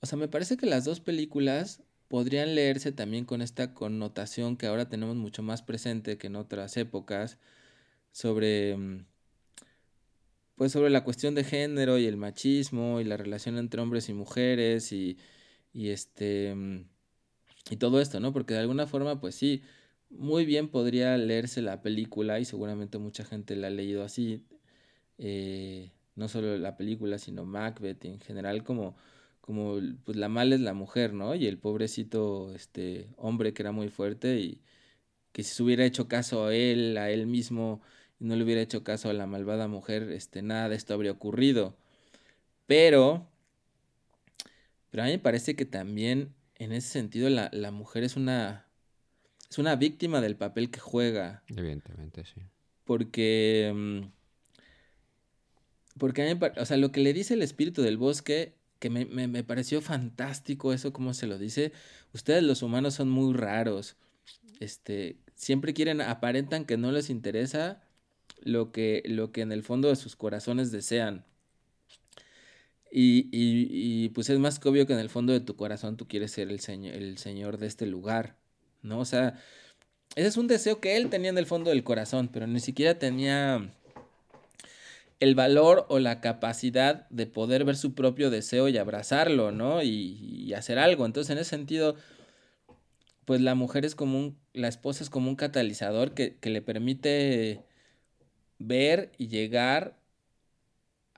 o 0.00 0.06
sea, 0.06 0.18
me 0.18 0.28
parece 0.28 0.56
que 0.56 0.66
las 0.66 0.84
dos 0.84 1.00
películas 1.00 1.82
podrían 2.08 2.54
leerse 2.54 2.92
también 2.92 3.24
con 3.24 3.42
esta 3.42 3.74
connotación 3.74 4.56
que 4.56 4.66
ahora 4.66 4.88
tenemos 4.88 5.16
mucho 5.16 5.42
más 5.42 5.62
presente 5.62 6.18
que 6.18 6.28
en 6.28 6.36
otras 6.36 6.76
épocas 6.76 7.38
sobre, 8.12 8.76
mm, 8.76 9.06
pues 10.56 10.72
sobre 10.72 10.90
la 10.90 11.04
cuestión 11.04 11.34
de 11.34 11.44
género 11.44 11.98
y 11.98 12.06
el 12.06 12.16
machismo 12.16 13.00
y 13.00 13.04
la 13.04 13.16
relación 13.16 13.58
entre 13.58 13.80
hombres 13.80 14.08
y 14.08 14.14
mujeres 14.14 14.92
y, 14.92 15.18
y 15.72 15.90
este, 15.90 16.54
mm, 16.54 16.84
y 17.70 17.76
todo 17.76 18.00
esto, 18.00 18.20
¿no? 18.20 18.32
Porque 18.32 18.54
de 18.54 18.60
alguna 18.60 18.86
forma, 18.86 19.20
pues 19.20 19.34
sí, 19.34 19.62
muy 20.10 20.46
bien 20.46 20.68
podría 20.68 21.16
leerse 21.16 21.62
la 21.62 21.82
película 21.82 22.40
y 22.40 22.44
seguramente 22.44 22.98
mucha 22.98 23.24
gente 23.24 23.56
la 23.56 23.68
ha 23.68 23.70
leído 23.70 24.02
así, 24.04 24.44
eh, 25.18 25.92
no 26.16 26.28
solo 26.28 26.56
la 26.58 26.76
película, 26.76 27.18
sino 27.18 27.44
Macbeth 27.44 28.04
en 28.04 28.20
general, 28.20 28.64
como, 28.64 28.96
como 29.40 29.78
pues 30.04 30.16
la 30.16 30.28
mala 30.28 30.54
es 30.54 30.60
la 30.60 30.74
mujer, 30.74 31.12
¿no? 31.14 31.34
Y 31.34 31.46
el 31.46 31.58
pobrecito, 31.58 32.54
este, 32.54 33.08
hombre 33.16 33.54
que 33.54 33.62
era 33.62 33.72
muy 33.72 33.88
fuerte 33.88 34.38
y 34.40 34.62
que 35.32 35.42
si 35.44 35.54
se 35.54 35.62
hubiera 35.62 35.84
hecho 35.84 36.08
caso 36.08 36.46
a 36.46 36.54
él, 36.54 36.96
a 36.98 37.10
él 37.10 37.26
mismo, 37.26 37.82
y 38.20 38.24
no 38.26 38.36
le 38.36 38.44
hubiera 38.44 38.62
hecho 38.62 38.84
caso 38.84 39.10
a 39.10 39.12
la 39.14 39.26
malvada 39.26 39.68
mujer, 39.68 40.10
este, 40.12 40.42
nada 40.42 40.68
de 40.68 40.76
esto 40.76 40.94
habría 40.94 41.12
ocurrido. 41.12 41.76
Pero, 42.66 43.28
pero 44.90 45.02
a 45.02 45.06
mí 45.06 45.12
me 45.12 45.18
parece 45.18 45.56
que 45.56 45.64
también 45.64 46.34
en 46.58 46.72
ese 46.72 46.88
sentido 46.88 47.28
la, 47.30 47.50
la 47.52 47.70
mujer 47.70 48.04
es 48.04 48.16
una, 48.16 48.66
es 49.50 49.58
una 49.58 49.76
víctima 49.76 50.20
del 50.20 50.36
papel 50.36 50.70
que 50.70 50.80
juega. 50.80 51.42
Evidentemente, 51.48 52.24
sí. 52.24 52.42
Porque, 52.84 53.72
mm, 53.74 54.00
porque 55.98 56.22
a 56.22 56.34
mí 56.34 56.40
o 56.58 56.64
sea, 56.64 56.76
lo 56.76 56.92
que 56.92 57.00
le 57.00 57.12
dice 57.12 57.34
el 57.34 57.42
espíritu 57.42 57.82
del 57.82 57.96
bosque, 57.96 58.54
que 58.78 58.90
me, 58.90 59.04
me- 59.06 59.28
me 59.28 59.44
pareció 59.44 59.80
fantástico 59.80 60.72
eso, 60.72 60.92
como 60.92 61.14
se 61.14 61.26
lo 61.26 61.38
dice, 61.38 61.72
ustedes 62.12 62.42
los 62.42 62.62
humanos 62.62 62.94
son 62.94 63.08
muy 63.10 63.34
raros, 63.34 63.96
este, 64.60 65.18
siempre 65.34 65.74
quieren, 65.74 66.00
aparentan 66.00 66.64
que 66.66 66.76
no 66.76 66.92
les 66.92 67.10
interesa 67.10 67.82
lo 68.42 68.72
que, 68.72 69.02
lo 69.06 69.32
que 69.32 69.42
en 69.42 69.52
el 69.52 69.62
fondo 69.64 69.88
de 69.88 69.96
sus 69.96 70.16
corazones 70.16 70.72
desean. 70.72 71.24
Y, 72.90 73.28
y, 73.32 73.68
y, 73.70 74.08
pues 74.10 74.30
es 74.30 74.38
más 74.38 74.58
que 74.58 74.68
obvio 74.68 74.86
que 74.86 74.94
en 74.94 74.98
el 74.98 75.10
fondo 75.10 75.32
de 75.32 75.40
tu 75.40 75.56
corazón 75.56 75.96
tú 75.96 76.08
quieres 76.08 76.32
ser 76.32 76.48
el 76.48 76.60
señor, 76.60 76.94
el 76.94 77.18
señor 77.18 77.58
de 77.58 77.66
este 77.66 77.86
lugar, 77.86 78.36
¿no? 78.82 78.98
O 79.00 79.04
sea, 79.04 79.38
ese 80.16 80.28
es 80.28 80.36
un 80.36 80.46
deseo 80.46 80.80
que 80.80 80.96
él 80.96 81.10
tenía 81.10 81.30
en 81.30 81.38
el 81.38 81.46
fondo 81.46 81.70
del 81.70 81.84
corazón, 81.84 82.28
pero 82.32 82.46
ni 82.46 82.60
siquiera 82.60 82.98
tenía 82.98 83.70
el 85.20 85.34
valor 85.34 85.84
o 85.88 85.98
la 85.98 86.20
capacidad 86.20 87.08
de 87.10 87.26
poder 87.26 87.64
ver 87.64 87.76
su 87.76 87.94
propio 87.94 88.30
deseo 88.30 88.68
y 88.68 88.78
abrazarlo, 88.78 89.52
¿no? 89.52 89.82
Y, 89.82 89.88
y 89.90 90.54
hacer 90.54 90.78
algo. 90.78 91.04
Entonces, 91.04 91.30
en 91.30 91.38
ese 91.38 91.50
sentido, 91.50 91.96
pues 93.28 93.42
la 93.42 93.54
mujer 93.54 93.84
es 93.84 93.94
como 93.94 94.18
un, 94.18 94.38
la 94.54 94.68
esposa 94.68 95.04
es 95.04 95.10
como 95.10 95.28
un 95.28 95.36
catalizador 95.36 96.14
que, 96.14 96.36
que 96.36 96.48
le 96.48 96.62
permite 96.62 97.62
ver 98.58 99.12
y 99.18 99.28
llegar 99.28 99.97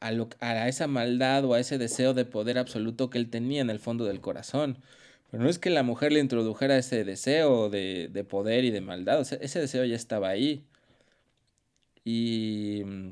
a, 0.01 0.13
lo, 0.13 0.29
a 0.41 0.69
esa 0.69 0.87
maldad 0.87 1.45
o 1.45 1.55
a 1.55 1.61
ese 1.61 1.79
deseo 1.79 2.15
de 2.15 2.25
poder 2.25 2.59
absoluto 2.59 3.11
que 3.11 3.19
él 3.19 3.31
tenía 3.31 3.61
en 3.63 3.71
el 3.71 3.79
fondo 3.81 4.05
del 4.05 4.21
corazón. 4.21 4.79
Pero 5.31 5.43
no 5.45 5.49
es 5.51 5.59
que 5.59 5.71
la 5.71 5.83
mujer 5.85 6.13
le 6.13 6.21
introdujera 6.21 6.77
ese 6.79 7.05
deseo 7.05 7.71
de, 7.71 8.09
de 8.13 8.25
poder 8.25 8.65
y 8.65 8.71
de 8.71 8.81
maldad, 8.81 9.21
ese 9.41 9.61
deseo 9.61 9.85
ya 9.85 9.97
estaba 9.97 10.29
ahí. 10.31 10.67
Y... 12.05 12.83
mm, 12.85 13.11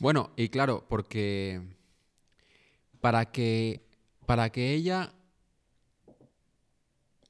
Bueno, 0.00 0.30
y 0.36 0.48
claro, 0.48 0.84
porque 0.88 1.60
para 3.00 3.30
que, 3.32 3.82
para 4.26 4.50
que 4.50 4.74
ella 4.74 5.12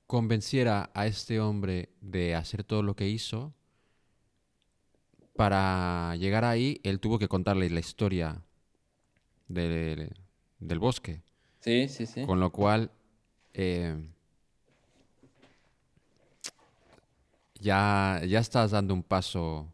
convenciera 0.07 0.91
a 0.95 1.07
este 1.09 1.41
hombre 1.41 1.89
de 2.01 2.35
hacer 2.37 2.63
todo 2.65 2.83
lo 2.85 2.95
que 2.95 3.09
hizo, 3.09 3.53
para 5.37 6.15
llegar 6.17 6.45
ahí, 6.45 6.81
él 6.85 7.01
tuvo 7.01 7.19
que 7.19 7.29
contarle 7.29 7.71
la 7.71 7.81
historia 7.81 8.43
de- 9.53 10.13
del 10.59 10.79
bosque. 10.79 11.23
Sí, 11.61 11.89
sí, 11.89 12.07
sí. 12.07 12.25
Con 12.27 12.41
lo 12.41 12.51
cual, 12.51 12.91
eh, 13.55 13.97
ya, 17.61 18.21
ya 18.27 18.41
estás 18.41 18.71
dando 18.73 18.95
un 18.95 19.03
paso. 19.03 19.73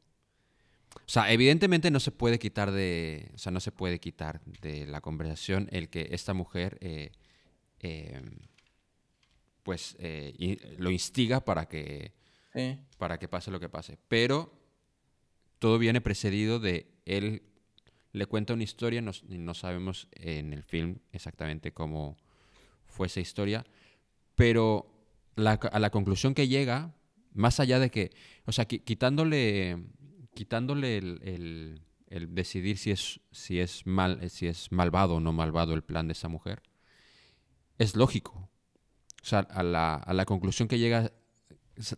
O 0.95 1.11
sea, 1.11 1.33
evidentemente 1.33 1.91
no 1.91 2.01
se 2.01 2.11
puede 2.11 2.39
quitar 2.39 2.70
de. 2.70 3.31
O 3.35 3.39
sea, 3.39 3.51
no 3.53 3.61
se 3.61 3.72
puede 3.72 3.99
quitar 3.99 4.43
de 4.61 4.87
la 4.87 5.01
conversación 5.01 5.68
el 5.72 5.89
que 5.89 6.09
esta 6.11 6.35
mujer. 6.35 6.76
eh, 6.81 7.12
eh, 7.81 8.20
pues 9.62 9.97
eh, 9.99 10.74
lo 10.79 10.91
instiga 10.91 11.41
para 11.45 11.66
que. 11.68 12.12
Sí. 12.55 12.79
para 12.97 13.18
que 13.18 13.29
pase 13.29 13.51
lo 13.51 13.61
que 13.61 13.68
pase. 13.68 13.99
Pero 14.09 14.53
todo 15.59 15.79
viene 15.79 16.01
precedido 16.01 16.59
de 16.59 16.87
él 17.05 17.43
le 18.13 18.27
cuenta 18.27 18.55
una 18.55 18.65
historia, 18.65 19.01
no, 19.03 19.13
no 19.29 19.55
sabemos 19.55 20.09
en 20.13 20.53
el 20.53 20.63
film 20.63 20.99
exactamente 21.13 21.73
cómo 21.73 22.17
fue 22.87 23.07
esa 23.07 23.21
historia, 23.21 23.65
pero 24.35 24.91
a 25.37 25.79
la 25.79 25.91
conclusión 25.91 26.35
que 26.35 26.49
llega, 26.49 26.95
más 27.33 27.61
allá 27.61 27.79
de 27.79 27.91
que, 27.91 28.11
o 28.47 28.53
sea, 28.53 28.67
qui- 28.67 28.83
quitándole, 28.83 29.85
quitándole 30.35 30.99
el, 30.99 31.81
decidir 32.31 32.79
si 32.79 32.91
es, 32.91 33.21
si, 33.31 33.61
es 33.61 33.87
mal, 33.87 34.29
si 34.31 34.47
es 34.47 34.73
malvado 34.73 35.17
o 35.17 35.21
no 35.21 35.33
malvado 35.33 35.75
el 35.75 35.83
plan 35.83 36.09
de 36.09 36.13
esa 36.13 36.29
mujer, 36.29 36.63
es 37.79 37.95
lógico. 37.95 38.51
O 39.23 39.25
sea, 39.25 39.41
a 39.41 39.63
la, 39.63 39.95
a 39.95 40.15
la 40.15 40.25
conclusión 40.25 40.69
que 40.69 40.79
llega 40.79 41.13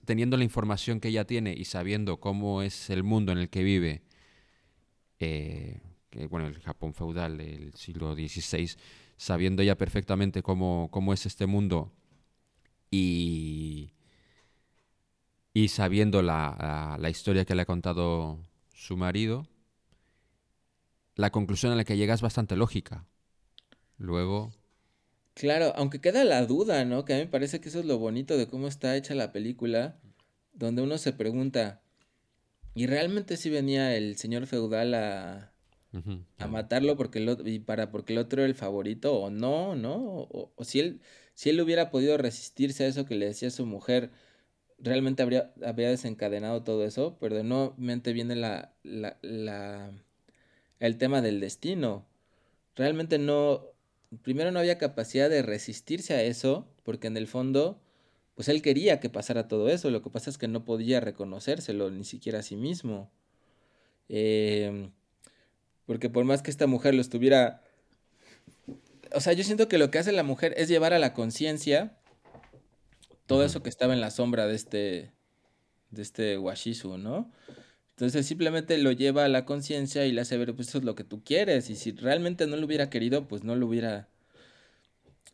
teniendo 0.05 0.37
la 0.37 0.45
información 0.45 1.01
que 1.01 1.09
ella 1.09 1.27
tiene 1.27 1.55
y 1.57 1.65
sabiendo 1.65 2.19
cómo 2.19 2.61
es 2.63 2.91
el 2.91 3.03
mundo 3.05 3.33
en 3.33 3.39
el 3.39 3.49
que 3.49 3.63
vive, 3.63 4.03
eh, 5.19 5.81
que, 6.11 6.27
bueno, 6.27 6.47
el 6.49 6.61
Japón 6.61 6.95
feudal 6.95 7.39
del 7.39 7.75
siglo 7.75 8.15
XVI, 8.15 8.79
sabiendo 9.17 9.63
ella 9.63 9.77
perfectamente 9.79 10.43
cómo, 10.43 10.89
cómo 10.91 11.13
es 11.13 11.27
este 11.27 11.47
mundo 11.47 11.93
y, 12.91 13.93
y 15.53 15.69
sabiendo 15.69 16.23
la, 16.23 16.97
la- 16.99 17.11
historia 17.11 17.45
que 17.45 17.55
le 17.55 17.63
ha 17.63 17.67
contado 17.67 18.39
su 18.75 18.97
marido, 18.97 19.47
la 21.15 21.31
conclusión 21.31 21.71
a 21.73 21.77
la 21.77 21.85
que 21.85 21.97
llega 21.97 22.15
es 22.15 22.21
bastante 22.21 22.57
lógica. 22.57 23.07
Luego, 23.99 24.53
Claro, 25.35 25.73
aunque 25.77 26.01
queda 26.01 26.25
la 26.25 26.45
duda, 26.47 26.85
¿no? 26.85 27.05
Que 27.05 27.15
a 27.15 27.17
mí 27.17 27.23
me 27.25 27.29
parece 27.31 27.61
que 27.61 27.69
eso 27.69 27.81
es 27.81 27.87
lo 27.87 27.99
bonito 27.99 28.37
de 28.37 28.47
cómo 28.49 28.69
está 28.69 28.97
hecha 28.97 29.15
la 29.15 29.33
película, 29.33 29.99
donde 30.53 30.83
uno 30.83 30.99
se 30.99 31.13
pregunta, 31.13 31.83
¿y 32.75 32.87
realmente 32.87 33.37
si 33.39 33.51
venía 33.51 33.97
el 33.97 34.17
señor 34.19 34.47
feudal 34.47 34.95
a, 34.95 35.53
a 36.39 36.47
matarlo 36.49 36.97
porque 36.97 37.19
el 37.19 37.29
otro, 37.29 37.49
y 37.49 37.59
para 37.59 37.91
porque 37.91 38.13
el 38.13 38.19
otro 38.19 38.41
era 38.43 38.49
el 38.49 38.55
favorito 38.55 39.15
o 39.21 39.31
no, 39.31 39.75
¿no? 39.77 39.97
O, 39.97 40.53
o 40.57 40.65
si 40.65 40.81
él, 40.81 41.01
si 41.35 41.51
él 41.51 41.61
hubiera 41.61 41.91
podido 41.91 42.17
resistirse 42.19 42.85
a 42.85 42.89
eso 42.89 43.07
que 43.07 43.15
le 43.17 43.27
decía 43.27 43.51
su 43.51 43.67
mujer, 43.67 44.11
realmente 44.79 45.23
habría, 45.23 45.53
habría 45.65 45.91
desencadenado 45.91 46.63
todo 46.65 46.85
eso, 46.85 47.17
pero 47.21 47.37
de 47.37 47.45
nuevamente 47.45 48.13
viene 48.13 48.37
la, 48.37 48.75
la, 48.83 49.19
la, 49.23 49.93
el 50.81 50.99
tema 50.99 51.23
del 51.23 51.41
destino. 51.41 52.07
Realmente 52.77 53.19
no, 53.19 53.67
primero 54.23 54.53
no 54.53 54.61
había 54.61 54.79
capacidad 54.79 55.31
de 55.31 55.43
resistirse 55.43 56.15
a 56.15 56.23
eso, 56.23 56.69
porque 56.85 57.09
en 57.09 57.17
el 57.17 57.27
fondo, 57.29 57.81
pues 58.35 58.49
él 58.49 58.63
quería 58.63 59.01
que 59.01 59.11
pasara 59.11 59.49
todo 59.49 59.69
eso, 59.69 59.91
lo 59.91 60.03
que 60.03 60.11
pasa 60.11 60.31
es 60.31 60.39
que 60.39 60.49
no 60.49 60.65
podía 60.65 61.01
reconocérselo 61.01 61.91
ni 61.91 62.05
siquiera 62.05 62.41
a 62.41 62.43
sí 62.43 62.57
mismo. 62.57 63.11
Em, 64.09 64.93
porque 65.91 66.09
por 66.09 66.25
más 66.25 66.41
que 66.41 66.53
esta 66.53 66.69
mujer 66.69 66.95
lo 66.95 67.01
estuviera... 67.01 67.65
O 69.13 69.19
sea, 69.19 69.33
yo 69.33 69.43
siento 69.43 69.67
que 69.67 69.77
lo 69.77 69.91
que 69.91 69.99
hace 69.99 70.13
la 70.13 70.23
mujer 70.23 70.55
es 70.57 70.69
llevar 70.69 70.93
a 70.93 71.01
la 71.01 71.15
conciencia 71.15 71.97
todo 73.27 73.45
eso 73.45 73.65
que 73.65 73.71
estaba 73.71 73.93
en 73.93 74.01
la 74.01 74.13
sombra 74.13 74.47
de 74.47 74.55
este, 74.55 75.11
de 75.91 76.03
este 76.03 76.39
Washizu, 76.39 76.97
¿no? 76.97 77.33
Entonces 77.97 78.25
simplemente 78.25 78.79
lo 78.79 78.93
lleva 78.93 79.25
a 79.25 79.29
la 79.29 79.45
conciencia 79.45 80.07
y 80.07 80.13
le 80.13 80.21
hace 80.21 80.39
ver, 80.39 80.55
pues 80.55 80.69
eso 80.69 80.79
es 80.79 80.85
lo 80.85 80.95
que 80.95 81.03
tú 81.03 81.25
quieres. 81.25 81.71
Y 81.71 81.75
si 81.75 81.91
realmente 81.91 82.47
no 82.47 82.57
lo 82.57 82.67
hubiera 82.67 82.89
querido, 82.89 83.27
pues 83.27 83.43
no 83.43 83.57
lo 83.57 83.67
hubiera, 83.67 84.07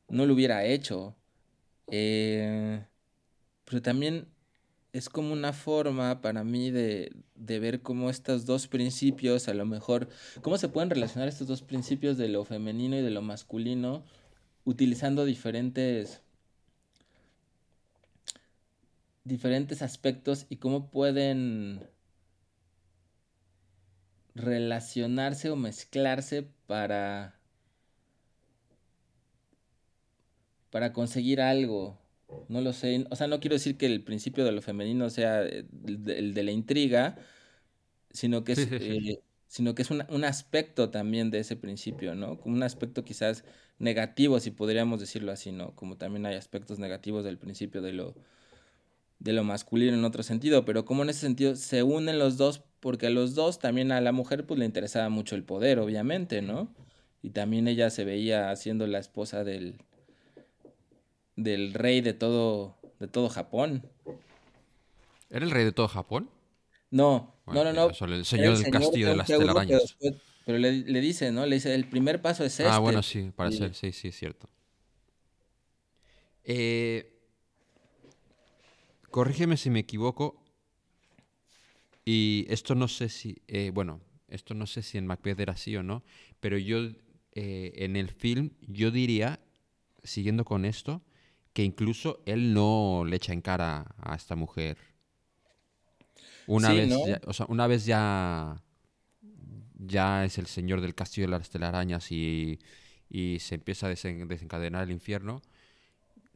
no 0.09 0.25
lo 0.25 0.33
hubiera 0.33 0.65
hecho. 0.65 1.15
Eh, 1.89 2.83
pero 3.67 3.83
también 3.83 4.27
es 4.97 5.11
como 5.11 5.33
una 5.33 5.53
forma 5.53 6.23
para 6.23 6.43
mí 6.43 6.71
de, 6.71 7.13
de 7.35 7.59
ver 7.61 7.83
cómo 7.83 8.09
estos 8.09 8.47
dos 8.47 8.67
principios, 8.67 9.47
a 9.47 9.53
lo 9.55 9.67
mejor, 9.67 10.09
cómo 10.41 10.57
se 10.57 10.69
pueden 10.69 10.89
relacionar 10.89 11.29
estos 11.29 11.47
dos 11.47 11.61
principios 11.61 12.17
de 12.17 12.29
lo 12.29 12.45
femenino 12.47 12.97
y 12.97 13.03
de 13.03 13.11
lo 13.11 13.21
masculino, 13.21 14.05
utilizando 14.65 15.27
diferentes, 15.27 16.23
diferentes 19.25 19.83
aspectos 19.83 20.47
y 20.49 20.57
cómo 20.57 20.91
pueden 20.91 21.87
relacionarse 24.35 25.51
o 25.51 25.57
mezclarse 25.57 26.49
para 26.67 27.35
para 30.71 30.93
conseguir 30.93 31.41
algo. 31.41 31.99
No 32.49 32.61
lo 32.61 32.73
sé. 32.73 33.07
O 33.11 33.17
sea, 33.17 33.27
no 33.27 33.41
quiero 33.41 33.55
decir 33.55 33.77
que 33.77 33.87
el 33.87 34.05
principio 34.05 34.45
de 34.45 34.53
lo 34.53 34.63
femenino 34.63 35.11
sea 35.11 35.45
eh, 35.45 35.67
el 35.87 36.05
de, 36.05 36.19
el 36.19 36.35
de 36.35 36.43
la 36.45 36.53
intriga, 36.53 37.19
sino 38.11 38.45
que 38.45 38.53
es, 38.53 38.61
sí, 38.61 38.79
sí. 38.79 39.01
eh, 39.11 39.23
sino 39.49 39.75
que 39.75 39.83
es 39.83 39.91
un 39.91 40.25
aspecto 40.25 40.91
también 40.91 41.31
de 41.31 41.41
ese 41.41 41.57
principio, 41.57 42.15
¿no? 42.15 42.39
Como 42.41 42.57
un 42.57 42.63
aspecto 42.63 43.05
quizás 43.05 43.45
negativo, 43.79 44.41
si 44.41 44.51
podríamos 44.51 45.01
decirlo 45.01 45.33
así, 45.33 45.53
¿no? 45.53 45.75
Como 45.77 45.97
también 45.99 46.27
hay 46.27 46.37
aspectos 46.37 46.79
negativos 46.79 47.25
del 47.25 47.39
principio 47.39 47.83
de 47.83 47.93
lo, 47.93 48.17
de 49.19 49.33
lo 49.33 49.45
masculino 49.45 49.95
en 49.97 50.05
otro 50.05 50.23
sentido, 50.23 50.65
pero 50.65 50.85
como 50.85 51.03
en 51.03 51.11
ese 51.11 51.21
sentido 51.21 51.57
se 51.57 51.83
unen 51.83 52.19
los 52.19 52.37
dos, 52.37 52.63
porque 52.81 53.07
a 53.07 53.11
los 53.11 53.35
dos 53.35 53.59
también 53.59 53.93
a 53.93 54.01
la 54.01 54.13
mujer 54.13 54.47
pues 54.47 54.59
le 54.59 54.67
interesaba 54.67 55.09
mucho 55.09 55.35
el 55.37 55.45
poder, 55.45 55.79
obviamente, 55.79 56.43
¿no? 56.43 56.75
Y 57.23 57.31
también 57.31 57.67
ella 57.69 57.91
se 57.91 58.05
veía 58.05 58.55
siendo 58.57 58.87
la 58.87 58.99
esposa 58.99 59.43
del, 59.45 59.79
del 61.37 61.75
rey 61.75 62.01
de 62.01 62.15
todo, 62.15 62.77
de 63.01 63.09
todo 63.09 63.29
Japón. 63.29 63.83
¿era 65.31 65.45
el 65.45 65.51
rey 65.51 65.65
de 65.65 65.73
todo 65.73 65.89
Japón? 65.89 66.31
No, 66.91 67.35
Bueno, 67.47 67.65
no, 67.65 67.73
no, 67.73 67.89
no. 67.89 67.95
solo 67.95 68.15
el 68.15 68.25
señor 68.25 68.53
el 68.53 68.55
del 68.55 68.65
señor 68.65 68.81
castillo 68.83 69.09
de 69.09 69.17
las 69.17 69.29
telarañas. 69.29 69.83
después- 69.83 70.15
pero 70.45 70.59
le, 70.59 70.73
le 70.73 71.01
dice, 71.01 71.33
¿no? 71.33 71.45
Le 71.45 71.57
dice, 71.57 71.75
el 71.75 71.87
primer 71.89 72.23
paso 72.23 72.45
es 72.45 72.53
este. 72.61 72.69
Ah, 72.69 72.79
bueno, 72.79 73.03
sí, 73.03 73.31
para 73.35 73.51
ser, 73.51 73.75
sí, 73.75 73.91
sí, 73.93 74.09
es 74.09 74.17
cierto. 74.17 74.49
Eh, 76.45 77.13
corrígeme 79.11 79.57
si 79.57 79.71
me 79.71 79.81
equivoco. 79.81 80.41
Y 82.05 82.47
esto 82.49 82.75
no 82.75 82.89
sé 82.89 83.09
si, 83.09 83.43
eh, 83.49 83.71
bueno, 83.75 84.01
esto 84.29 84.55
no 84.55 84.67
sé 84.67 84.83
si 84.83 84.99
en 84.99 85.07
Macbeth 85.07 85.41
era 85.41 85.55
así 85.55 85.77
o 85.77 85.83
no, 85.83 86.05
pero 86.41 86.57
yo 86.59 86.79
eh, 87.33 87.73
en 87.77 87.97
el 87.97 88.11
film 88.11 88.51
yo 88.61 88.91
diría, 88.91 89.41
siguiendo 90.05 90.45
con 90.45 90.65
esto, 90.65 91.03
que 91.57 91.65
incluso 91.65 92.23
él 92.27 92.55
no 92.55 93.05
le 93.09 93.17
echa 93.17 93.35
en 93.35 93.43
cara 93.43 93.97
a 93.99 94.15
esta 94.17 94.37
mujer. 94.37 94.79
Una 96.47 96.73
Sí, 96.73 96.75
vez, 96.75 96.87
¿no? 96.87 96.99
ya, 97.03 97.21
o 97.27 97.33
sea, 97.33 97.47
una 97.49 97.67
vez 97.67 97.85
ya, 97.87 98.63
ya 99.79 100.25
es 100.25 100.39
el 100.39 100.47
señor 100.47 100.81
del 100.81 100.95
castillo 100.95 101.27
de 101.27 101.33
las 101.33 101.51
telarañas 101.51 102.11
y, 102.13 102.59
y 103.09 103.39
se 103.41 103.57
empieza 103.57 103.87
a 103.87 103.91
desen- 103.93 104.27
desencadenar 104.27 104.85
el 104.85 104.91
infierno, 104.93 105.43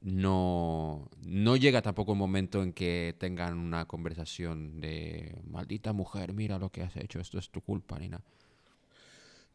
no, 0.03 1.11
no 1.27 1.57
llega 1.57 1.83
tampoco 1.83 2.13
un 2.13 2.19
momento 2.19 2.63
en 2.63 2.73
que 2.73 3.17
tengan 3.19 3.59
una 3.59 3.87
conversación 3.87 4.81
de 4.81 5.41
maldita 5.47 5.93
mujer, 5.93 6.35
mira 6.35 6.59
lo 6.59 6.71
que 6.71 6.83
has 6.83 6.97
hecho, 6.97 7.21
esto 7.21 7.39
es 7.39 7.51
tu 7.51 7.63
culpa, 7.63 7.99
ni 7.99 8.09
nada. 8.09 8.25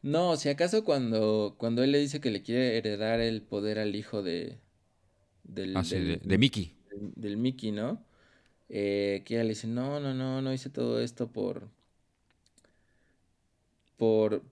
No, 0.02 0.38
si 0.38 0.48
acaso 0.50 0.86
cuando, 0.86 1.56
cuando 1.58 1.84
él 1.84 1.92
le 1.92 2.00
dice 2.00 2.22
que 2.22 2.32
le 2.32 2.42
quiere 2.44 2.78
heredar 2.78 3.20
el 3.20 3.42
poder 3.42 3.80
al 3.80 3.96
hijo 3.96 4.22
de, 4.24 4.58
del, 5.48 5.72
Ah, 5.74 5.84
sí, 5.84 6.00
de, 6.00 6.18
del, 6.18 6.22
de 6.24 6.38
Mickey. 6.38 6.76
del- 6.90 7.14
del 7.16 7.38
Mickey, 7.38 7.72
¿no? 7.72 8.06
Eh, 8.70 9.24
que 9.26 9.36
ella 9.36 9.44
le 9.44 9.50
dice, 9.52 9.68
no, 9.68 10.00
no, 10.02 10.14
no, 10.14 10.42
no 10.42 10.54
hice 10.54 10.70
todo 10.72 11.02
esto 11.02 11.32
por, 11.32 11.70
por, 13.98 14.44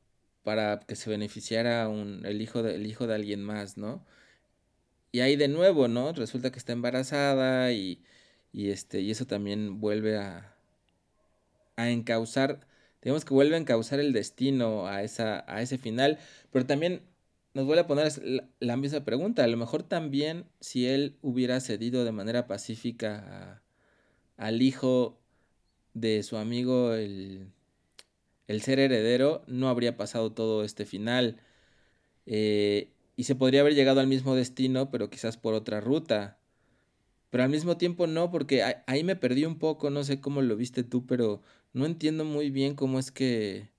para 0.43 0.79
que 0.81 0.95
se 0.95 1.09
beneficiara 1.09 1.87
un, 1.89 2.25
el 2.25 2.41
hijo 2.41 2.63
de, 2.63 2.75
el 2.75 2.85
hijo 2.87 3.07
de 3.07 3.15
alguien 3.15 3.43
más, 3.43 3.77
¿no? 3.77 4.05
Y 5.13 5.21
ahí 5.21 5.35
de 5.37 5.47
nuevo, 5.47 5.87
¿no? 5.87 6.11
Resulta 6.13 6.51
que 6.51 6.59
está 6.59 6.73
embarazada 6.73 7.71
y, 7.71 8.03
y 8.51 8.69
este, 8.71 8.99
y 9.01 9.11
eso 9.11 9.25
también 9.25 9.79
vuelve 9.79 10.17
a, 10.17 10.55
a 11.75 11.89
encauzar, 11.89 12.67
digamos 13.01 13.25
que 13.25 13.33
vuelve 13.33 13.55
a 13.55 13.59
encauzar 13.59 13.99
el 13.99 14.13
destino 14.13 14.87
a 14.87 15.03
esa, 15.03 15.43
a 15.47 15.61
ese 15.61 15.77
final, 15.77 16.19
pero 16.51 16.65
también 16.65 17.03
nos 17.53 17.65
vuelve 17.65 17.81
a 17.81 17.87
poner 17.87 18.11
la 18.59 18.77
misma 18.77 19.03
pregunta, 19.05 19.43
a 19.43 19.47
lo 19.47 19.57
mejor 19.57 19.83
también 19.83 20.45
si 20.59 20.87
él 20.87 21.17
hubiera 21.21 21.59
cedido 21.59 22.03
de 22.05 22.11
manera 22.11 22.47
pacífica 22.47 23.61
a- 24.37 24.45
al 24.47 24.61
hijo 24.61 25.19
de 25.93 26.23
su 26.23 26.37
amigo, 26.37 26.93
el, 26.93 27.49
el 28.47 28.61
ser 28.61 28.79
heredero, 28.79 29.43
no 29.47 29.69
habría 29.69 29.97
pasado 29.97 30.31
todo 30.33 30.63
este 30.63 30.85
final. 30.85 31.39
Eh, 32.25 32.91
y 33.17 33.25
se 33.25 33.35
podría 33.35 33.61
haber 33.61 33.75
llegado 33.75 33.99
al 34.01 34.07
mismo 34.07 34.35
destino, 34.35 34.91
pero 34.91 35.09
quizás 35.09 35.37
por 35.37 35.53
otra 35.55 35.81
ruta. 35.81 36.39
pero 37.29 37.43
al 37.43 37.49
mismo 37.49 37.77
tiempo 37.77 38.07
no, 38.07 38.31
porque 38.31 38.63
ahí 38.87 39.03
me 39.03 39.15
perdí 39.15 39.45
un 39.45 39.59
poco, 39.59 39.89
no 39.89 40.03
sé 40.03 40.21
cómo 40.21 40.41
lo 40.41 40.55
viste 40.57 40.83
tú, 40.83 41.05
pero 41.07 41.41
no 41.73 41.85
entiendo 41.85 42.25
muy 42.25 42.51
bien 42.51 42.75
cómo 42.75 42.99
es 42.99 43.11
que, 43.11 43.71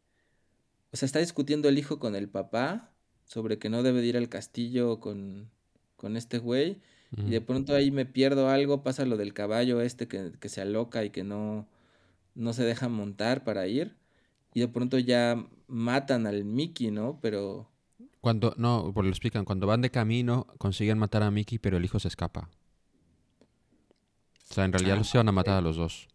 o 0.93 0.97
sea, 0.97 1.07
está 1.07 1.19
discutiendo 1.21 1.69
el 1.69 1.79
hijo 1.79 1.99
con 1.99 2.17
el 2.17 2.29
papá 2.29 2.94
sobre 3.25 3.59
que 3.59 3.69
no 3.69 3.83
debe 3.83 4.01
de 4.01 4.07
ir 4.07 4.17
al 4.17 4.29
castillo 4.29 5.01
con, 5.01 5.51
con 5.97 6.17
este 6.17 6.39
güey, 6.39 6.81
y 7.17 7.31
de 7.31 7.41
pronto 7.41 7.77
ahí 7.77 7.93
me 7.93 8.07
pierdo 8.07 8.49
algo, 8.49 8.83
pasa 8.83 9.05
lo 9.05 9.17
del 9.17 9.35
caballo 9.35 9.81
este 9.81 10.09
que, 10.09 10.33
que 10.41 10.49
se 10.49 10.61
aloca 10.61 11.05
y 11.05 11.11
que 11.11 11.23
no, 11.23 11.69
no 12.35 12.53
se 12.53 12.65
deja 12.65 12.89
montar 12.89 13.45
para 13.45 13.69
ir, 13.69 13.95
y 14.53 14.61
de 14.61 14.69
pronto 14.69 14.99
ya 14.99 15.47
matan 15.69 16.27
al 16.27 16.45
Mickey, 16.45 16.91
¿no? 16.91 17.19
Pero... 17.21 17.69
Cuando, 18.21 18.55
no, 18.57 18.91
pues 18.95 19.05
lo 19.05 19.11
explican, 19.11 19.45
cuando 19.45 19.67
van 19.67 19.81
de 19.81 19.91
camino 19.91 20.47
consiguen 20.59 20.99
matar 20.99 21.23
a 21.23 21.31
Mickey, 21.31 21.59
pero 21.59 21.77
el 21.77 21.85
hijo 21.85 21.99
se 22.01 22.09
escapa. 22.09 22.49
O 24.51 24.55
sea, 24.55 24.65
en 24.65 24.73
realidad 24.73 24.97
los 24.97 25.09
ah, 25.15 25.19
iban 25.19 25.29
a 25.29 25.33
matar 25.33 25.59
a 25.59 25.61
los 25.61 25.77
dos. 25.77 26.09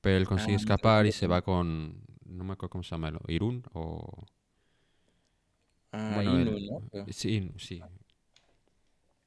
Pero 0.00 0.18
él 0.18 0.26
consigue 0.26 0.52
ah, 0.54 0.56
escapar 0.56 1.06
y 1.06 1.12
se 1.12 1.26
va 1.26 1.42
con... 1.42 2.00
No 2.24 2.44
me 2.44 2.52
acuerdo 2.52 2.70
cómo 2.70 2.84
se 2.84 2.90
llama, 2.90 3.12
¿Irún 3.28 3.64
o...? 3.72 4.24
Ah, 5.98 6.22
¿no? 6.22 7.06
Sí, 7.10 7.50
sí. 7.56 7.82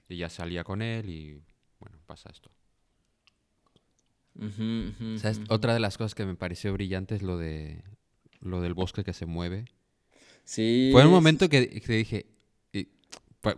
Y 0.08 0.18
ya 0.18 0.30
salía 0.30 0.64
con 0.64 0.82
él 0.82 1.10
y 1.10 1.42
bueno, 1.80 1.98
pasa 2.06 2.30
esto. 2.30 2.52
Otra 5.50 5.74
de 5.74 5.80
las 5.80 5.98
cosas 5.98 6.16
que 6.16 6.26
me 6.26 6.36
pareció 6.36 6.72
brillante 6.74 7.16
es 7.16 7.22
lo 7.22 7.38
de 7.38 7.84
lo 8.42 8.62
del 8.62 8.74
bosque 8.74 9.04
que 9.04 9.14
se 9.14 9.26
mueve. 9.26 9.66
Sí. 10.46 10.90
Fue 10.92 11.06
un 11.06 11.12
momento 11.12 11.50
que, 11.50 11.62
dije, 11.62 12.26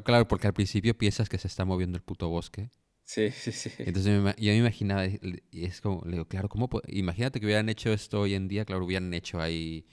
claro, 0.04 0.28
porque 0.28 0.48
al 0.48 0.54
principio 0.54 0.98
piensas 0.98 1.30
que 1.30 1.38
se 1.38 1.48
está 1.48 1.66
moviendo 1.66 1.98
el 1.98 2.04
puto 2.04 2.30
bosque. 2.30 2.70
Sí, 3.04 3.30
sí, 3.32 3.52
sí. 3.52 3.70
Entonces 3.78 4.14
yo 4.38 4.52
me 4.52 4.58
imaginaba, 4.58 5.06
y 5.06 5.66
es 5.66 5.82
como, 5.82 6.04
le 6.06 6.14
digo, 6.14 6.26
claro, 6.26 6.50
¿cómo? 6.50 6.70
Imagínate 6.88 7.40
que 7.40 7.46
hubieran 7.46 7.70
hecho 7.70 7.94
esto 7.94 8.22
hoy 8.22 8.34
en 8.34 8.48
día, 8.48 8.66
claro, 8.66 8.86
hubieran 8.86 9.14
hecho 9.14 9.40
ahí 9.40 9.86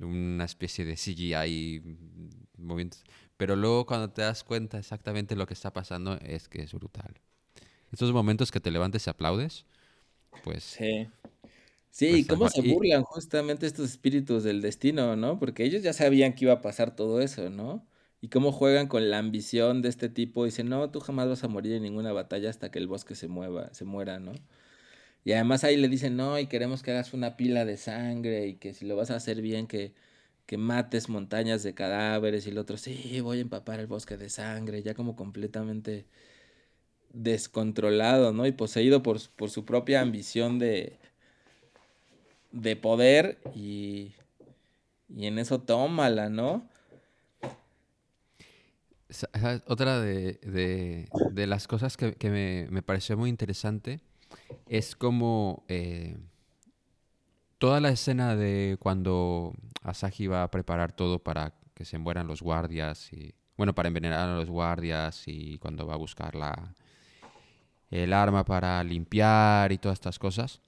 una 0.00 0.44
especie 0.44 0.84
de 0.84 0.96
CGI 0.96 1.82
movimientos. 2.56 3.04
Pero 3.36 3.56
luego 3.56 3.86
cuando 3.86 4.10
te 4.10 4.22
das 4.22 4.44
cuenta 4.44 4.78
exactamente 4.78 5.36
lo 5.36 5.46
que 5.46 5.54
está 5.54 5.72
pasando 5.72 6.18
es 6.20 6.48
que 6.48 6.62
es 6.62 6.72
brutal. 6.72 7.20
Estos 7.90 8.12
momentos 8.12 8.50
que 8.50 8.60
te 8.60 8.70
levantes 8.70 9.06
y 9.06 9.10
aplaudes, 9.10 9.66
pues... 10.44 10.62
Sí. 10.64 11.08
Sí, 11.90 12.06
y 12.06 12.10
pues, 12.24 12.28
cómo 12.28 12.48
se 12.48 12.62
burlan 12.62 13.02
justamente 13.02 13.66
estos 13.66 13.90
espíritus 13.90 14.44
del 14.44 14.62
destino, 14.62 15.14
¿no? 15.14 15.38
Porque 15.38 15.62
ellos 15.64 15.82
ya 15.82 15.92
sabían 15.92 16.32
que 16.32 16.46
iba 16.46 16.54
a 16.54 16.62
pasar 16.62 16.96
todo 16.96 17.20
eso, 17.20 17.50
¿no? 17.50 17.86
Y 18.22 18.28
cómo 18.28 18.50
juegan 18.50 18.88
con 18.88 19.10
la 19.10 19.18
ambición 19.18 19.82
de 19.82 19.90
este 19.90 20.08
tipo. 20.08 20.46
Dicen, 20.46 20.70
no, 20.70 20.90
tú 20.90 21.00
jamás 21.00 21.28
vas 21.28 21.44
a 21.44 21.48
morir 21.48 21.74
en 21.74 21.82
ninguna 21.82 22.12
batalla 22.12 22.48
hasta 22.48 22.70
que 22.70 22.78
el 22.78 22.86
bosque 22.86 23.14
se 23.14 23.28
mueva, 23.28 23.74
se 23.74 23.84
muera, 23.84 24.18
¿no? 24.20 24.32
Y 25.24 25.32
además 25.32 25.64
ahí 25.64 25.76
le 25.76 25.88
dicen, 25.88 26.16
no, 26.16 26.38
y 26.38 26.46
queremos 26.46 26.82
que 26.82 26.90
hagas 26.92 27.14
una 27.14 27.36
pila 27.36 27.64
de 27.64 27.76
sangre 27.76 28.46
y 28.48 28.54
que 28.54 28.74
si 28.74 28.86
lo 28.86 28.96
vas 28.96 29.10
a 29.10 29.16
hacer 29.16 29.40
bien, 29.42 29.66
que, 29.66 29.92
que 30.46 30.58
mates 30.58 31.08
montañas 31.08 31.62
de 31.62 31.74
cadáveres. 31.74 32.46
Y 32.46 32.50
el 32.50 32.58
otro, 32.58 32.76
sí, 32.76 33.20
voy 33.20 33.38
a 33.38 33.42
empapar 33.42 33.80
el 33.80 33.86
bosque 33.86 34.16
de 34.16 34.30
sangre, 34.30 34.82
ya 34.82 34.94
como 34.94 35.16
completamente 35.16 36.06
descontrolado, 37.12 38.32
¿no? 38.32 38.46
Y 38.46 38.52
poseído 38.52 39.02
por, 39.02 39.20
por 39.36 39.50
su 39.50 39.64
propia 39.64 40.00
ambición 40.00 40.58
de, 40.58 40.98
de 42.52 42.76
poder 42.76 43.38
y, 43.54 44.12
y 45.08 45.26
en 45.26 45.38
eso 45.38 45.60
tómala, 45.60 46.30
¿no? 46.30 46.68
Otra 49.66 50.00
de, 50.00 51.08
las 51.34 51.68
cosas 51.68 51.96
que, 51.96 52.66
me, 52.70 52.82
pareció 52.82 53.16
muy 53.16 53.28
interesante 53.28 54.00
es 54.66 54.96
como 54.96 55.64
eh, 55.68 56.16
toda 57.58 57.80
la 57.80 57.90
escena 57.90 58.36
de 58.36 58.76
cuando 58.80 59.54
Asahi 59.82 60.26
va 60.26 60.42
a 60.42 60.50
preparar 60.50 60.92
todo 60.92 61.18
para 61.18 61.54
que 61.74 61.84
se 61.84 61.98
mueran 61.98 62.26
los 62.26 62.42
guardias 62.42 63.12
y 63.12 63.34
bueno, 63.56 63.74
para 63.74 63.88
envenenar 63.88 64.28
a 64.28 64.36
los 64.36 64.50
guardias 64.50 65.24
y 65.26 65.58
cuando 65.58 65.86
va 65.86 65.94
a 65.94 65.98
buscar 65.98 66.34
la, 66.34 66.74
el 67.90 68.12
arma 68.12 68.44
para 68.44 68.82
limpiar 68.82 69.70
y 69.70 69.78
todas 69.78 69.96
estas 69.96 70.18
cosas. 70.18 70.60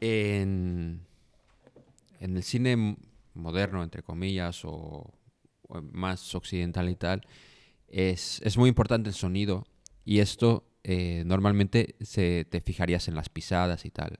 En, 0.00 1.04
el 2.20 2.42
cine 2.42 2.96
moderno, 3.34 3.82
entre 3.82 4.02
comillas, 4.02 4.64
o, 4.64 5.12
más 5.92 6.34
occidental 6.34 6.88
y 6.88 6.96
tal, 6.96 7.26
es, 7.88 8.56
muy 8.56 8.68
importante 8.68 9.08
el 9.08 9.14
sonido 9.14 9.66
y 10.04 10.20
esto 10.20 10.64
eh, 10.84 11.22
normalmente 11.26 11.96
se, 12.00 12.44
te 12.44 12.60
fijarías 12.60 13.08
en 13.08 13.14
las 13.14 13.28
pisadas 13.28 13.84
y 13.84 13.90
tal. 13.90 14.18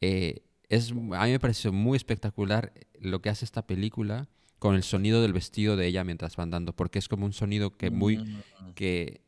Eh, 0.00 0.42
es, 0.68 0.92
a 0.92 0.94
mí 0.94 1.30
me 1.30 1.40
parece 1.40 1.70
muy 1.70 1.96
espectacular 1.96 2.72
lo 3.00 3.20
que 3.20 3.30
hace 3.30 3.44
esta 3.44 3.66
película 3.66 4.28
con 4.58 4.74
el 4.74 4.82
sonido 4.82 5.22
del 5.22 5.32
vestido 5.32 5.76
de 5.76 5.86
ella 5.86 6.04
mientras 6.04 6.38
va 6.38 6.42
andando, 6.42 6.74
porque 6.74 6.98
es 6.98 7.08
como 7.08 7.26
un 7.26 7.32
sonido 7.32 7.76
que 7.76 7.90
muy 7.90 8.18
mm. 8.18 8.74
que 8.74 9.22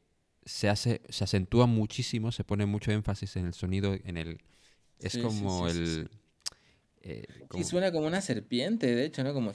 se 0.44 0.68
hace 0.68 1.00
se 1.08 1.24
acentúa 1.24 1.66
muchísimo, 1.66 2.32
se 2.32 2.44
pone 2.44 2.66
mucho 2.66 2.92
énfasis 2.92 3.36
en 3.36 3.46
el 3.46 3.54
sonido 3.54 3.94
en 3.94 4.16
el 4.16 4.40
es 5.02 5.18
como 5.18 5.68
el... 5.68 6.08
Eh, 7.02 7.24
Y 7.54 7.64
suena 7.64 7.90
como 7.90 8.06
una 8.06 8.20
serpiente, 8.20 8.94
de 8.94 9.04
hecho, 9.04 9.24
¿no? 9.24 9.34
Como... 9.34 9.52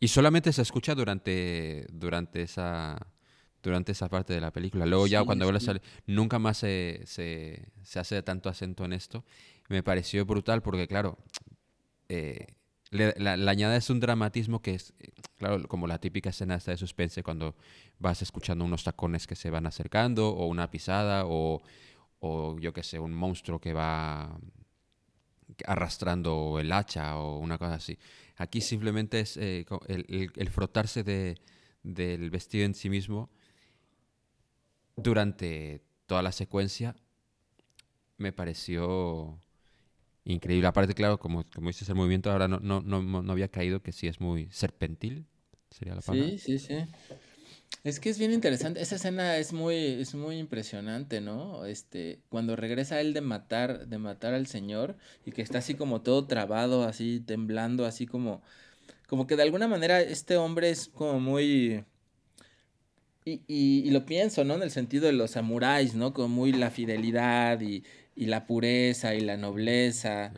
Y 0.00 0.08
solamente 0.08 0.52
se 0.52 0.62
escucha 0.62 0.94
durante, 0.94 1.86
durante, 1.92 2.42
esa, 2.42 2.96
durante 3.62 3.92
esa 3.92 4.08
parte 4.08 4.32
de 4.32 4.40
la 4.40 4.52
película. 4.52 4.86
Luego 4.86 5.06
ya 5.06 5.24
cuando 5.24 5.44
vuelve 5.44 5.58
a 5.58 5.60
salir, 5.60 5.82
nunca 6.06 6.38
más 6.38 6.58
se, 6.58 7.02
se, 7.04 7.72
se, 7.82 7.98
hace 7.98 8.22
tanto 8.22 8.48
acento 8.48 8.84
en 8.84 8.92
esto. 8.92 9.24
Me 9.68 9.82
pareció 9.82 10.24
brutal 10.24 10.62
porque, 10.62 10.86
claro, 10.86 11.18
eh, 12.08 12.46
le, 12.90 13.12
la, 13.18 13.32
añades 13.50 13.90
un 13.90 14.00
dramatismo 14.00 14.62
que 14.62 14.74
es, 14.74 14.94
claro, 15.36 15.66
como 15.66 15.86
la 15.86 15.98
típica 15.98 16.30
escena 16.30 16.54
esta 16.54 16.70
de 16.70 16.76
suspense 16.76 17.22
cuando 17.22 17.56
vas 17.98 18.22
escuchando 18.22 18.64
unos 18.64 18.84
tacones 18.84 19.26
que 19.26 19.36
se 19.36 19.50
van 19.50 19.66
acercando 19.66 20.30
o 20.30 20.46
una 20.46 20.70
pisada 20.70 21.24
o, 21.26 21.60
o 22.20 22.58
yo 22.58 22.72
qué 22.72 22.82
sé, 22.82 22.98
un 22.98 23.12
monstruo 23.12 23.60
que 23.60 23.72
va 23.72 24.38
arrastrando 25.66 26.58
el 26.60 26.72
hacha 26.72 27.16
o 27.18 27.38
una 27.38 27.58
cosa 27.58 27.74
así. 27.74 27.98
Aquí 28.36 28.60
simplemente 28.60 29.20
es 29.20 29.36
eh, 29.36 29.66
el, 29.88 30.30
el, 30.34 30.50
frotarse 30.50 31.02
de, 31.02 31.36
del 31.82 32.30
vestido 32.30 32.64
en 32.64 32.74
sí 32.74 32.88
mismo 32.88 33.30
durante 34.96 35.82
toda 36.06 36.22
la 36.22 36.32
secuencia 36.32 36.96
me 38.16 38.32
pareció 38.32 39.40
increíble. 40.24 40.66
Aparte, 40.66 40.94
claro, 40.94 41.18
como, 41.18 41.44
como 41.54 41.68
dices, 41.68 41.88
el 41.88 41.94
movimiento 41.94 42.30
ahora 42.30 42.48
no, 42.48 42.58
no, 42.60 42.80
no, 42.80 43.00
no 43.00 43.32
había 43.32 43.48
caído, 43.48 43.80
que 43.80 43.92
sí 43.92 44.08
es 44.08 44.20
muy 44.20 44.48
serpentil, 44.50 45.26
sería 45.70 45.94
la 45.94 46.00
palabra. 46.00 46.30
Sí, 46.30 46.38
sí, 46.38 46.58
sí. 46.58 46.74
Es 47.84 48.00
que 48.00 48.10
es 48.10 48.18
bien 48.18 48.32
interesante. 48.32 48.80
Esa 48.80 48.96
escena 48.96 49.36
es 49.38 49.52
muy, 49.52 49.74
es 49.76 50.14
muy 50.14 50.38
impresionante, 50.38 51.20
¿no? 51.20 51.64
Este, 51.64 52.18
cuando 52.28 52.56
regresa 52.56 53.00
él 53.00 53.14
de 53.14 53.20
matar, 53.20 53.86
de 53.86 53.98
matar 53.98 54.34
al 54.34 54.46
señor 54.46 54.96
y 55.24 55.32
que 55.32 55.42
está 55.42 55.58
así 55.58 55.74
como 55.74 56.02
todo 56.02 56.26
trabado, 56.26 56.84
así 56.84 57.20
temblando, 57.20 57.86
así 57.86 58.06
como, 58.06 58.42
como 59.06 59.26
que 59.26 59.36
de 59.36 59.42
alguna 59.44 59.68
manera 59.68 60.00
este 60.00 60.36
hombre 60.36 60.70
es 60.70 60.88
como 60.88 61.20
muy, 61.20 61.84
y, 63.24 63.42
y, 63.46 63.82
y 63.86 63.90
lo 63.90 64.04
pienso, 64.06 64.44
¿no? 64.44 64.54
En 64.54 64.62
el 64.62 64.70
sentido 64.70 65.06
de 65.06 65.12
los 65.12 65.32
samuráis, 65.32 65.94
¿no? 65.94 66.12
Como 66.14 66.28
muy 66.28 66.52
la 66.52 66.70
fidelidad 66.70 67.60
y, 67.60 67.84
y 68.16 68.26
la 68.26 68.46
pureza 68.46 69.14
y 69.14 69.20
la 69.20 69.36
nobleza. 69.36 70.32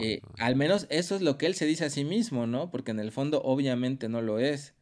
Eh, 0.00 0.22
al 0.38 0.56
menos 0.56 0.86
eso 0.90 1.16
es 1.16 1.22
lo 1.22 1.38
que 1.38 1.46
él 1.46 1.54
se 1.54 1.66
dice 1.66 1.84
a 1.84 1.90
sí 1.90 2.04
mismo, 2.04 2.46
¿no? 2.46 2.70
Porque 2.70 2.92
en 2.92 3.00
el 3.00 3.12
fondo 3.12 3.42
obviamente 3.42 4.08
no 4.08 4.22
lo 4.22 4.38
es. 4.38 4.75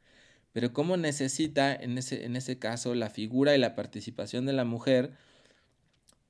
Pero 0.55 0.73
cómo 0.73 0.97
necesita 0.97 1.75
en 1.75 1.99
ese, 1.99 2.25
en 2.25 2.37
ese 2.37 2.59
caso 2.59 2.95
la 2.95 3.11
figura 3.11 3.55
y 3.55 3.59
la 3.59 3.75
participación 3.75 4.47
de 4.47 4.55
la 4.55 4.65
mujer, 4.65 5.13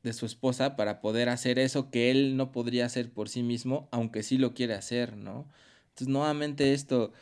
de 0.03 0.13
su 0.13 0.27
esposa, 0.27 0.75
para 0.77 1.01
poder 1.01 1.29
hacer 1.29 1.61
eso 1.61 1.91
que 1.91 2.11
él 2.11 2.37
no 2.37 2.51
podría 2.53 2.87
hacer 2.87 3.13
por 3.13 3.29
sí 3.29 3.45
mismo, 3.45 3.89
aunque 3.93 4.25
sí 4.25 4.39
lo 4.39 4.55
quiere 4.55 4.75
hacer, 4.75 5.17
¿no? 5.17 5.49
Entonces, 5.91 6.09
nuevamente 6.09 6.75
esto, 6.75 7.13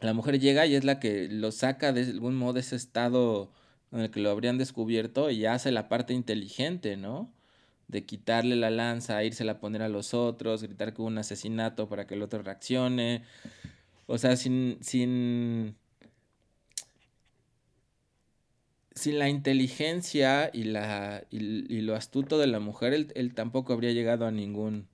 la 0.00 0.14
mujer 0.14 0.40
llega 0.40 0.66
y 0.66 0.74
es 0.74 0.84
la 0.84 1.00
que 1.00 1.28
lo 1.28 1.52
saca 1.52 1.92
de 1.92 2.02
algún 2.02 2.36
modo 2.36 2.54
de 2.54 2.60
ese 2.60 2.76
estado 2.76 3.52
en 3.92 4.00
el 4.00 4.10
que 4.10 4.20
lo 4.20 4.30
habrían 4.30 4.58
descubierto 4.58 5.30
y 5.30 5.46
hace 5.46 5.72
la 5.72 5.88
parte 5.88 6.14
inteligente, 6.14 6.96
¿no? 6.96 7.32
de 7.88 8.04
quitarle 8.04 8.56
la 8.56 8.70
lanza, 8.70 9.22
irse 9.24 9.48
a 9.48 9.60
poner 9.60 9.82
a 9.82 9.88
los 9.88 10.14
otros, 10.14 10.62
gritar 10.62 10.94
que 10.94 11.02
hubo 11.02 11.08
un 11.08 11.18
asesinato 11.18 11.88
para 11.88 12.06
que 12.06 12.14
el 12.14 12.22
otro 12.22 12.42
reaccione. 12.42 13.22
O 14.06 14.18
sea, 14.18 14.36
sin, 14.36 14.78
sin, 14.80 15.76
sin 18.94 19.18
la 19.18 19.28
inteligencia 19.28 20.50
y, 20.52 20.64
la, 20.64 21.24
y, 21.30 21.80
lo 21.80 21.94
astuto 21.96 22.38
de 22.38 22.46
la 22.46 22.60
mujer, 22.60 22.92
él, 23.14 23.34
tampoco 23.34 23.72
habría 23.72 23.92
llegado 23.92 24.26
a 24.26 24.30
ningún, 24.30 24.88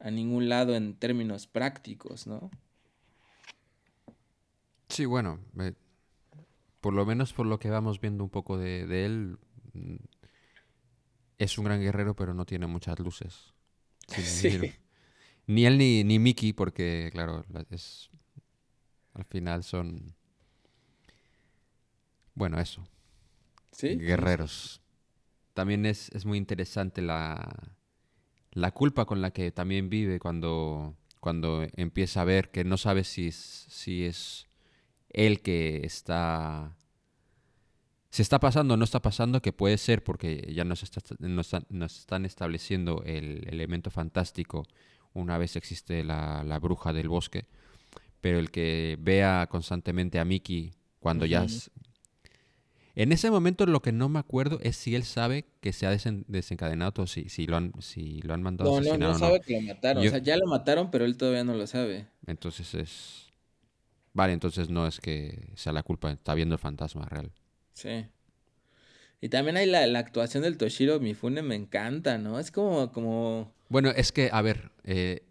a 0.00 0.10
ningún 0.10 0.48
lado 0.48 0.74
en 0.76 0.94
términos 0.94 1.46
prácticos, 1.46 2.26
¿no? 2.26 2.50
Sí, 4.88 5.04
bueno, 5.06 5.40
eh, 5.60 5.72
por 6.80 6.92
lo 6.94 7.06
menos 7.06 7.32
por 7.32 7.46
lo 7.46 7.58
que 7.58 7.70
vamos 7.70 8.00
viendo 8.00 8.24
un 8.24 8.30
poco 8.30 8.58
de, 8.58 8.86
de 8.86 9.06
él, 9.06 9.38
mm, 9.72 9.96
es 11.38 11.58
un 11.58 11.64
gran 11.64 11.80
guerrero, 11.80 12.14
pero 12.14 12.34
no 12.34 12.44
tiene 12.46 12.66
muchas 12.66 12.98
luces. 12.98 13.54
Sí, 14.06 14.22
Sí. 14.50 14.72
ni- 15.46 15.64
él 15.66 15.78
ni, 15.78 16.04
ni 16.04 16.18
Mickey, 16.18 16.52
porque, 16.52 17.10
claro, 17.12 17.44
la- 17.48 17.66
es, 17.70 18.10
al 19.14 19.24
final 19.24 19.62
son, 19.64 20.14
bueno, 22.34 22.58
eso, 22.60 22.84
Sí. 23.76 23.96
guerreros. 23.96 24.80
También 25.52 25.84
es, 25.86 26.08
es 26.10 26.24
muy 26.24 26.38
interesante 26.38 27.02
la, 27.02 27.76
la 28.52 28.70
culpa 28.70 29.04
con 29.04 29.20
la 29.20 29.30
que 29.32 29.50
también 29.50 29.90
vive 29.90 30.18
cuando, 30.18 30.94
cuando 31.20 31.66
empieza 31.76 32.22
a 32.22 32.24
ver 32.24 32.50
que 32.50 32.64
no 32.64 32.76
sabe 32.76 33.04
si 33.04 33.28
es, 33.28 33.66
si 33.68 34.04
es 34.04 34.46
él 35.10 35.42
que 35.42 35.80
está... 35.84 36.76
Si 38.10 38.22
está 38.22 38.38
pasando 38.38 38.74
o 38.74 38.76
no 38.76 38.84
está 38.84 39.02
pasando, 39.02 39.42
que 39.42 39.52
puede 39.52 39.76
ser 39.76 40.04
porque 40.04 40.52
ya 40.54 40.64
nos, 40.64 40.84
está- 40.84 41.00
nos, 41.18 41.46
están- 41.46 41.66
nos 41.68 41.98
están 41.98 42.24
estableciendo 42.24 43.02
el 43.04 43.44
elemento 43.48 43.90
fantástico 43.90 44.66
una 45.14 45.36
vez 45.36 45.56
existe 45.56 46.04
la, 46.04 46.44
la 46.44 46.58
bruja 46.60 46.92
del 46.92 47.08
bosque, 47.08 47.46
pero 48.20 48.38
el 48.38 48.50
que 48.52 48.96
vea 49.00 49.48
constantemente 49.50 50.18
a 50.20 50.24
Mickey 50.24 50.72
cuando 51.00 51.26
ya... 51.26 51.44
En 52.96 53.10
ese 53.12 53.30
momento 53.30 53.66
lo 53.66 53.82
que 53.82 53.90
no 53.92 54.08
me 54.08 54.20
acuerdo 54.20 54.58
es 54.62 54.76
si 54.76 54.94
él 54.94 55.02
sabe 55.04 55.44
que 55.60 55.72
se 55.72 55.86
ha 55.86 55.92
desen- 55.92 56.24
desencadenado 56.28 56.92
todo, 56.92 57.06
si, 57.08 57.28
si, 57.28 57.46
lo 57.46 57.56
han, 57.56 57.72
si 57.80 58.22
lo 58.22 58.34
han 58.34 58.42
mandado 58.42 58.70
a 58.70 58.72
No, 58.74 58.80
no, 58.80 58.80
asesinar 58.82 59.08
no 59.10 59.14
o 59.16 59.18
no. 59.18 59.18
sabe 59.18 59.40
que 59.40 59.54
lo 59.54 59.60
mataron. 59.62 60.02
Yo- 60.02 60.08
O 60.08 60.10
sea, 60.10 60.20
ya 60.20 60.36
lo 60.36 60.46
mataron, 60.46 60.90
pero 60.90 61.04
él 61.04 61.16
todavía 61.16 61.42
no 61.44 61.54
lo 61.54 61.66
sabe. 61.66 62.06
Entonces 62.26 62.72
es... 62.74 63.32
Vale, 64.12 64.32
entonces 64.32 64.68
no 64.70 64.86
es 64.86 65.00
que 65.00 65.48
sea 65.56 65.72
la 65.72 65.82
culpa, 65.82 66.12
está 66.12 66.34
viendo 66.34 66.54
el 66.54 66.60
fantasma 66.60 67.04
real. 67.06 67.32
Sí. 67.72 68.06
Y 69.20 69.28
también 69.28 69.56
hay 69.56 69.66
la, 69.66 69.86
la 69.86 69.98
actuación 70.00 70.42
del 70.42 70.58
Toshiro 70.58 71.00
Mifune, 71.00 71.42
me 71.42 71.54
encanta, 71.54 72.18
¿no? 72.18 72.38
Es 72.38 72.50
como, 72.50 72.92
como, 72.92 73.52
Bueno, 73.68 73.90
es 73.90 74.12
que, 74.12 74.28
a 74.32 74.42
ver, 74.42 74.70
eh, 74.84 75.22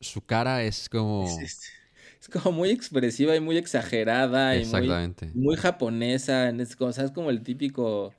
su 0.00 0.22
cara 0.22 0.62
es 0.62 0.88
como... 0.88 1.24
es, 1.28 1.38
es- 1.38 1.72
es 2.20 2.28
como 2.28 2.52
muy 2.52 2.70
expresiva 2.70 3.36
y 3.36 3.40
muy 3.40 3.56
exagerada 3.56 4.56
y 4.56 4.64
muy, 4.66 5.14
muy 5.34 5.56
japonesa. 5.56 6.50
Es 6.50 6.76
como, 6.76 6.90
o 6.90 6.92
sea, 6.92 7.04
es 7.04 7.12
como 7.12 7.30
el 7.30 7.42
típico, 7.42 8.14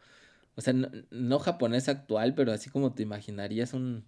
o 0.55 0.61
sea, 0.61 0.73
no, 0.73 0.89
no 1.11 1.39
japonés 1.39 1.89
actual, 1.89 2.33
pero 2.35 2.51
así 2.51 2.69
como 2.69 2.93
te 2.93 3.03
imaginarías 3.03 3.73
un, 3.73 4.05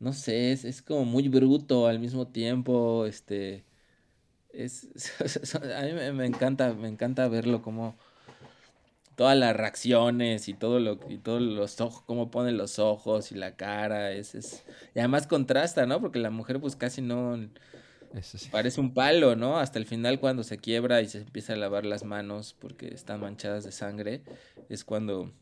no 0.00 0.12
sé, 0.12 0.52
es, 0.52 0.64
es 0.64 0.82
como 0.82 1.04
muy 1.04 1.28
bruto 1.28 1.86
al 1.86 1.98
mismo 2.00 2.28
tiempo, 2.28 3.06
este, 3.06 3.64
es, 4.52 4.88
a 5.54 5.82
mí 5.82 5.92
me, 5.92 6.12
me 6.12 6.26
encanta, 6.26 6.74
me 6.74 6.88
encanta 6.88 7.28
verlo 7.28 7.62
como 7.62 7.96
todas 9.16 9.36
las 9.36 9.56
reacciones 9.56 10.48
y 10.48 10.54
todo 10.54 10.78
lo 10.78 11.00
y 11.08 11.18
todos 11.18 11.40
los 11.42 11.80
ojos, 11.80 12.02
cómo 12.06 12.30
pone 12.30 12.52
los 12.52 12.78
ojos 12.78 13.32
y 13.32 13.34
la 13.36 13.56
cara, 13.56 14.12
es, 14.12 14.34
es, 14.34 14.64
y 14.94 14.98
además 14.98 15.26
contrasta, 15.26 15.86
¿no? 15.86 16.00
Porque 16.00 16.18
la 16.18 16.30
mujer 16.30 16.60
pues 16.60 16.76
casi 16.76 17.02
no 17.02 17.38
Parece 18.50 18.80
un 18.80 18.94
palo, 18.94 19.36
¿no? 19.36 19.58
Hasta 19.58 19.78
el 19.78 19.86
final 19.86 20.20
cuando 20.20 20.42
se 20.44 20.58
quiebra 20.58 21.00
y 21.02 21.08
se 21.08 21.18
empieza 21.18 21.52
a 21.52 21.56
lavar 21.56 21.84
las 21.84 22.04
manos 22.04 22.54
porque 22.58 22.88
están 22.94 23.20
manchadas 23.20 23.64
de 23.64 23.72
sangre, 23.72 24.22
es 24.68 24.84
cuando 24.84 25.32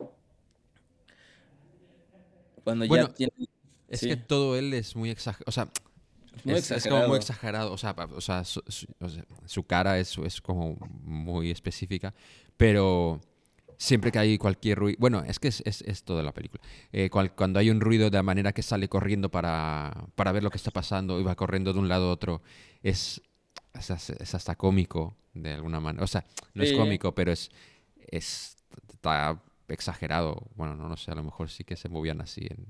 cuando 2.63 2.87
Bueno, 2.87 3.07
ya 3.07 3.13
tiene 3.13 3.33
Es 3.87 3.99
sí. 3.99 4.09
que 4.09 4.15
todo 4.17 4.57
él 4.57 4.73
es 4.73 4.95
muy 4.95 5.09
exagerado. 5.09 5.45
O 5.47 5.51
sea, 5.51 5.69
muy 6.43 6.55
es, 6.55 6.71
es 6.71 6.87
como 6.87 7.07
muy 7.07 7.17
exagerado. 7.17 7.71
O 7.71 7.77
sea, 7.77 7.95
o 8.13 8.21
sea, 8.21 8.43
su, 8.43 8.61
su- 8.67 8.87
o 8.99 9.09
sea, 9.09 9.25
su 9.45 9.63
cara 9.63 9.99
es, 9.99 10.17
es 10.17 10.41
como 10.41 10.75
muy 11.03 11.51
específica. 11.51 12.13
Pero 12.57 13.21
siempre 13.77 14.11
que 14.11 14.19
hay 14.19 14.37
cualquier 14.37 14.77
ruido. 14.79 14.97
Bueno, 14.99 15.23
es 15.23 15.39
que 15.39 15.47
es, 15.49 15.61
es, 15.65 15.81
es 15.81 16.03
toda 16.03 16.23
la 16.23 16.33
película. 16.33 16.61
Eh, 16.91 17.09
cual- 17.09 17.33
cuando 17.35 17.59
hay 17.59 17.69
un 17.69 17.79
ruido 17.81 18.09
de 18.09 18.17
la 18.17 18.23
manera 18.23 18.53
que 18.53 18.61
sale 18.63 18.87
corriendo 18.89 19.29
para, 19.29 20.07
para 20.15 20.31
ver 20.31 20.43
lo 20.43 20.49
que 20.49 20.57
está 20.57 20.71
pasando 20.71 21.19
y 21.19 21.23
va 21.23 21.35
corriendo 21.35 21.73
de 21.73 21.79
un 21.79 21.87
lado 21.89 22.09
a 22.09 22.11
otro, 22.11 22.41
es, 22.83 23.21
es, 23.73 23.91
as- 23.91 24.09
es 24.11 24.35
hasta 24.35 24.55
cómico 24.55 25.15
de 25.33 25.53
alguna 25.53 25.79
manera. 25.79 26.03
O 26.03 26.07
sea, 26.07 26.25
no 26.53 26.63
es 26.63 26.71
cómico, 26.77 27.13
pero 27.15 27.31
es, 27.31 27.51
es. 28.07 28.57
Está 28.93 29.41
exagerado. 29.67 30.47
Bueno, 30.55 30.75
no, 30.75 30.87
no 30.89 30.97
sé, 30.97 31.11
a 31.11 31.15
lo 31.15 31.23
mejor 31.23 31.49
sí 31.49 31.63
que 31.63 31.75
se 31.75 31.89
movían 31.89 32.21
así 32.21 32.47
en, 32.49 32.65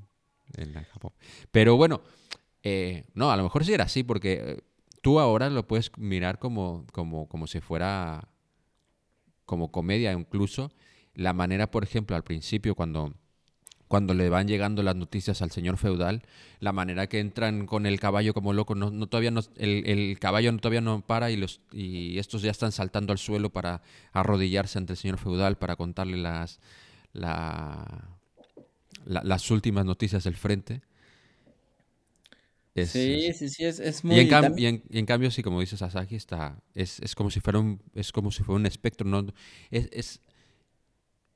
en 0.76 0.84
Japón. 0.86 1.12
Pero 1.52 1.76
bueno, 1.78 2.02
eh, 2.64 3.06
no, 3.14 3.32
a 3.32 3.38
lo 3.38 3.44
mejor 3.44 3.64
sí 3.66 3.74
era 3.74 3.86
así, 3.86 4.04
porque 4.04 4.34
eh, 4.44 4.62
tú 5.02 5.20
ahora 5.20 5.50
lo 5.50 5.68
puedes 5.68 5.92
mirar 5.98 6.40
como, 6.40 6.86
como, 6.92 7.28
como 7.28 7.48
si 7.48 7.60
fuera 7.62 8.28
como 9.46 9.72
comedia 9.72 10.12
incluso. 10.14 10.72
La 11.16 11.34
manera, 11.34 11.72
por 11.72 11.84
ejemplo, 11.84 12.16
al 12.16 12.24
principio, 12.24 12.76
cuando, 12.76 13.14
cuando 13.88 14.14
le 14.14 14.30
van 14.30 14.48
llegando 14.48 14.84
las 14.84 14.96
noticias 14.96 15.42
al 15.42 15.52
señor 15.52 15.78
feudal, 15.78 16.24
la 16.60 16.74
manera 16.74 17.08
que 17.08 17.20
entran 17.20 17.66
con 17.68 17.86
el 17.86 18.00
caballo 18.00 18.34
como 18.34 18.54
loco, 18.54 18.76
no, 18.76 18.92
no 18.92 19.08
todavía 19.08 19.32
no, 19.32 19.42
el, 19.58 19.84
el 19.88 20.20
caballo 20.20 20.52
no- 20.52 20.60
todavía 20.60 20.82
no 20.82 21.02
para 21.02 21.32
y, 21.32 21.38
los, 21.38 21.62
y 21.72 22.20
estos 22.20 22.42
ya 22.42 22.52
están 22.52 22.72
saltando 22.72 23.12
al 23.14 23.20
suelo 23.20 23.52
para 23.52 23.82
arrodillarse 24.14 24.78
ante 24.80 24.94
el 24.94 24.98
señor 24.98 25.18
feudal 25.20 25.58
para 25.58 25.76
contarle 25.78 26.18
las, 26.18 26.60
la- 27.14 28.10
la- 29.06 29.24
las 29.24 29.52
últimas 29.52 29.86
noticias 29.86 30.24
del 30.24 30.36
frente. 30.36 30.82
Es- 32.74 32.92
Sí, 32.92 33.14
es- 33.14 33.38
sí, 33.38 33.50
sí, 33.50 33.64
es, 33.66 33.80
es 33.80 34.04
y, 34.08 34.08
muy 34.10 34.20
en 34.20 34.28
cam- 34.28 34.54
y 34.58 34.66
en, 34.68 34.84
y 34.90 35.00
en 35.00 35.06
cambio, 35.06 35.32
sí, 35.32 35.44
como 35.44 35.60
dices 35.62 35.82
Asaki, 35.82 36.16
está, 36.16 36.62
es, 36.74 37.00
es 37.00 37.16
como 37.16 37.32
si 37.32 37.40
fuera 37.40 37.60
un, 37.60 37.82
es 37.96 38.12
como 38.12 38.32
si 38.32 38.44
fuera 38.44 38.60
un 38.60 38.66
espectro. 38.66 39.08
No, 39.08 39.26
es, 39.72 39.90
es- 39.92 40.22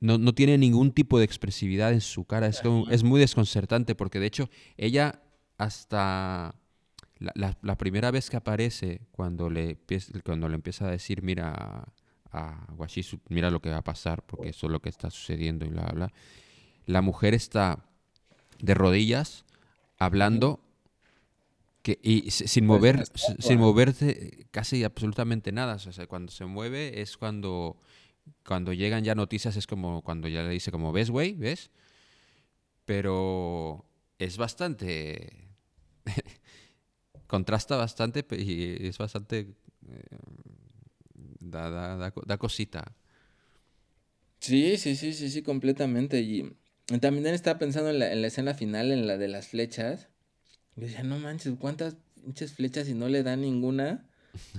no, 0.00 0.16
no 0.18 0.32
tiene 0.34 0.56
ningún 0.58 0.92
tipo 0.92 1.18
de 1.18 1.24
expresividad 1.24 1.92
en 1.92 2.00
su 2.00 2.24
cara. 2.24 2.46
Es, 2.46 2.60
como- 2.60 2.88
es 2.90 3.02
muy 3.04 3.20
desconcertante 3.20 3.94
porque, 3.94 4.18
de 4.18 4.26
hecho, 4.26 4.48
ella 4.76 5.20
hasta 5.58 6.54
la, 7.18 7.32
la- 7.34 7.58
la 7.60 7.76
primera 7.76 8.10
vez 8.10 8.30
que 8.30 8.36
aparece, 8.38 9.02
cuando 9.12 9.50
le, 9.50 9.70
empieza- 9.72 10.12
cuando 10.24 10.48
le 10.48 10.54
empieza 10.54 10.86
a 10.86 10.90
decir, 10.90 11.22
mira 11.22 11.86
a 12.32 12.66
Washizu, 12.76 13.18
mira 13.28 13.50
lo 13.50 13.60
que 13.60 13.70
va 13.70 13.78
a 13.78 13.84
pasar 13.84 14.22
porque 14.24 14.48
eso 14.50 14.66
es 14.66 14.72
lo 14.72 14.80
que 14.80 14.88
está 14.88 15.10
sucediendo 15.10 15.66
y 15.66 15.68
bla, 15.68 15.82
bla, 15.82 15.92
bla", 15.92 16.12
La 16.86 17.02
mujer 17.02 17.34
está 17.34 17.84
de 18.60 18.72
rodillas 18.74 19.44
hablando 19.98 20.60
que, 21.82 21.98
y 22.02 22.30
si- 22.30 22.46
sin 22.46 22.66
Pues 22.66 22.78
mover 22.78 23.00
estatua. 23.00 23.36
sin 23.40 23.58
moverse 23.58 24.46
casi 24.50 24.84
absolutamente 24.84 25.50
nada. 25.52 25.74
O 25.74 25.78
sea, 25.92 26.06
cuando 26.06 26.30
se 26.32 26.44
mueve 26.44 27.00
es 27.00 27.16
cuando 27.16 27.76
cuando 28.46 28.72
llegan 28.72 29.04
ya 29.04 29.14
noticias 29.14 29.56
es 29.56 29.66
como 29.66 30.02
cuando 30.02 30.28
ya 30.28 30.42
le 30.42 30.50
dice 30.50 30.70
como 30.72 30.92
ves 30.92 31.10
güey 31.10 31.34
ves 31.34 31.70
pero 32.84 33.84
es 34.18 34.36
bastante 34.36 35.48
contrasta 37.26 37.76
bastante 37.76 38.24
y 38.38 38.86
es 38.86 38.98
bastante 38.98 39.54
eh, 39.88 40.18
da, 41.40 41.70
da, 41.70 41.96
da 41.96 42.10
co- 42.10 42.22
da 42.26 42.36
cosita 42.38 42.82
Sí, 44.40 44.76
sí, 44.78 44.96
sí, 44.96 45.12
sí, 45.12 45.30
sí, 45.30 45.42
completamente. 45.42 46.20
Y 46.20 46.56
también 47.00 47.26
estaba 47.28 47.58
pensando 47.58 47.90
en 47.90 47.98
la, 47.98 48.12
en 48.12 48.22
la 48.22 48.28
escena 48.28 48.54
final, 48.54 48.90
en 48.90 49.06
la 49.06 49.18
de 49.18 49.28
las 49.28 49.48
flechas. 49.48 50.08
Y 50.76 50.82
decía, 50.82 51.02
no 51.04 51.18
manches, 51.18 51.54
¿cuántas 51.58 51.96
pinches 52.22 52.54
flechas 52.54 52.88
y 52.88 52.94
no 52.94 53.08
le 53.08 53.22
dan 53.22 53.42
ninguna? 53.42 54.08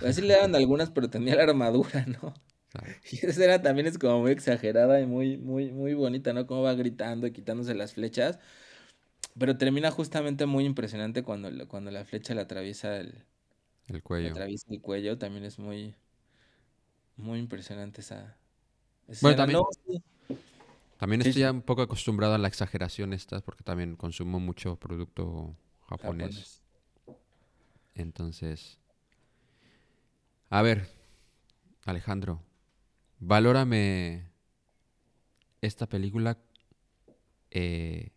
Así 0.01 0.22
le 0.22 0.34
daban 0.36 0.55
algunas, 0.55 0.91
pero 0.91 1.09
tenía 1.09 1.36
la 1.36 1.43
armadura, 1.45 2.05
¿no? 2.07 2.34
Claro. 2.72 2.88
Y 3.11 3.17
esa 3.17 3.28
escena 3.28 3.61
también 3.61 3.88
es 3.88 3.97
como 3.97 4.22
muy 4.22 4.32
exagerada 4.32 4.99
y 5.01 5.05
muy, 5.05 5.38
muy, 5.38 5.72
muy 5.72 5.93
bonita, 5.93 6.34
¿no? 6.34 6.47
Cómo 6.47 6.63
va 6.63 6.74
gritando 6.74 7.28
y 7.28 7.32
quitándose 7.32 7.76
las 7.76 7.93
flechas. 7.93 8.39
Pero 9.38 9.57
termina 9.57 9.91
justamente 9.91 10.45
muy 10.45 10.65
impresionante 10.65 11.24
cuando, 11.24 11.49
la- 11.51 11.65
cuando 11.65 11.91
la 11.91 12.05
flecha 12.05 12.34
le 12.36 12.41
atraviesa 12.41 12.97
el, 12.97 13.07
el 13.88 13.95
le 13.95 14.01
cuello 14.01 14.32
atraviesa 14.32 14.65
el 14.69 14.82
cuello. 14.82 15.17
También 15.17 15.45
es 15.45 15.59
muy, 15.59 15.95
muy 17.17 17.39
impresionante 17.39 18.01
esa, 18.01 18.38
esa 19.07 19.19
Bueno, 19.26 19.38
también- 19.38 19.59
No, 19.59 19.99
también 20.97 21.22
Sí, 21.24 21.30
estoy 21.30 21.41
ya 21.41 21.51
un 21.51 21.61
poco 21.61 21.82
acostumbrado 21.82 22.36
a 22.36 22.38
la 22.38 22.47
exageración 22.47 23.13
estas 23.13 23.41
porque 23.41 23.63
también 23.63 23.95
consumo 23.95 24.39
mucho 24.39 24.76
producto 24.78 25.55
japonés 25.88 26.36
Japonés. 26.36 26.61
Entonces, 27.95 28.80
a 30.49 30.61
ver, 30.61 30.88
Alejandro, 31.86 32.41
valórame 33.22 34.26
esta 35.61 35.88
película 35.88 36.38
eh, 37.51 38.11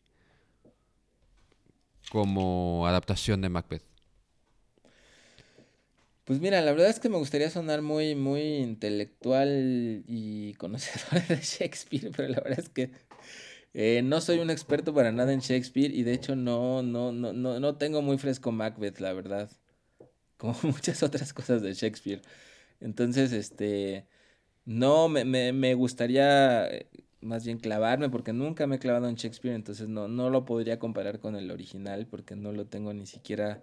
como 2.11 2.87
adaptación 2.87 3.41
de 3.43 3.49
Macbeth. 3.51 3.85
Pues 6.25 6.41
mira, 6.41 6.61
la 6.63 6.73
verdad 6.73 6.89
es 6.89 7.01
que 7.01 7.11
me 7.11 7.19
gustaría 7.19 7.51
sonar 7.51 7.83
muy, 7.83 8.15
muy 8.15 8.41
intelectual 8.57 10.05
y 10.09 10.55
conocedor 10.59 11.27
de 11.29 11.37
Shakespeare, 11.43 12.11
pero 12.17 12.29
la 12.29 12.41
verdad 12.41 12.61
es 12.61 12.69
que 12.71 12.93
Eh, 13.75 14.03
no 14.05 14.21
soy 14.21 14.39
un 14.41 14.51
experto 14.51 14.95
para 14.95 15.13
nada 15.13 15.33
en 15.33 15.41
Shakespeare 15.41 15.95
y 15.95 16.03
de 16.05 16.15
hecho 16.15 16.37
no, 16.37 16.83
no, 16.83 17.13
no, 17.13 17.33
no, 17.35 17.61
no 17.61 17.77
tengo 17.79 18.03
muy 18.03 18.19
fresco 18.19 18.53
Macbeth, 18.53 19.01
la 19.01 19.13
verdad. 19.15 19.51
Como 20.39 20.55
muchas 20.65 21.03
otras 21.05 21.33
cosas 21.35 21.63
de 21.63 21.75
Shakespeare. 21.75 22.23
Entonces, 22.81 23.33
este, 23.33 24.07
no, 24.65 25.09
me, 25.09 25.25
me, 25.25 25.53
me 25.53 25.75
gustaría 25.75 26.67
eh, 26.69 26.87
más 27.21 27.45
bien 27.45 27.59
clavarme 27.59 28.11
porque 28.11 28.33
nunca 28.33 28.67
me 28.67 28.77
he 28.77 28.79
clavado 28.79 29.09
en 29.09 29.17
Shakespeare, 29.17 29.55
entonces 29.55 29.89
no, 29.89 30.09
no 30.09 30.31
lo 30.31 30.45
podría 30.45 30.79
comparar 30.79 31.21
con 31.21 31.37
el 31.37 31.51
original 31.51 32.07
porque 32.07 32.37
no 32.37 32.53
lo 32.53 32.67
tengo 32.67 32.93
ni 32.93 33.07
siquiera 33.07 33.63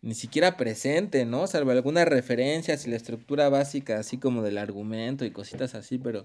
ni 0.00 0.14
siquiera 0.14 0.56
presente, 0.56 1.24
¿no? 1.24 1.46
Salvo 1.46 1.72
algunas 1.72 2.06
referencias 2.06 2.86
y 2.86 2.90
la 2.90 2.96
estructura 2.96 3.48
básica, 3.48 3.98
así 3.98 4.18
como 4.18 4.42
del 4.42 4.58
argumento 4.58 5.24
y 5.24 5.32
cositas 5.32 5.74
así, 5.74 5.98
pero, 5.98 6.24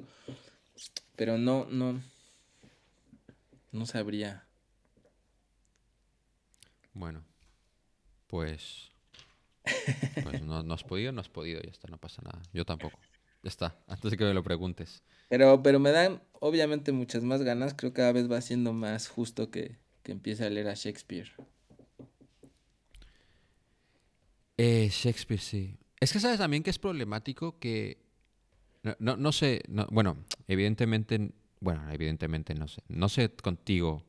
pero 1.16 1.38
no, 1.38 1.66
no, 1.66 2.00
no 3.72 3.86
sabría. 3.86 4.46
Bueno, 6.94 7.24
pues, 8.28 8.92
pues 10.22 10.44
no, 10.44 10.62
no 10.62 10.74
has 10.76 10.84
podido, 10.84 11.12
no 11.12 11.22
has 11.22 11.30
podido, 11.30 11.60
ya 11.62 11.72
está, 11.72 11.88
no 11.88 11.98
pasa 11.98 12.22
nada. 12.22 12.42
Yo 12.54 12.66
tampoco. 12.66 13.00
Ya 13.44 13.50
está, 13.50 13.76
antes 13.88 14.10
de 14.12 14.18
que 14.18 14.24
me 14.24 14.34
lo 14.34 14.44
preguntes. 14.44 15.04
Pero, 15.30 15.62
pero 15.62 15.80
me 15.80 15.92
dan, 15.92 16.22
obviamente, 16.40 16.92
muchas 16.92 17.24
más 17.24 17.42
ganas. 17.42 17.74
Creo 17.74 17.92
que 17.92 17.98
cada 17.98 18.12
vez 18.14 18.32
va 18.32 18.40
siendo 18.42 18.74
más 18.74 19.08
justo 19.10 19.52
que, 19.52 19.78
que 20.04 20.12
empiece 20.14 20.46
a 20.46 20.50
leer 20.50 20.68
a 20.70 20.74
Shakespeare. 20.76 21.30
Eh, 24.58 24.90
Shakespeare, 24.92 25.42
sí. 25.42 25.78
Es 26.00 26.14
que 26.14 26.20
sabes 26.20 26.38
también 26.38 26.64
que 26.64 26.70
es 26.70 26.80
problemático 26.80 27.60
que... 27.60 27.98
No, 28.84 28.96
no, 29.00 29.18
no 29.18 29.32
sé, 29.32 29.62
no- 29.70 29.88
bueno, 29.92 30.18
evidentemente, 30.48 31.32
bueno, 31.62 31.90
evidentemente 31.92 32.54
no 32.54 32.68
sé, 32.68 32.82
no 32.90 33.10
sé 33.10 33.30
contigo 33.30 34.04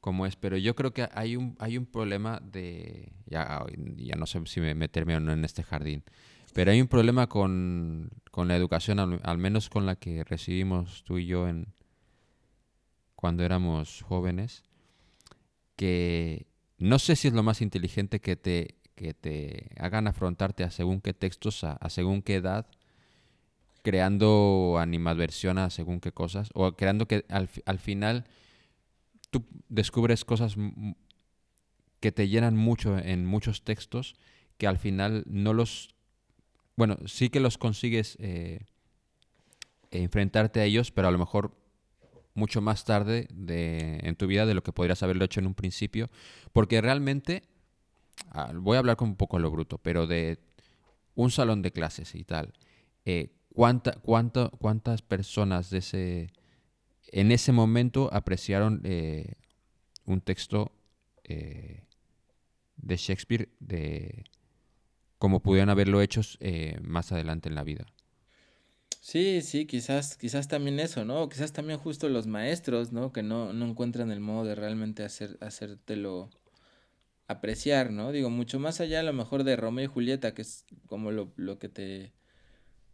cómo 0.00 0.26
es, 0.26 0.36
pero 0.36 0.56
yo 0.56 0.76
creo 0.76 0.92
que 0.92 1.08
hay 1.12 1.36
un, 1.36 1.56
hay 1.58 1.76
un 1.78 1.86
problema 1.86 2.40
de, 2.40 3.12
ya, 3.26 3.64
ya 3.96 4.16
no 4.16 4.26
sé 4.26 4.40
si 4.46 4.60
me 4.60 4.74
meterme 4.74 5.16
o 5.16 5.20
no 5.20 5.32
en 5.32 5.44
este 5.44 5.62
jardín, 5.64 6.04
pero 6.52 6.70
hay 6.70 6.80
un 6.80 6.88
problema 6.88 7.28
con, 7.28 8.10
con 8.30 8.48
la 8.48 8.56
educación, 8.56 8.98
al, 8.98 9.38
menos 9.38 9.68
con 9.68 9.86
la 9.86 9.96
que 9.96 10.24
recibimos 10.24 11.04
tú 11.04 11.18
y 11.18 11.26
yo 11.26 11.48
en, 11.48 11.72
cuando 13.14 13.44
éramos 13.44 14.02
jóvenes, 14.02 14.62
que 15.76 16.46
no 16.78 16.98
sé 16.98 17.16
si 17.16 17.28
es 17.28 17.34
lo 17.34 17.42
más 17.42 17.62
inteligente 17.62 18.20
que 18.20 18.36
te, 18.36 18.76
que 18.94 19.14
te 19.14 19.70
hagan 19.78 20.06
afrontarte 20.06 20.64
a 20.64 20.70
según 20.70 21.00
qué 21.00 21.14
textos, 21.14 21.64
a, 21.64 21.78
según 21.88 22.22
qué 22.22 22.36
edad, 22.36 22.66
creando 23.82 24.76
animadversión 24.78 25.58
a 25.58 25.70
según 25.70 26.00
qué 26.00 26.12
cosas, 26.12 26.50
o 26.54 26.76
creando 26.76 27.08
que 27.08 27.24
al, 27.28 27.48
al 27.64 27.78
final 27.78 28.24
tú 29.30 29.46
descubres 29.68 30.24
cosas 30.24 30.56
que 32.00 32.12
te 32.12 32.28
llenan 32.28 32.56
mucho 32.56 32.98
en 32.98 33.24
muchos 33.24 33.62
textos, 33.62 34.16
que 34.58 34.66
al 34.66 34.78
final 34.78 35.24
no 35.26 35.54
los, 35.54 35.94
bueno, 36.76 36.96
sí 37.06 37.28
que 37.30 37.40
los 37.40 37.58
consigues 37.58 38.16
eh, 38.20 38.60
enfrentarte 39.90 40.60
a 40.60 40.64
ellos, 40.64 40.90
pero 40.90 41.08
a 41.08 41.10
lo 41.10 41.18
mejor 41.18 41.54
mucho 42.34 42.60
más 42.62 42.84
tarde 42.84 43.28
de, 43.32 44.00
en 44.02 44.16
tu 44.16 44.26
vida 44.26 44.46
de 44.46 44.54
lo 44.54 44.62
que 44.62 44.72
podrías 44.72 45.02
haberlo 45.02 45.24
hecho 45.24 45.40
en 45.40 45.46
un 45.46 45.54
principio, 45.54 46.10
porque 46.52 46.80
realmente, 46.80 47.42
ah, 48.30 48.52
voy 48.54 48.76
a 48.76 48.78
hablar 48.78 48.96
con 48.96 49.10
un 49.10 49.16
poco 49.16 49.38
lo 49.38 49.50
bruto, 49.50 49.78
pero 49.78 50.06
de 50.06 50.38
un 51.14 51.30
salón 51.30 51.60
de 51.60 51.72
clases 51.72 52.14
y 52.14 52.24
tal, 52.24 52.54
eh, 53.04 53.34
¿cuánta, 53.52 53.92
cuánta- 53.92 54.48
¿cuántas 54.58 55.02
personas 55.02 55.68
de 55.68 55.78
ese, 55.78 56.32
en 57.08 57.32
ese 57.32 57.52
momento 57.52 58.08
apreciaron 58.12 58.80
eh, 58.84 59.34
un 60.06 60.20
texto 60.22 60.72
de 62.76 62.96
Shakespeare 62.96 63.48
de 63.60 64.24
como 65.22 65.38
pudieran 65.38 65.70
haberlo 65.70 66.02
hecho 66.02 66.20
eh, 66.40 66.76
más 66.82 67.12
adelante 67.12 67.48
en 67.48 67.54
la 67.54 67.62
vida? 67.62 67.86
Sí, 69.00 69.40
sí, 69.42 69.66
quizás, 69.66 70.16
quizás 70.16 70.48
también 70.48 70.80
eso, 70.80 71.04
¿no? 71.04 71.28
Quizás 71.28 71.52
también 71.52 71.78
justo 71.78 72.08
los 72.08 72.26
maestros, 72.26 72.90
¿no? 72.90 73.12
Que 73.12 73.22
no, 73.22 73.52
no 73.52 73.66
encuentran 73.66 74.10
el 74.10 74.18
modo 74.18 74.44
de 74.44 74.56
realmente 74.56 75.04
hacer, 75.04 75.38
hacértelo 75.40 76.28
apreciar, 77.28 77.92
¿no? 77.92 78.10
Digo, 78.10 78.30
mucho 78.30 78.58
más 78.58 78.80
allá 78.80 78.98
a 78.98 79.04
lo 79.04 79.12
mejor 79.12 79.44
de 79.44 79.54
Romeo 79.54 79.84
y 79.84 79.86
Julieta, 79.86 80.34
que 80.34 80.42
es 80.42 80.64
como 80.88 81.12
lo, 81.12 81.32
lo 81.36 81.56
que 81.60 81.68
te, 81.68 82.10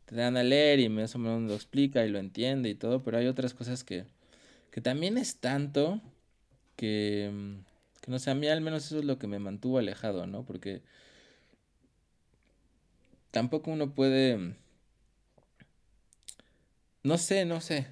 te 0.05 0.15
dan 0.15 0.37
a 0.37 0.43
leer 0.43 0.81
y 0.81 0.91
más 0.91 1.15
o 1.15 1.19
menos 1.19 1.49
lo 1.49 1.55
explica 1.55 2.05
y 2.05 2.11
lo 2.11 2.19
entiende 2.19 2.69
y 2.69 2.75
todo, 2.75 3.03
pero 3.03 3.17
hay 3.17 3.27
otras 3.27 3.55
cosas 3.55 3.85
que, 3.85 4.05
que 4.71 4.83
también 4.83 5.17
es 5.17 5.39
tanto 5.41 6.03
que, 6.77 7.57
que 8.03 8.11
no 8.11 8.19
sé, 8.19 8.31
a 8.31 8.35
mí 8.35 8.49
al 8.49 8.61
menos 8.61 8.85
eso 8.85 8.99
es 8.99 9.07
lo 9.07 9.19
que 9.19 9.29
me 9.29 9.39
mantuvo 9.39 9.79
alejado, 9.79 10.27
¿no? 10.27 10.45
Porque 10.45 10.83
tampoco 13.39 13.71
uno 13.71 13.95
puede, 13.95 14.57
no 17.05 17.19
sé, 17.19 17.45
no 17.45 17.61
sé, 17.61 17.87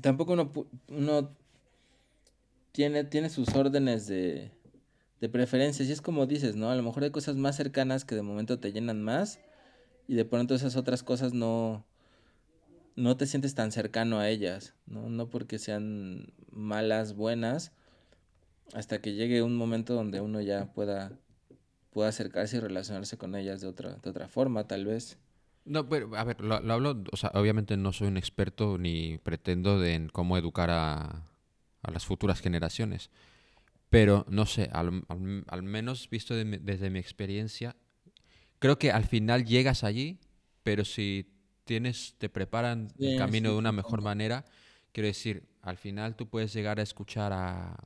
tampoco 0.00 0.32
uno, 0.32 0.50
uno 0.88 1.30
tiene, 2.72 3.04
tiene 3.04 3.30
sus 3.30 3.54
órdenes 3.54 4.08
de, 4.08 4.50
de 5.20 5.28
preferencias 5.28 5.88
y 5.88 5.92
es 5.92 6.00
como 6.00 6.26
dices, 6.26 6.56
¿no? 6.56 6.70
A 6.70 6.74
lo 6.74 6.82
mejor 6.82 7.04
hay 7.04 7.12
cosas 7.12 7.36
más 7.36 7.54
cercanas 7.54 8.04
que 8.04 8.16
de 8.16 8.22
momento 8.22 8.58
te 8.58 8.72
llenan 8.72 9.00
más 9.00 9.38
y 10.08 10.16
de 10.16 10.24
pronto 10.24 10.56
esas 10.56 10.74
otras 10.74 11.04
cosas 11.04 11.32
no, 11.32 11.86
no 12.96 13.16
te 13.16 13.28
sientes 13.28 13.54
tan 13.54 13.70
cercano 13.70 14.18
a 14.18 14.28
ellas, 14.28 14.74
¿no? 14.86 15.08
No 15.08 15.30
porque 15.30 15.60
sean 15.60 16.32
malas, 16.50 17.14
buenas, 17.14 17.70
hasta 18.74 19.00
que 19.00 19.14
llegue 19.14 19.44
un 19.44 19.56
momento 19.56 19.94
donde 19.94 20.20
uno 20.20 20.40
ya 20.40 20.72
pueda, 20.72 21.12
pueda 21.90 22.08
acercarse 22.10 22.56
y 22.58 22.60
relacionarse 22.60 23.18
con 23.18 23.34
ellas 23.36 23.60
de 23.60 23.68
otra, 23.68 23.94
de 23.96 24.10
otra 24.10 24.28
forma, 24.28 24.66
tal 24.66 24.84
vez. 24.86 25.18
No, 25.64 25.88
pero 25.88 26.16
a 26.16 26.24
ver, 26.24 26.40
lo, 26.40 26.60
lo 26.60 26.72
hablo, 26.72 27.02
o 27.12 27.16
sea, 27.16 27.30
obviamente 27.34 27.76
no 27.76 27.92
soy 27.92 28.08
un 28.08 28.16
experto 28.16 28.78
ni 28.78 29.18
pretendo 29.18 29.78
de 29.78 29.94
en 29.94 30.08
cómo 30.08 30.36
educar 30.38 30.70
a, 30.70 31.24
a 31.82 31.90
las 31.92 32.06
futuras 32.06 32.40
generaciones, 32.40 33.10
pero 33.90 34.26
no 34.28 34.46
sé, 34.46 34.70
al, 34.72 35.04
al- 35.08 35.44
al 35.48 35.62
menos 35.64 36.10
visto 36.10 36.34
de 36.34 36.44
desde 36.44 36.90
mi 36.90 36.98
experiencia, 37.00 37.76
creo 38.60 38.78
que 38.78 38.92
al 38.92 39.04
final 39.06 39.44
llegas 39.46 39.84
allí, 39.84 40.20
pero 40.64 40.84
si 40.84 41.32
tienes, 41.64 42.16
te 42.18 42.28
preparan 42.30 42.94
el 43.02 43.14
Sí, 43.14 43.14
camino 43.14 43.50
sí, 43.50 43.52
de 43.52 43.58
una 43.58 43.72
sí, 43.72 43.72
mejor 43.72 44.02
también. 44.02 44.02
manera, 44.02 44.46
quiero 44.92 45.08
decir, 45.08 45.48
al 45.62 45.78
final 45.78 46.16
tú 46.16 46.28
puedes 46.28 46.52
llegar 46.54 46.80
a 46.80 46.84
escuchar 46.84 47.32
a, 47.34 47.76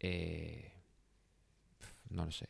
eh, 0.00 0.67
no 2.10 2.24
lo 2.24 2.32
sé, 2.32 2.48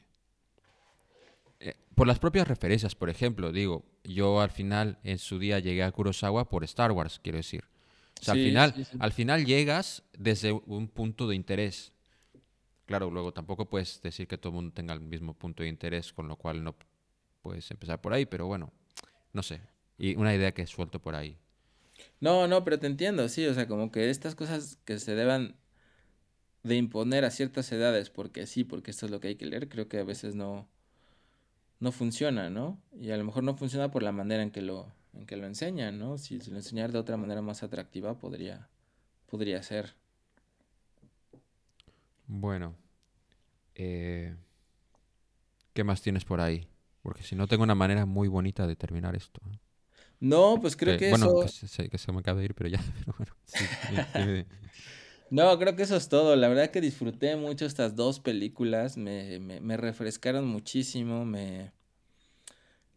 eh, 1.60 1.74
por 1.94 2.06
las 2.06 2.18
propias 2.18 2.46
referencias, 2.46 2.94
por 2.94 3.10
ejemplo, 3.10 3.52
digo, 3.52 3.84
yo 4.04 4.40
al 4.40 4.50
final 4.50 4.98
en 5.02 5.18
su 5.18 5.38
día 5.38 5.58
llegué 5.58 5.82
a 5.82 5.90
Kurosawa 5.90 6.48
por 6.48 6.64
Star 6.64 6.92
Wars, 6.92 7.20
quiero 7.22 7.38
decir. 7.38 7.64
O 8.20 8.24
sea, 8.24 8.34
al 8.34 8.40
final, 8.40 8.74
sí, 8.74 8.84
sí. 8.84 8.96
al 9.00 9.12
final 9.12 9.44
llegas 9.44 10.02
desde 10.16 10.52
un 10.52 10.88
punto 10.88 11.28
de 11.28 11.36
interés. 11.36 11.92
Claro, 12.86 13.10
luego 13.10 13.32
tampoco 13.32 13.68
puedes 13.68 14.00
decir 14.00 14.26
que 14.26 14.38
todo 14.38 14.50
el 14.50 14.54
mundo 14.54 14.72
tenga 14.72 14.94
el 14.94 15.00
mismo 15.00 15.34
punto 15.34 15.62
de 15.62 15.68
interés, 15.68 16.12
con 16.12 16.26
lo 16.26 16.36
cual 16.36 16.64
no 16.64 16.76
puedes 17.42 17.70
empezar 17.70 18.00
por 18.00 18.12
ahí, 18.12 18.26
pero 18.26 18.46
bueno, 18.46 18.72
no 19.32 19.42
sé. 19.42 19.60
Y 19.98 20.16
una 20.16 20.34
idea 20.34 20.52
que 20.52 20.66
suelto 20.66 21.00
por 21.00 21.14
ahí. 21.14 21.36
No, 22.20 22.46
no, 22.46 22.64
pero 22.64 22.78
te 22.78 22.86
entiendo, 22.86 23.28
sí, 23.28 23.46
o 23.46 23.54
sea, 23.54 23.66
como 23.68 23.90
que 23.90 24.10
estas 24.10 24.34
cosas 24.34 24.78
que 24.84 24.98
se 24.98 25.14
deban 25.14 25.56
de 26.62 26.76
imponer 26.76 27.24
a 27.24 27.30
ciertas 27.30 27.70
edades, 27.72 28.10
porque 28.10 28.46
sí, 28.46 28.64
porque 28.64 28.90
esto 28.92 29.06
es 29.06 29.12
lo 29.12 29.20
que 29.20 29.28
hay 29.28 29.36
que 29.36 29.46
leer, 29.46 29.68
creo 29.68 29.88
que 29.88 29.98
a 29.98 30.04
veces 30.04 30.34
no, 30.34 30.68
no 31.80 31.92
funciona, 31.92 32.50
¿no? 32.50 32.80
Y 32.98 33.10
a 33.10 33.16
lo 33.16 33.24
mejor 33.24 33.44
no 33.44 33.54
funciona 33.56 33.90
por 33.90 34.02
la 34.02 34.12
manera 34.12 34.42
en 34.42 34.50
que 34.50 34.62
lo, 34.62 34.92
en 35.14 35.26
que 35.26 35.36
lo 35.36 35.46
enseñan, 35.46 35.98
¿no? 35.98 36.18
Si, 36.18 36.40
si 36.40 36.50
lo 36.50 36.56
enseñar 36.56 36.92
de 36.92 36.98
otra 36.98 37.16
manera 37.16 37.42
más 37.42 37.62
atractiva, 37.62 38.18
podría, 38.18 38.68
podría 39.30 39.62
ser. 39.62 39.94
Bueno, 42.26 42.74
eh, 43.74 44.36
¿qué 45.72 45.84
más 45.84 46.02
tienes 46.02 46.24
por 46.24 46.40
ahí? 46.40 46.68
Porque 47.02 47.22
si 47.22 47.36
no 47.36 47.46
tengo 47.46 47.62
una 47.62 47.74
manera 47.74 48.06
muy 48.06 48.28
bonita 48.28 48.66
de 48.66 48.76
terminar 48.76 49.16
esto. 49.16 49.40
¿eh? 49.50 49.58
No, 50.20 50.58
pues 50.60 50.76
creo 50.76 50.94
Que- 50.94 50.98
que 50.98 51.10
bueno, 51.10 51.26
eso, 51.26 51.40
que 51.40 51.48
se, 51.48 51.68
se- 51.68 51.88
que 51.88 51.98
se 51.98 52.12
me 52.12 52.20
acaba 52.20 52.38
de 52.40 52.46
ir, 52.46 52.54
pero 52.54 52.68
ya. 52.68 52.80
pero 52.98 53.14
bueno, 53.18 53.32
sí. 53.46 53.64
no, 55.30 55.58
creo 55.58 55.76
que 55.76 55.82
eso 55.82 55.96
es 55.96 56.08
todo. 56.08 56.36
La 56.36 56.48
verdad 56.48 56.70
que 56.70 56.80
disfruté 56.80 57.36
mucho 57.36 57.66
estas 57.66 57.96
dos 57.96 58.20
películas, 58.20 58.96
me, 58.96 59.38
me, 59.40 59.60
me 59.60 59.76
refrescaron 59.76 60.46
muchísimo, 60.46 61.24
me 61.24 61.72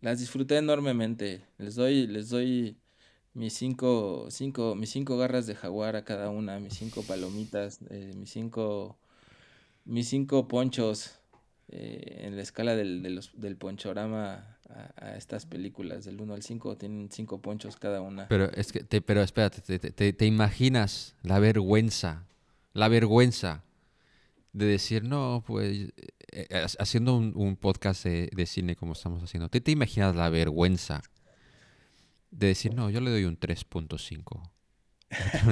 las 0.01 0.19
disfruté 0.19 0.57
enormemente. 0.57 1.41
Les 1.57 1.75
doy, 1.75 2.07
les 2.07 2.29
doy 2.29 2.77
mis 3.34 3.53
cinco, 3.53 4.27
cinco, 4.32 4.75
mis 4.75 4.89
cinco 4.91 5.17
garras 5.17 5.47
de 5.47 5.55
jaguar 5.55 5.95
a 5.95 6.03
cada 6.05 6.29
una, 6.29 6.59
mis 6.59 6.73
cinco 6.75 7.03
palomitas, 7.03 7.79
eh, 7.89 8.13
mis 8.15 8.32
cinco, 8.32 8.97
mis 9.86 10.09
cinco 10.09 10.47
ponchos 10.47 11.19
eh, 11.69 12.21
en 12.25 12.36
la 12.38 12.43
escala 12.43 12.75
del, 12.75 13.03
de 13.03 13.09
los- 13.11 13.32
del 13.39 13.57
ponchorama 13.57 14.50
a, 14.97 15.15
estas 15.15 15.45
películas 15.45 16.05
del 16.05 16.19
1 16.22 16.34
al 16.34 16.43
5. 16.43 16.78
Tienen 16.78 17.09
cinco 17.11 17.41
ponchos 17.41 17.76
cada 17.78 18.01
una. 18.01 18.28
Pero 18.28 18.51
es 18.51 18.72
que, 18.72 18.84
te- 18.84 19.01
pero 19.01 19.22
espérate, 19.22 19.61
te, 19.61 19.80
te- 19.91 20.13
te- 20.13 20.26
imaginas 20.26 21.15
la 21.24 21.39
vergüenza, 21.39 22.26
la 22.74 22.88
vergüenza 22.88 23.63
de 24.53 24.65
decir, 24.65 25.03
no, 25.03 25.43
pues, 25.45 25.89
eh, 26.32 26.47
eh, 26.49 26.65
haciendo 26.80 27.15
un, 27.15 27.34
un 27.36 27.55
podcast 27.55 28.03
de, 28.05 28.30
de 28.34 28.45
cine 28.45 28.76
como 28.76 28.93
estamos 28.93 29.24
haciendo, 29.24 29.49
¿te, 29.49 29.61
te 29.61 29.72
imaginas 29.72 30.15
la 30.15 30.30
vergüenza 30.30 31.01
de 32.32 32.47
decir, 32.47 32.74
no, 32.74 32.89
yo 32.89 33.01
le 33.01 33.11
doy 33.11 33.26
un 33.26 33.38
3.5 33.39 34.49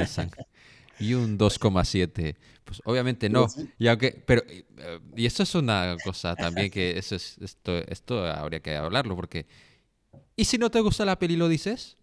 a 0.99 1.07
Trono 1.07 1.07
de 1.07 1.07
Sangre", 1.07 1.07
y 1.07 1.13
un 1.13 1.37
2,7? 1.37 2.35
Pues 2.63 2.81
obviamente 2.85 3.29
no. 3.29 3.47
Y 3.77 3.87
aunque, 3.87 4.11
pero, 4.25 4.43
eh, 4.47 4.65
y 5.15 5.25
esto 5.25 5.43
es 5.43 5.55
una 5.55 5.99
cosa 6.01 6.35
también 6.35 6.69
que 6.71 6.97
eso 6.97 7.15
es, 7.15 7.37
esto, 7.39 7.77
esto 7.87 8.25
habría 8.25 8.59
que 8.61 8.75
hablarlo, 8.75 9.15
porque, 9.15 9.45
¿y 10.35 10.45
si 10.45 10.57
no 10.57 10.69
te 10.71 10.79
gusta 10.81 11.05
la 11.05 11.19
peli 11.19 11.35
lo 11.35 11.47
dices? 11.47 11.97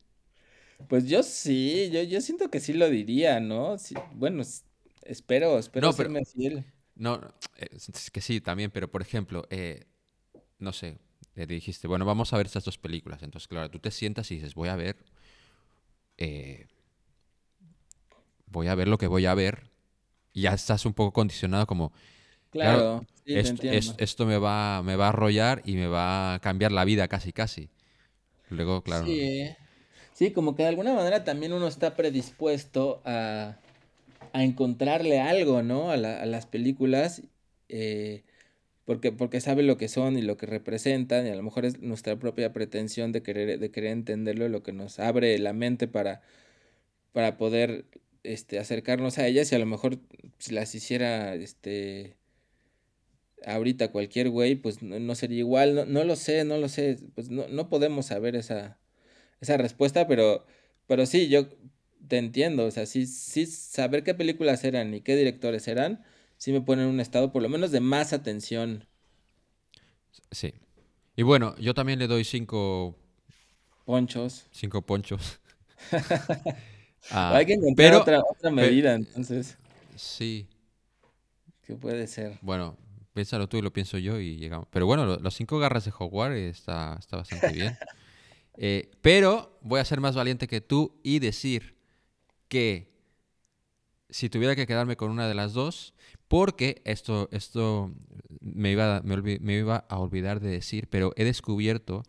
Pues 0.89 1.09
yo 1.09 1.23
sí, 1.23 1.91
yo, 1.93 2.03
yo 2.03 2.21
siento 2.21 2.51
que 2.51 2.61
sí 2.61 2.73
lo 2.73 2.91
diría, 2.91 3.41
¿no? 3.41 3.79
Sí, 3.79 3.95
bueno, 4.15 4.43
espero, 5.03 5.59
espero 5.59 5.89
No, 5.89 5.95
pero- 5.97 6.11
serme 6.11 6.25
fiel. 6.25 6.65
No, 6.95 7.21
eh, 7.59 7.69
es 7.73 8.11
que 8.11 8.21
sí, 8.21 8.41
también, 8.41 8.71
pero 8.71 8.91
por 8.91 9.03
ejemplo, 9.03 9.47
eh, 9.51 9.85
no 10.59 10.73
sé, 10.73 10.99
le 11.35 11.47
dijiste, 11.47 11.89
bueno, 11.89 12.05
vamos 12.07 12.33
a 12.33 12.37
ver 12.39 12.47
estas 12.47 12.65
dos 12.65 12.79
películas. 12.79 13.23
Entonces, 13.23 13.49
claro, 13.49 13.71
tú 13.71 13.79
te 13.79 13.91
sientas 13.91 14.31
y 14.31 14.37
dices, 14.37 14.55
voy 14.55 14.69
a 14.71 14.77
ver, 14.77 14.97
eh, 16.19 16.67
voy 18.47 18.69
a 18.69 18.75
ver 18.75 18.89
lo 18.89 18.99
que 18.99 19.07
voy 19.09 19.27
a 19.27 19.35
ver. 19.35 19.71
Y 20.35 20.43
ya 20.43 20.55
estás 20.55 20.87
un 20.87 20.95
poco 20.95 21.13
condicionado 21.13 21.67
como, 21.67 21.93
Claro, 22.51 22.89
claro, 22.89 23.07
sí, 23.25 23.39
te 23.39 23.51
esto, 23.51 23.65
es- 23.71 23.95
esto 23.99 24.27
me 24.27 24.39
va, 24.39 24.83
me 24.85 24.97
va 24.97 25.07
a 25.07 25.09
arrollar 25.11 25.63
y 25.67 25.77
me 25.77 25.89
va 25.89 26.35
a 26.35 26.41
cambiar 26.41 26.73
la 26.73 26.85
vida 26.85 27.09
casi, 27.09 27.33
casi. 27.33 27.71
Luego, 28.51 28.83
claro, 28.85 29.19
Sí, 29.19 29.57
sí, 30.13 30.33
como 30.33 30.55
que 30.55 30.63
de 30.63 30.69
alguna 30.71 30.95
manera 30.95 31.25
también 31.25 31.53
uno 31.53 31.67
está 31.69 31.97
predispuesto 31.97 33.03
a, 33.05 33.59
a 34.33 34.45
encontrarle 34.45 35.21
algo, 35.21 35.63
¿no? 35.63 35.91
A, 35.91 35.97
la- 35.97 36.21
a 36.23 36.27
las 36.27 36.47
películas, 36.47 37.23
eh, 37.69 38.25
porque, 38.87 39.13
porque 39.13 39.41
sabe 39.41 39.63
lo 39.65 39.79
que 39.79 39.89
son 39.89 40.19
y 40.19 40.23
lo 40.23 40.37
que 40.39 40.47
representan, 40.47 41.27
y 41.27 41.31
a 41.31 41.37
lo 41.37 41.43
mejor 41.45 41.67
es 41.67 41.81
nuestra 41.83 42.19
propia 42.19 42.53
pretensión 42.53 43.13
de 43.13 43.23
querer, 43.23 43.59
de 43.61 43.71
querer 43.73 43.93
entenderlo, 43.93 44.49
lo 44.49 44.63
que 44.65 44.73
nos 44.73 44.99
abre 45.01 45.39
la 45.41 45.53
mente 45.55 45.89
para, 45.89 46.23
para 47.13 47.37
poder 47.37 47.87
este, 48.33 48.59
acercarnos 48.59 49.19
a 49.19 49.27
ellas, 49.27 49.51
y 49.53 49.55
a 49.55 49.59
lo 49.59 49.67
mejor 49.67 49.99
si 50.39 50.53
las 50.55 50.75
hiciera 50.75 51.35
este, 51.35 52.17
ahorita 53.45 53.93
cualquier 53.93 54.31
güey, 54.31 54.57
pues 54.57 54.83
no, 54.83 54.99
no 54.99 55.15
sería 55.15 55.39
igual, 55.39 55.75
no, 55.75 55.85
no 55.85 56.05
lo 56.05 56.17
sé, 56.17 56.45
no 56.45 56.59
lo 56.59 56.69
sé, 56.69 56.99
pues 57.15 57.31
no, 57.31 57.49
no 57.49 57.69
podemos 57.69 58.07
saber 58.07 58.37
esa, 58.37 58.79
esa 59.41 59.57
respuesta, 59.57 60.07
pero, 60.09 60.47
pero 60.87 61.07
sí, 61.07 61.29
yo 61.29 61.49
te 62.09 62.19
entiendo, 62.19 62.67
o 62.67 62.71
sea, 62.71 62.87
sí, 62.87 63.07
sí 63.07 63.47
saber 63.47 64.05
qué 64.05 64.15
películas 64.15 64.65
eran 64.65 64.95
y 64.95 65.01
qué 65.03 65.17
directores 65.17 65.69
eran, 65.69 66.05
sí 66.39 66.53
me 66.53 66.61
pone 66.63 66.83
en 66.83 66.89
un 66.89 67.01
estado 67.01 67.33
por 67.33 67.43
lo 67.43 67.49
menos 67.49 67.73
de 67.73 67.81
más 67.81 68.13
atención. 68.13 68.87
sí. 70.31 70.55
Y 71.17 71.23
bueno, 71.23 71.57
yo 71.59 71.73
también 71.75 71.99
le 71.99 72.09
doy 72.09 72.25
cinco, 72.25 72.95
Ponchos. 73.87 74.51
cinco 74.51 74.83
ponchos. 74.83 75.41
Ah, 77.11 77.37
Hay 77.37 77.47
que 77.47 77.55
encontrar 77.55 77.89
pero, 77.91 78.01
otra, 78.03 78.21
otra 78.21 78.51
medida, 78.51 78.95
entonces, 78.95 79.57
sí, 79.97 80.47
¿qué 81.67 81.75
puede 81.75 82.07
ser? 82.07 82.39
Bueno, 82.43 82.77
piénsalo 83.15 83.49
tú 83.49 83.57
y 83.57 83.63
lo 83.63 83.73
pienso 83.73 83.99
yo 83.99 84.19
y 84.21 84.37
llegamos. 84.37 84.67
Pero 84.71 84.87
bueno, 84.87 85.07
lo- 85.07 85.17
los 85.19 85.35
cinco 85.35 85.59
garras 85.59 85.85
de 85.85 85.93
Hogwarts 85.97 86.37
está, 86.37 86.97
está 86.99 87.17
bastante 87.17 87.53
bien. 87.53 87.77
Eh, 88.59 88.91
pero 89.03 89.59
voy 89.61 89.81
a 89.81 89.85
ser 89.85 90.01
más 90.01 90.17
valiente 90.17 90.47
que 90.49 90.63
tú 90.63 90.99
y 91.03 91.19
decir 91.19 91.77
que 92.49 92.91
si 94.09 94.31
tuviera 94.31 94.57
que 94.57 94.67
quedarme 94.67 94.97
con 94.97 95.11
una 95.11 95.29
de 95.29 95.35
las 95.35 95.53
dos, 95.53 95.93
porque 96.27 96.81
esto, 96.87 97.29
esto 97.33 97.93
me, 98.41 98.71
iba, 98.73 99.03
me 99.03 99.57
iba 99.59 99.77
a 99.89 99.99
olvidar 99.99 100.41
de 100.41 100.49
decir, 100.49 100.89
pero 100.89 101.13
he 101.17 101.25
descubierto 101.25 102.03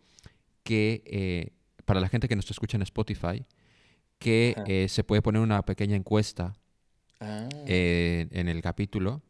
que 0.64 1.04
eh, 1.06 1.52
para 1.84 2.00
la 2.00 2.08
gente 2.08 2.30
que 2.30 2.36
nos 2.38 2.50
escucha 2.50 2.78
en 2.78 2.84
Spotify, 2.84 3.45
que 4.20 4.55
eh, 4.65 4.88
se 4.89 5.03
puede 5.03 5.22
poner 5.22 5.41
una 5.41 5.63
pequeña 5.63 5.95
encuesta 5.95 6.55
Ah, 7.20 7.49
eh, 7.65 8.28
en 8.32 8.47
el 8.47 8.61
capítulo. 8.61 9.22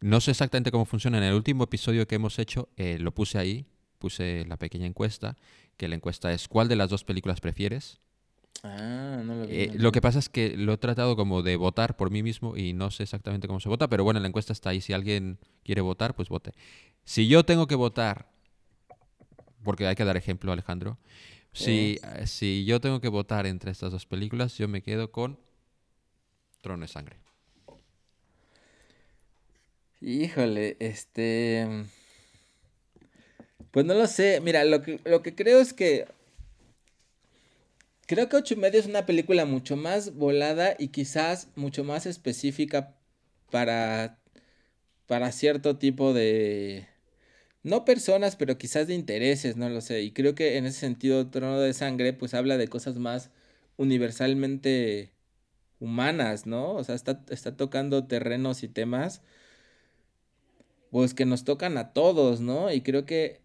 No 0.00 0.20
sé 0.20 0.32
exactamente 0.32 0.70
cómo 0.70 0.84
funciona. 0.84 1.18
En 1.18 1.24
el 1.24 1.34
último 1.34 1.64
episodio 1.64 2.06
que 2.08 2.16
hemos 2.16 2.38
hecho, 2.38 2.68
eh, 2.76 2.98
lo 2.98 3.12
puse 3.14 3.38
ahí, 3.38 3.66
puse 3.98 4.44
la 4.48 4.56
pequeña 4.56 4.86
encuesta, 4.86 5.36
que 5.76 5.88
la 5.88 5.94
encuesta 5.94 6.32
es 6.32 6.48
¿cuál 6.48 6.68
de 6.68 6.76
las 6.76 6.90
dos 6.90 7.04
películas 7.04 7.40
prefieres? 7.40 8.00
ah, 8.64 9.22
no 9.24 9.34
lo 9.36 9.46
vi. 9.46 9.66
No 9.66 9.74
lo 9.74 9.80
lo 9.84 9.92
que 9.92 10.00
pasa 10.00 10.18
es 10.18 10.28
que 10.28 10.56
lo 10.56 10.72
he 10.72 10.78
tratado 10.78 11.16
como 11.16 11.42
de 11.42 11.56
votar 11.56 11.96
por 11.96 12.10
mí 12.10 12.22
mismo 12.22 12.56
y 12.56 12.72
no 12.72 12.90
sé 12.90 13.04
exactamente 13.04 13.46
cómo 13.46 13.60
se 13.60 13.68
vota, 13.68 13.88
pero 13.88 14.02
bueno, 14.04 14.20
la 14.20 14.28
encuesta 14.28 14.52
está 14.52 14.70
ahí. 14.70 14.80
Si 14.80 14.92
alguien 14.92 15.38
quiere 15.62 15.82
votar, 15.82 16.14
pues 16.16 16.28
vote. 16.28 16.52
Si 17.04 17.28
yo 17.28 17.44
tengo 17.44 17.66
que 17.66 17.74
votar, 17.76 18.30
porque 19.62 19.86
hay 19.86 19.94
que 19.94 20.04
dar 20.04 20.16
ejemplo, 20.16 20.52
Alejandro, 20.52 20.98
si, 21.52 21.98
eh, 22.02 22.26
si 22.26 22.64
yo 22.64 22.80
tengo 22.80 23.00
que 23.00 23.08
votar 23.08 23.46
entre 23.46 23.70
estas 23.70 23.92
dos 23.92 24.06
películas, 24.06 24.56
yo 24.58 24.68
me 24.68 24.82
quedo 24.82 25.10
con 25.10 25.38
Trono 26.60 26.82
de 26.82 26.88
Sangre. 26.88 27.16
Híjole, 30.00 30.76
este... 30.80 31.86
Pues 33.70 33.86
no 33.86 33.94
lo 33.94 34.06
sé, 34.06 34.40
mira, 34.40 34.64
lo 34.64 34.82
que, 34.82 35.00
lo 35.04 35.22
que 35.22 35.34
creo 35.34 35.60
es 35.60 35.72
que... 35.72 36.06
Creo 38.06 38.28
que 38.28 38.36
ocho 38.36 38.54
y 38.54 38.56
medio 38.56 38.80
es 38.80 38.86
una 38.86 39.06
película 39.06 39.44
mucho 39.44 39.76
más 39.76 40.14
volada 40.14 40.74
y 40.78 40.88
quizás 40.88 41.48
mucho 41.54 41.84
más 41.84 42.06
específica 42.06 42.96
para, 43.50 44.18
para 45.06 45.30
cierto 45.32 45.76
tipo 45.76 46.12
de... 46.12 46.88
No 47.62 47.84
personas, 47.84 48.36
pero 48.36 48.56
quizás 48.58 48.86
de 48.86 48.94
intereses, 48.94 49.56
no 49.56 49.68
lo 49.68 49.80
sé. 49.80 50.02
Y 50.02 50.12
creo 50.12 50.34
que 50.34 50.56
en 50.56 50.66
ese 50.66 50.80
sentido 50.80 51.28
Trono 51.30 51.60
de 51.60 51.74
Sangre 51.74 52.12
pues 52.12 52.34
habla 52.34 52.56
de 52.56 52.68
cosas 52.68 52.96
más 52.96 53.30
universalmente 53.76 55.12
humanas, 55.80 56.46
¿no? 56.46 56.74
O 56.74 56.84
sea, 56.84 56.94
está, 56.94 57.24
está 57.30 57.56
tocando 57.56 58.06
terrenos 58.06 58.62
y 58.62 58.68
temas 58.68 59.22
pues 60.90 61.14
que 61.14 61.24
nos 61.26 61.44
tocan 61.44 61.78
a 61.78 61.92
todos, 61.92 62.40
¿no? 62.40 62.72
Y 62.72 62.82
creo 62.82 63.06
que 63.06 63.40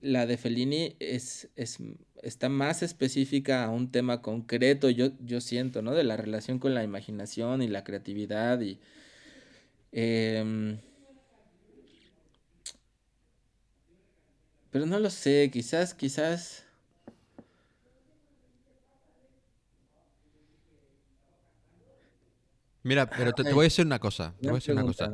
la 0.00 0.26
de 0.26 0.36
Fellini 0.36 0.96
es, 1.00 1.48
es, 1.56 1.78
está 2.22 2.48
más 2.48 2.82
específica 2.82 3.64
a 3.64 3.70
un 3.70 3.90
tema 3.90 4.22
concreto, 4.22 4.90
yo, 4.90 5.12
yo 5.20 5.40
siento, 5.40 5.82
¿no? 5.82 5.92
De 5.94 6.04
la 6.04 6.16
relación 6.16 6.58
con 6.58 6.74
la 6.74 6.84
imaginación 6.84 7.62
y 7.62 7.68
la 7.68 7.84
creatividad 7.84 8.60
y... 8.60 8.78
em, 9.92 10.78
pero 14.72 14.86
no 14.86 14.98
lo 14.98 15.10
sé, 15.10 15.50
quizás, 15.52 15.94
quizás... 15.94 16.64
Mira, 22.84 23.08
pero 23.08 23.32
te, 23.32 23.44
voy 23.52 23.60
a 23.60 23.64
decir 23.64 23.86
una 23.86 24.00
cosa. 24.00 24.34
Te 24.40 24.48
voy 24.48 24.56
a 24.56 24.58
decir 24.58 24.74
una 24.74 24.82
cosa. 24.82 25.12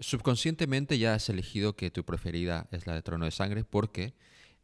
Subconscientemente 0.00 0.98
ya 0.98 1.14
has 1.14 1.28
elegido 1.30 1.74
que 1.74 1.90
tu 1.90 2.04
preferida 2.04 2.68
es 2.72 2.86
la 2.86 2.94
de 2.94 3.00
Trono 3.02 3.24
de 3.24 3.30
Sangre 3.30 3.64
porque 3.64 4.12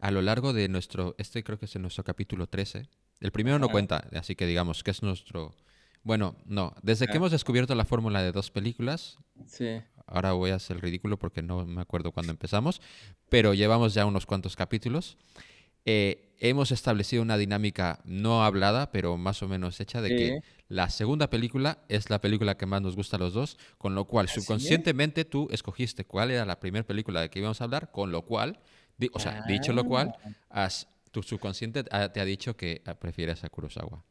a 0.01 0.11
lo 0.11 0.20
largo 0.20 0.53
de 0.53 0.68
nuestro, 0.68 1.14
este 1.16 1.43
creo 1.43 1.59
que 1.59 1.64
es 1.64 1.74
en 1.77 1.83
nuestro 1.83 2.05
capítulo 2.05 2.47
13, 2.47 2.89
el 3.20 3.33
primero 3.33 3.59
no 3.59 3.70
cuenta, 3.70 4.07
así 4.12 4.35
que 4.37 4.47
digamos 4.47 4.83
que 4.83 4.91
es 4.91 5.03
nuestro... 5.03 5.55
Bueno, 6.03 6.37
no, 6.45 6.74
desde 6.83 7.07
que 7.07 7.14
Ah. 7.14 7.16
hemos 7.16 7.33
descubierto 7.33 7.74
la 7.74 7.87
fórmula 7.87 8.22
de 8.22 8.33
dos 8.33 8.51
películas, 8.51 9.16
Sí, 9.47 9.81
ahora 10.07 10.32
voy 10.32 10.50
a 10.50 10.57
hacer 10.57 10.76
el 10.76 10.82
ridículo 10.82 11.18
porque 11.18 11.42
no 11.42 11.64
me 11.66 11.80
acuerdo 11.82 12.12
cuándo 12.12 12.32
empezamos, 12.32 12.80
pero 13.28 13.54
llevamos 13.54 13.94
ya 13.94 14.07
unos 14.07 14.26
cuantos 14.26 14.57
capítulos. 14.57 15.16
Eh, 15.84 16.32
hemos 16.38 16.72
establecido 16.72 17.22
una 17.22 17.36
dinámica 17.38 18.00
no 18.04 18.44
hablada, 18.44 18.90
pero 18.90 19.16
más 19.16 19.42
o 19.42 19.48
menos 19.48 19.78
hecha 19.80 20.02
de 20.02 20.09
que 20.16 20.40
la 20.68 20.90
segunda 20.90 21.30
película 21.30 21.78
es 21.88 22.11
la 22.11 22.20
película 22.20 22.57
que 22.57 22.66
más 22.66 22.82
nos 22.82 22.96
gusta 22.96 23.16
a 23.16 23.20
los 23.20 23.34
dos, 23.34 23.57
con 23.78 23.94
lo 23.94 24.04
cual 24.07 24.26
¿Así 24.26 24.38
es? 24.40 24.44
subconscientemente 24.44 25.24
tú 25.24 25.48
escogiste 25.52 26.04
cuál 26.04 26.32
era 26.32 26.44
la 26.44 26.59
primera 26.59 26.84
película 26.84 27.20
de 27.20 27.30
que 27.30 27.38
íbamos 27.38 27.61
a 27.61 27.64
hablar, 27.64 27.92
con 27.92 28.11
lo 28.11 28.22
cual, 28.22 28.59
di- 28.98 29.11
o 29.12 29.20
sea, 29.20 29.44
dicho 29.46 29.72
lo 29.72 29.84
cual, 29.84 30.12
Ah. 30.24 30.30
has- 30.64 30.88
tu 31.12 31.22
subconsciente 31.22 31.84
te 31.84 32.20
ha 32.20 32.24
dicho 32.24 32.57
que 32.57 32.82
ah, 32.84 32.94
prefieres 32.94 33.42
a 33.44 33.48
Kurosawa. 33.48 34.04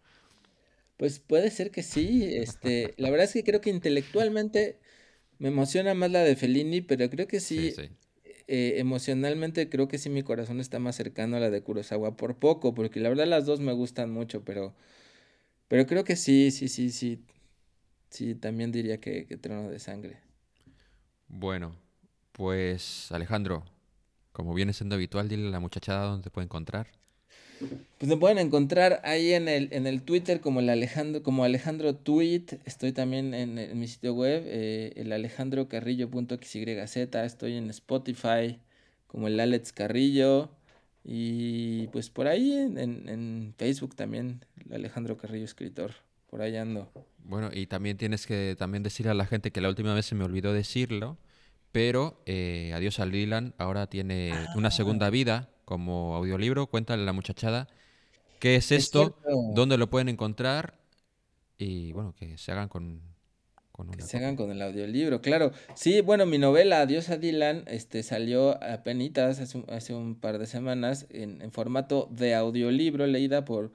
Pues 0.97 1.19
puede 1.19 1.51
ser 1.51 1.71
que 1.71 1.83
sí, 1.83 2.23
este, 2.35 2.93
la 2.97 3.09
verdad 3.09 3.25
es 3.25 3.33
que 3.33 3.43
creo 3.43 3.59
que 3.59 3.69
intelectualmente 3.69 4.79
me 5.39 5.49
emociona 5.49 5.93
más 5.93 6.11
la 6.11 6.21
de 6.23 6.35
Fellini, 6.35 6.81
pero 6.81 7.09
creo 7.09 7.27
que 7.27 7.39
Sí, 7.39 7.69
sí, 7.69 7.71
sí. 7.71 7.89
eh, 8.47 8.75
emocionalmente 8.77 9.69
creo 9.69 9.87
que 9.87 9.97
sí 9.97 10.09
mi 10.09 10.23
corazón 10.23 10.59
está 10.59 10.79
más 10.79 10.95
cercano 10.95 11.37
a 11.37 11.39
la 11.39 11.49
de 11.49 11.61
Kurosawa 11.63 12.17
por 12.17 12.37
poco, 12.39 12.73
porque 12.75 12.99
la 12.99 13.09
verdad 13.09 13.27
las 13.27 13.45
dos 13.45 13.59
me 13.61 13.73
gustan 13.73 14.11
mucho, 14.11 14.43
pero, 14.45 14.75
pero 15.67 15.87
creo 15.87 16.03
que 16.05 16.15
sí, 16.15 16.51
sí, 16.51 16.67
sí, 16.69 16.91
sí, 16.91 17.23
sí, 18.09 18.35
también 18.35 18.71
diría 18.71 18.99
que, 18.99 19.27
que 19.27 19.37
Trono 19.37 19.69
de 19.71 19.79
Sangre. 19.79 20.19
Bueno, 21.27 21.75
pues 22.31 23.11
Alejandro, 23.11 23.63
como 24.33 24.53
viene 24.53 24.73
siendo 24.73 24.95
habitual, 24.95 25.29
dile 25.29 25.47
a 25.47 25.51
la 25.51 25.59
muchachada 25.61 26.05
dónde 26.07 26.23
te 26.25 26.31
puede 26.31 26.45
encontrar. 26.45 26.87
Pues 27.59 28.09
me 28.09 28.17
pueden 28.17 28.37
encontrar 28.37 29.01
ahí 29.03 29.33
en 29.33 29.47
el, 29.47 29.69
en 29.71 29.87
el 29.87 30.01
Twitter 30.01 30.41
como 30.41 30.59
el 30.59 30.69
Alejandro, 30.69 31.23
como 31.23 31.43
Alejandro 31.43 31.95
Tweet. 31.95 32.45
Estoy 32.65 32.91
también 32.91 33.33
en, 33.33 33.57
en 33.57 33.79
mi 33.79 33.87
sitio 33.87 34.13
web, 34.13 34.43
eh, 34.45 34.93
el 34.95 35.11
alejandrocarrillo.xyz. 35.11 37.15
Estoy 37.15 37.55
en 37.55 37.69
Spotify 37.69 38.59
como 39.07 39.27
el 39.27 39.39
Alex 39.39 39.71
Carrillo. 39.71 40.49
Y 41.03 41.87
pues 41.87 42.09
por 42.09 42.27
ahí 42.27 42.53
en, 42.53 42.77
en, 42.77 43.07
en 43.07 43.53
Facebook 43.57 43.95
también, 43.95 44.43
el 44.67 44.75
Alejandro 44.75 45.17
Carrillo 45.17 45.45
Escritor. 45.45 45.91
Por 46.29 46.41
ahí 46.41 46.57
ando. 46.57 46.91
Bueno, 47.23 47.49
y 47.53 47.67
también 47.67 47.97
tienes 47.97 48.27
que 48.27 48.55
también 48.57 48.83
decirle 48.83 49.11
a 49.11 49.15
la 49.15 49.25
gente 49.25 49.51
que 49.51 49.61
la 49.61 49.69
última 49.69 49.93
vez 49.93 50.05
se 50.05 50.15
me 50.15 50.25
olvidó 50.25 50.53
decirlo, 50.53 51.17
pero 51.71 52.21
eh, 52.25 52.71
Adiós 52.75 52.99
al 52.99 53.11
Dylan 53.11 53.53
ahora 53.57 53.87
tiene 53.87 54.33
una 54.55 54.71
segunda 54.71 55.09
vida 55.09 55.49
como 55.65 56.15
audiolibro. 56.15 56.67
Cuéntale 56.67 57.03
a 57.03 57.05
la 57.05 57.13
muchachada 57.13 57.67
qué 58.39 58.55
es 58.57 58.71
Es 58.73 58.91
esto, 58.91 58.91
cierto. 58.91 59.41
dónde 59.47 59.77
lo 59.77 59.89
pueden 59.89 60.09
encontrar 60.09 60.79
y 61.57 61.93
bueno, 61.93 62.15
que 62.15 62.37
se 62.39 62.51
hagan 62.53 62.69
con, 62.69 63.01
con 63.71 63.89
Que 63.91 64.01
una 64.01 64.07
se 64.07 64.17
hagan 64.17 64.35
con 64.35 64.51
el 64.51 64.61
audiolibro, 64.61 65.21
claro. 65.21 65.51
Sí, 65.73 66.01
bueno, 66.01 66.25
mi 66.25 66.37
novela 66.37 66.81
Adiós 66.81 67.09
a 67.09 67.17
Dylan 67.17 67.63
este, 67.67 68.03
salió 68.03 68.61
apenas 68.61 69.39
hace, 69.39 69.57
un- 69.57 69.65
hace 69.69 69.93
un 69.93 70.15
par 70.19 70.37
de 70.37 70.47
semanas 70.47 71.07
en, 71.09 71.41
en 71.41 71.51
formato 71.51 72.09
de 72.11 72.35
audiolibro, 72.35 73.07
leída 73.07 73.45
por, 73.45 73.71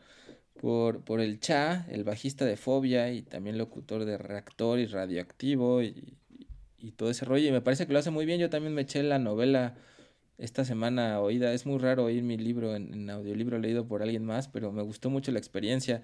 por, 0.61 1.05
por 1.05 1.21
el 1.21 1.41
Cha, 1.41 1.87
el 1.91 2.05
bajista 2.05 2.45
de 2.47 2.57
Fobia 2.57 3.13
y 3.13 3.23
también 3.23 3.59
locutor 3.59 4.05
de 4.07 4.19
Reactor 4.19 4.79
y 4.81 4.87
Radioactivo 4.87 5.83
y, 5.83 5.89
y- 5.89 6.47
y 6.89 6.93
todo 6.93 7.11
ese 7.11 7.25
rollo. 7.27 7.49
Y 7.49 7.53
me 7.53 7.61
parece 7.63 7.87
que 7.87 7.93
lo 7.93 7.99
hace 8.01 8.11
muy 8.11 8.27
bien. 8.27 8.41
Yo 8.41 8.51
también 8.51 8.75
me 8.75 8.83
eché 8.83 9.03
la 9.03 9.19
novela 9.19 9.77
esta 10.41 10.65
semana 10.65 11.21
oída. 11.21 11.53
Es 11.53 11.67
muy 11.67 11.79
raro 11.79 12.05
oír 12.05 12.23
mi 12.23 12.37
libro 12.37 12.75
en, 12.75 13.09
audiolibro 13.11 13.59
leído 13.59 13.87
por 13.87 14.03
alguien 14.03 14.25
más, 14.25 14.49
pero 14.49 14.73
me 14.73 14.83
gustó 14.83 15.11
mucho 15.11 15.33
la 15.33 15.39
experiencia. 15.39 16.03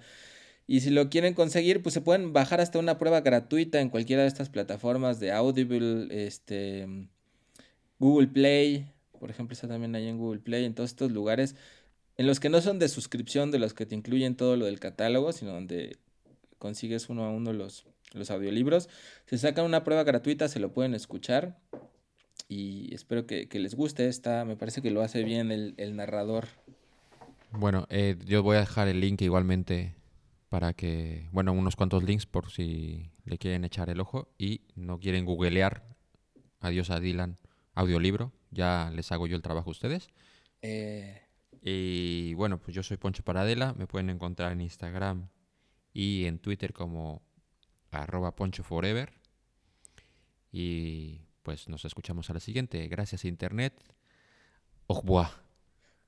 Y 0.67 0.81
si 0.81 0.89
lo 0.89 1.09
quieren 1.09 1.33
conseguir, 1.33 1.81
pues 1.81 1.93
se 1.93 2.01
pueden 2.01 2.33
bajar 2.33 2.61
hasta 2.61 2.79
una 2.79 2.97
prueba 2.97 3.21
gratuita 3.21 3.79
en 3.79 3.89
cualquiera 3.89 4.23
de 4.23 4.27
estas 4.27 4.49
plataformas 4.49 5.19
de 5.19 5.31
Audible, 5.31 6.07
este, 6.25 6.87
Google 7.99 8.27
Play, 8.27 8.87
por 9.19 9.29
ejemplo, 9.29 9.53
está 9.53 9.67
también 9.67 9.95
ahí 9.95 10.07
en 10.07 10.17
Google 10.17 10.41
Play, 10.41 10.65
en 10.65 10.75
todos 10.75 10.91
estos 10.91 11.11
lugares 11.11 11.55
en 12.17 12.25
los 12.25 12.39
que 12.39 12.49
no 12.49 12.61
son 12.61 12.79
de 12.79 12.89
suscripción, 12.89 13.51
de 13.51 13.59
los 13.59 13.73
que 13.73 13.85
te 13.85 13.95
incluyen 13.95 14.35
todo 14.35 14.57
lo 14.57 14.65
del 14.65 14.79
catálogo, 14.79 15.31
sino 15.31 15.53
donde 15.53 15.97
consigues 16.57 17.09
uno 17.09 17.23
a 17.23 17.29
uno 17.29 17.53
los, 17.53 17.85
los 18.13 18.31
audiolibros. 18.31 18.89
Se 19.27 19.37
sacan 19.37 19.65
una 19.65 19.83
prueba 19.83 20.03
gratuita, 20.03 20.47
se 20.47 20.59
lo 20.59 20.73
pueden 20.73 20.95
escuchar 20.95 21.57
y 22.47 22.93
espero 22.93 23.25
que, 23.25 23.47
que 23.47 23.59
les 23.59 23.75
guste. 23.75 24.07
Está, 24.07 24.45
me 24.45 24.55
parece 24.57 24.81
que 24.81 24.91
lo 24.91 25.01
hace 25.01 25.23
bien 25.23 25.51
el, 25.51 25.73
el 25.77 25.95
narrador. 25.95 26.47
Bueno, 27.51 27.87
eh, 27.89 28.17
yo 28.25 28.43
voy 28.43 28.57
a 28.57 28.61
dejar 28.61 28.87
el 28.87 28.99
link 28.99 29.21
igualmente 29.21 29.95
para 30.49 30.73
que, 30.73 31.27
bueno, 31.31 31.53
unos 31.53 31.75
cuantos 31.75 32.03
links 32.03 32.25
por 32.25 32.51
si 32.51 33.11
le 33.25 33.37
quieren 33.37 33.65
echar 33.65 33.89
el 33.89 33.99
ojo 33.99 34.29
y 34.37 34.61
no 34.75 34.99
quieren 34.99 35.25
googlear 35.25 35.83
Adiós 36.59 36.89
a 36.89 36.99
Dylan 36.99 37.37
audiolibro, 37.75 38.33
ya 38.51 38.91
les 38.95 39.11
hago 39.11 39.27
yo 39.27 39.35
el 39.35 39.41
trabajo 39.43 39.69
a 39.69 39.71
ustedes. 39.71 40.09
Eh, 40.61 41.21
Y 41.61 42.33
bueno, 42.35 42.59
pues 42.59 42.75
yo 42.75 42.83
soy 42.83 42.97
Poncho 42.97 43.23
Paradela, 43.23 43.73
me 43.73 43.87
pueden 43.87 44.09
encontrar 44.09 44.51
en 44.51 44.61
Instagram 44.61 45.29
y 45.93 46.25
en 46.25 46.39
Twitter 46.39 46.73
como 46.73 47.21
arroba 47.91 48.35
Poncho 48.35 48.63
Forever. 48.63 49.13
Y 50.51 51.26
pues 51.47 51.69
nos 51.69 51.85
escuchamos 51.85 52.29
a 52.29 52.33
la 52.33 52.41
siguiente. 52.41 52.85
Gracias 52.89 53.23
Internet. 53.23 53.73
Au 54.87 54.99
revoir. 54.99 55.29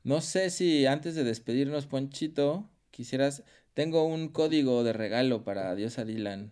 No 0.03 0.19
sé 0.19 0.49
si 0.49 0.85
antes 0.85 1.15
de 1.15 1.23
despedirnos, 1.23 1.85
Ponchito, 1.87 2.69
quisieras. 2.91 3.43
Tengo 3.73 4.03
un 4.03 4.27
código 4.27 4.83
de 4.83 4.91
regalo 4.91 5.45
para 5.45 5.69
Adiós 5.69 5.97
a 5.97 6.03
Dylan. 6.03 6.51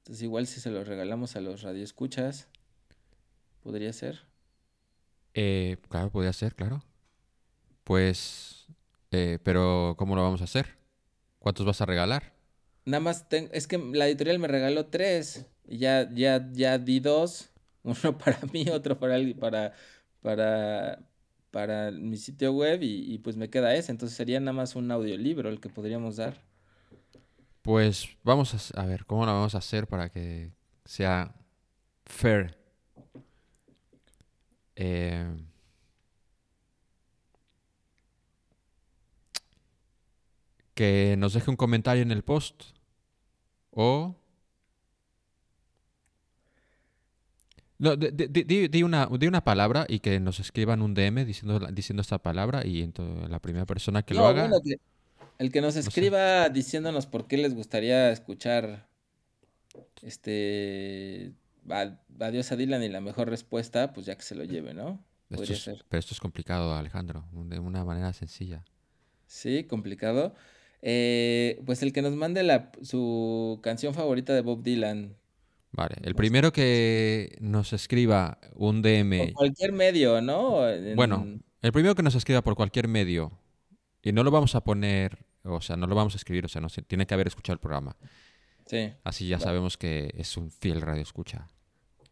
Entonces, 0.00 0.22
igual 0.24 0.46
si 0.46 0.60
se 0.60 0.68
lo 0.70 0.84
regalamos 0.84 1.36
a 1.36 1.40
los 1.40 1.62
radioescuchas, 1.62 2.48
podría 3.62 3.94
ser. 3.94 4.26
Eh, 5.32 5.78
claro, 5.88 6.10
podría 6.10 6.34
ser, 6.34 6.54
claro. 6.54 6.84
Pues, 7.84 8.66
eh, 9.10 9.38
pero 9.42 9.94
¿cómo 9.96 10.16
lo 10.16 10.22
vamos 10.22 10.42
a 10.42 10.44
hacer? 10.44 10.76
¿Cuántos 11.38 11.64
vas 11.64 11.80
a 11.80 11.86
regalar? 11.86 12.34
Nada 12.84 13.00
más, 13.00 13.26
ten- 13.30 13.48
es 13.54 13.66
que 13.66 13.78
la 13.78 14.06
editorial 14.06 14.38
me 14.38 14.48
regaló 14.48 14.84
tres. 14.88 15.46
Y 15.66 15.78
ya, 15.78 16.10
ya, 16.12 16.46
ya 16.52 16.76
di 16.76 17.00
dos. 17.00 17.48
Uno 17.82 18.18
para 18.18 18.38
mí, 18.52 18.66
otro 18.70 18.98
para, 18.98 19.18
para, 19.38 19.72
para, 20.22 21.02
para 21.50 21.90
mi 21.90 22.16
sitio 22.16 22.52
web 22.52 22.82
y, 22.82 23.14
y 23.14 23.18
pues 23.18 23.36
me 23.36 23.50
queda 23.50 23.74
ese. 23.74 23.92
Entonces 23.92 24.16
sería 24.16 24.40
nada 24.40 24.52
más 24.52 24.76
un 24.76 24.90
audiolibro 24.90 25.48
el 25.48 25.60
que 25.60 25.68
podríamos 25.68 26.16
dar. 26.16 26.42
Pues 27.62 28.08
vamos 28.24 28.74
a, 28.74 28.82
a 28.82 28.86
ver, 28.86 29.06
¿cómo 29.06 29.24
lo 29.24 29.32
vamos 29.32 29.54
a 29.54 29.58
hacer 29.58 29.86
para 29.86 30.10
que 30.10 30.52
sea 30.84 31.34
fair? 32.04 32.58
Eh, 34.74 35.24
que 40.74 41.14
nos 41.18 41.34
deje 41.34 41.50
un 41.50 41.56
comentario 41.56 42.02
en 42.02 42.10
el 42.10 42.24
post 42.24 42.62
o... 43.70 44.16
No, 47.82 47.96
di, 47.96 48.68
di- 48.68 48.82
una, 48.84 49.08
di 49.18 49.26
una 49.26 49.42
palabra 49.42 49.86
y 49.88 49.98
que 49.98 50.20
nos 50.20 50.38
escriban 50.38 50.82
un 50.82 50.94
DM 50.94 51.24
diciendo, 51.24 51.58
diciendo 51.72 52.00
esta 52.00 52.18
palabra 52.18 52.64
y 52.64 52.80
entonces 52.80 53.28
la 53.28 53.40
primera 53.40 53.66
persona 53.66 54.04
que 54.04 54.14
lo 54.14 54.24
haga... 54.24 54.42
bueno, 54.42 54.60
que- 54.64 54.76
el 55.38 55.50
que 55.50 55.60
nos 55.60 55.74
sé. 55.74 55.80
escriba 55.80 56.48
diciéndonos 56.48 57.06
por 57.06 57.26
qué 57.26 57.38
les 57.38 57.54
gustaría 57.54 58.12
escuchar 58.12 58.86
este 60.02 61.32
Adiós 62.20 62.52
a 62.52 62.56
Dylan 62.56 62.82
y 62.82 62.88
la 62.88 63.00
mejor 63.00 63.28
respuesta, 63.28 63.92
pues 63.92 64.06
ya 64.06 64.16
que 64.16 64.22
se 64.22 64.34
lo 64.34 64.44
lleve, 64.44 64.74
¿no? 64.74 65.02
Esto 65.30 65.52
es- 65.52 65.62
ser. 65.62 65.84
pero 65.88 65.98
esto 65.98 66.14
es 66.14 66.20
complicado, 66.20 66.74
Alejandro, 66.76 67.24
de 67.32 67.58
una 67.58 67.84
manera 67.84 68.12
sencilla. 68.12 68.64
Sí, 69.26 69.64
complicado. 69.64 70.34
Eh, 70.82 71.60
pues 71.64 71.82
el 71.82 71.92
que 71.92 72.02
nos 72.02 72.14
mande 72.14 72.42
la, 72.42 72.70
su 72.82 73.58
canción 73.62 73.94
favorita 73.94 74.34
de 74.34 74.40
Bob 74.42 74.62
Dylan. 74.62 75.16
Vale, 75.72 75.96
el 76.02 76.08
sé. 76.12 76.14
primero 76.14 76.52
que 76.52 77.36
nos 77.40 77.72
escriba 77.72 78.38
un 78.54 78.82
Por 78.82 78.90
DM, 78.90 79.32
cualquier 79.32 79.72
medio, 79.72 80.20
¿no? 80.20 80.60
bueno, 80.94 81.22
En- 81.22 81.42
el 81.62 81.72
primero 81.72 81.94
que 81.94 82.02
nos 82.02 82.14
escriba 82.14 82.42
por 82.42 82.54
cualquier 82.56 82.88
medio, 82.88 83.32
y 84.02 84.12
no 84.12 84.22
lo 84.22 84.30
vamos 84.30 84.54
a 84.54 84.62
poner, 84.64 85.24
o 85.44 85.60
sea, 85.60 85.76
no 85.76 85.86
lo 85.86 85.94
vamos 85.94 86.14
a 86.14 86.16
escribir, 86.18 86.44
o 86.44 86.48
sea, 86.48 86.60
no 86.60 86.68
se- 86.68 86.82
tiene 86.82 87.06
que 87.06 87.14
haber 87.14 87.28
escuchado 87.28 87.54
el 87.54 87.60
programa. 87.60 87.96
Sí, 88.66 88.92
Así 89.04 89.28
ya 89.28 89.38
sabemos 89.40 89.76
que 89.78 90.12
es 90.16 90.36
un 90.36 90.50
fiel 90.50 90.80
radio 90.82 91.02
escucha. 91.02 91.48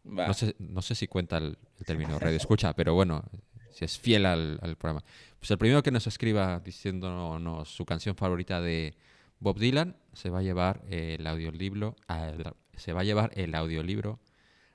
va. 0.05 0.27
No 0.27 0.33
sé, 0.33 0.55
no 0.59 0.81
sé 0.81 0.95
si 0.95 1.07
cuenta 1.07 1.37
el, 1.37 1.57
el 1.79 1.85
término 1.85 2.17
radio 2.17 2.37
escucha, 2.47 2.73
pero 2.73 2.93
bueno, 2.95 3.23
si 3.71 3.85
es 3.85 3.99
fiel 3.99 4.25
al, 4.25 4.57
al 4.61 4.75
programa. 4.75 5.03
Pues 5.39 5.51
el 5.51 5.57
primero 5.57 5.83
que 5.83 5.91
nos 5.91 6.07
escriba 6.07 6.59
diciéndonos 6.59 7.69
su 7.69 7.85
canción 7.85 8.15
favorita 8.15 8.59
de 8.61 8.95
Bob 9.39 9.59
Dylan 9.59 9.95
se 10.13 10.29
va 10.29 10.39
a 10.39 10.43
llevar 10.43 10.81
el 10.89 11.25
audiolibro, 11.27 11.95
el- 12.09 12.45
se 12.77 12.93
va 12.93 13.01
a 13.01 13.03
llevar 13.03 13.31
el 13.35 13.55
audiolibro 13.55 14.19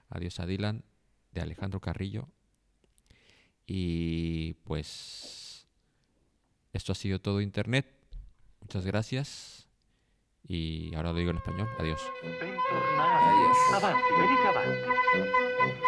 Adiós 0.08 0.38
a 0.40 0.46
Dylan 0.46 0.84
de 1.32 1.40
Alejandro 1.40 1.80
Carrillo. 1.80 2.28
Y 3.66 4.54
pues 4.64 5.66
esto 6.72 6.92
ha 6.92 6.94
sido 6.94 7.20
todo 7.20 7.40
internet. 7.40 7.86
Muchas 8.60 8.86
gracias. 8.86 9.68
Y 10.46 10.94
ahora 10.94 11.10
lo 11.10 11.18
digo 11.18 11.30
en 11.32 11.38
español. 11.38 11.68
Adiós. 11.78 12.00
Adiós. 12.22 13.56
Avanti, 13.74 14.02
venite 14.20 14.48
avanti. 14.48 15.85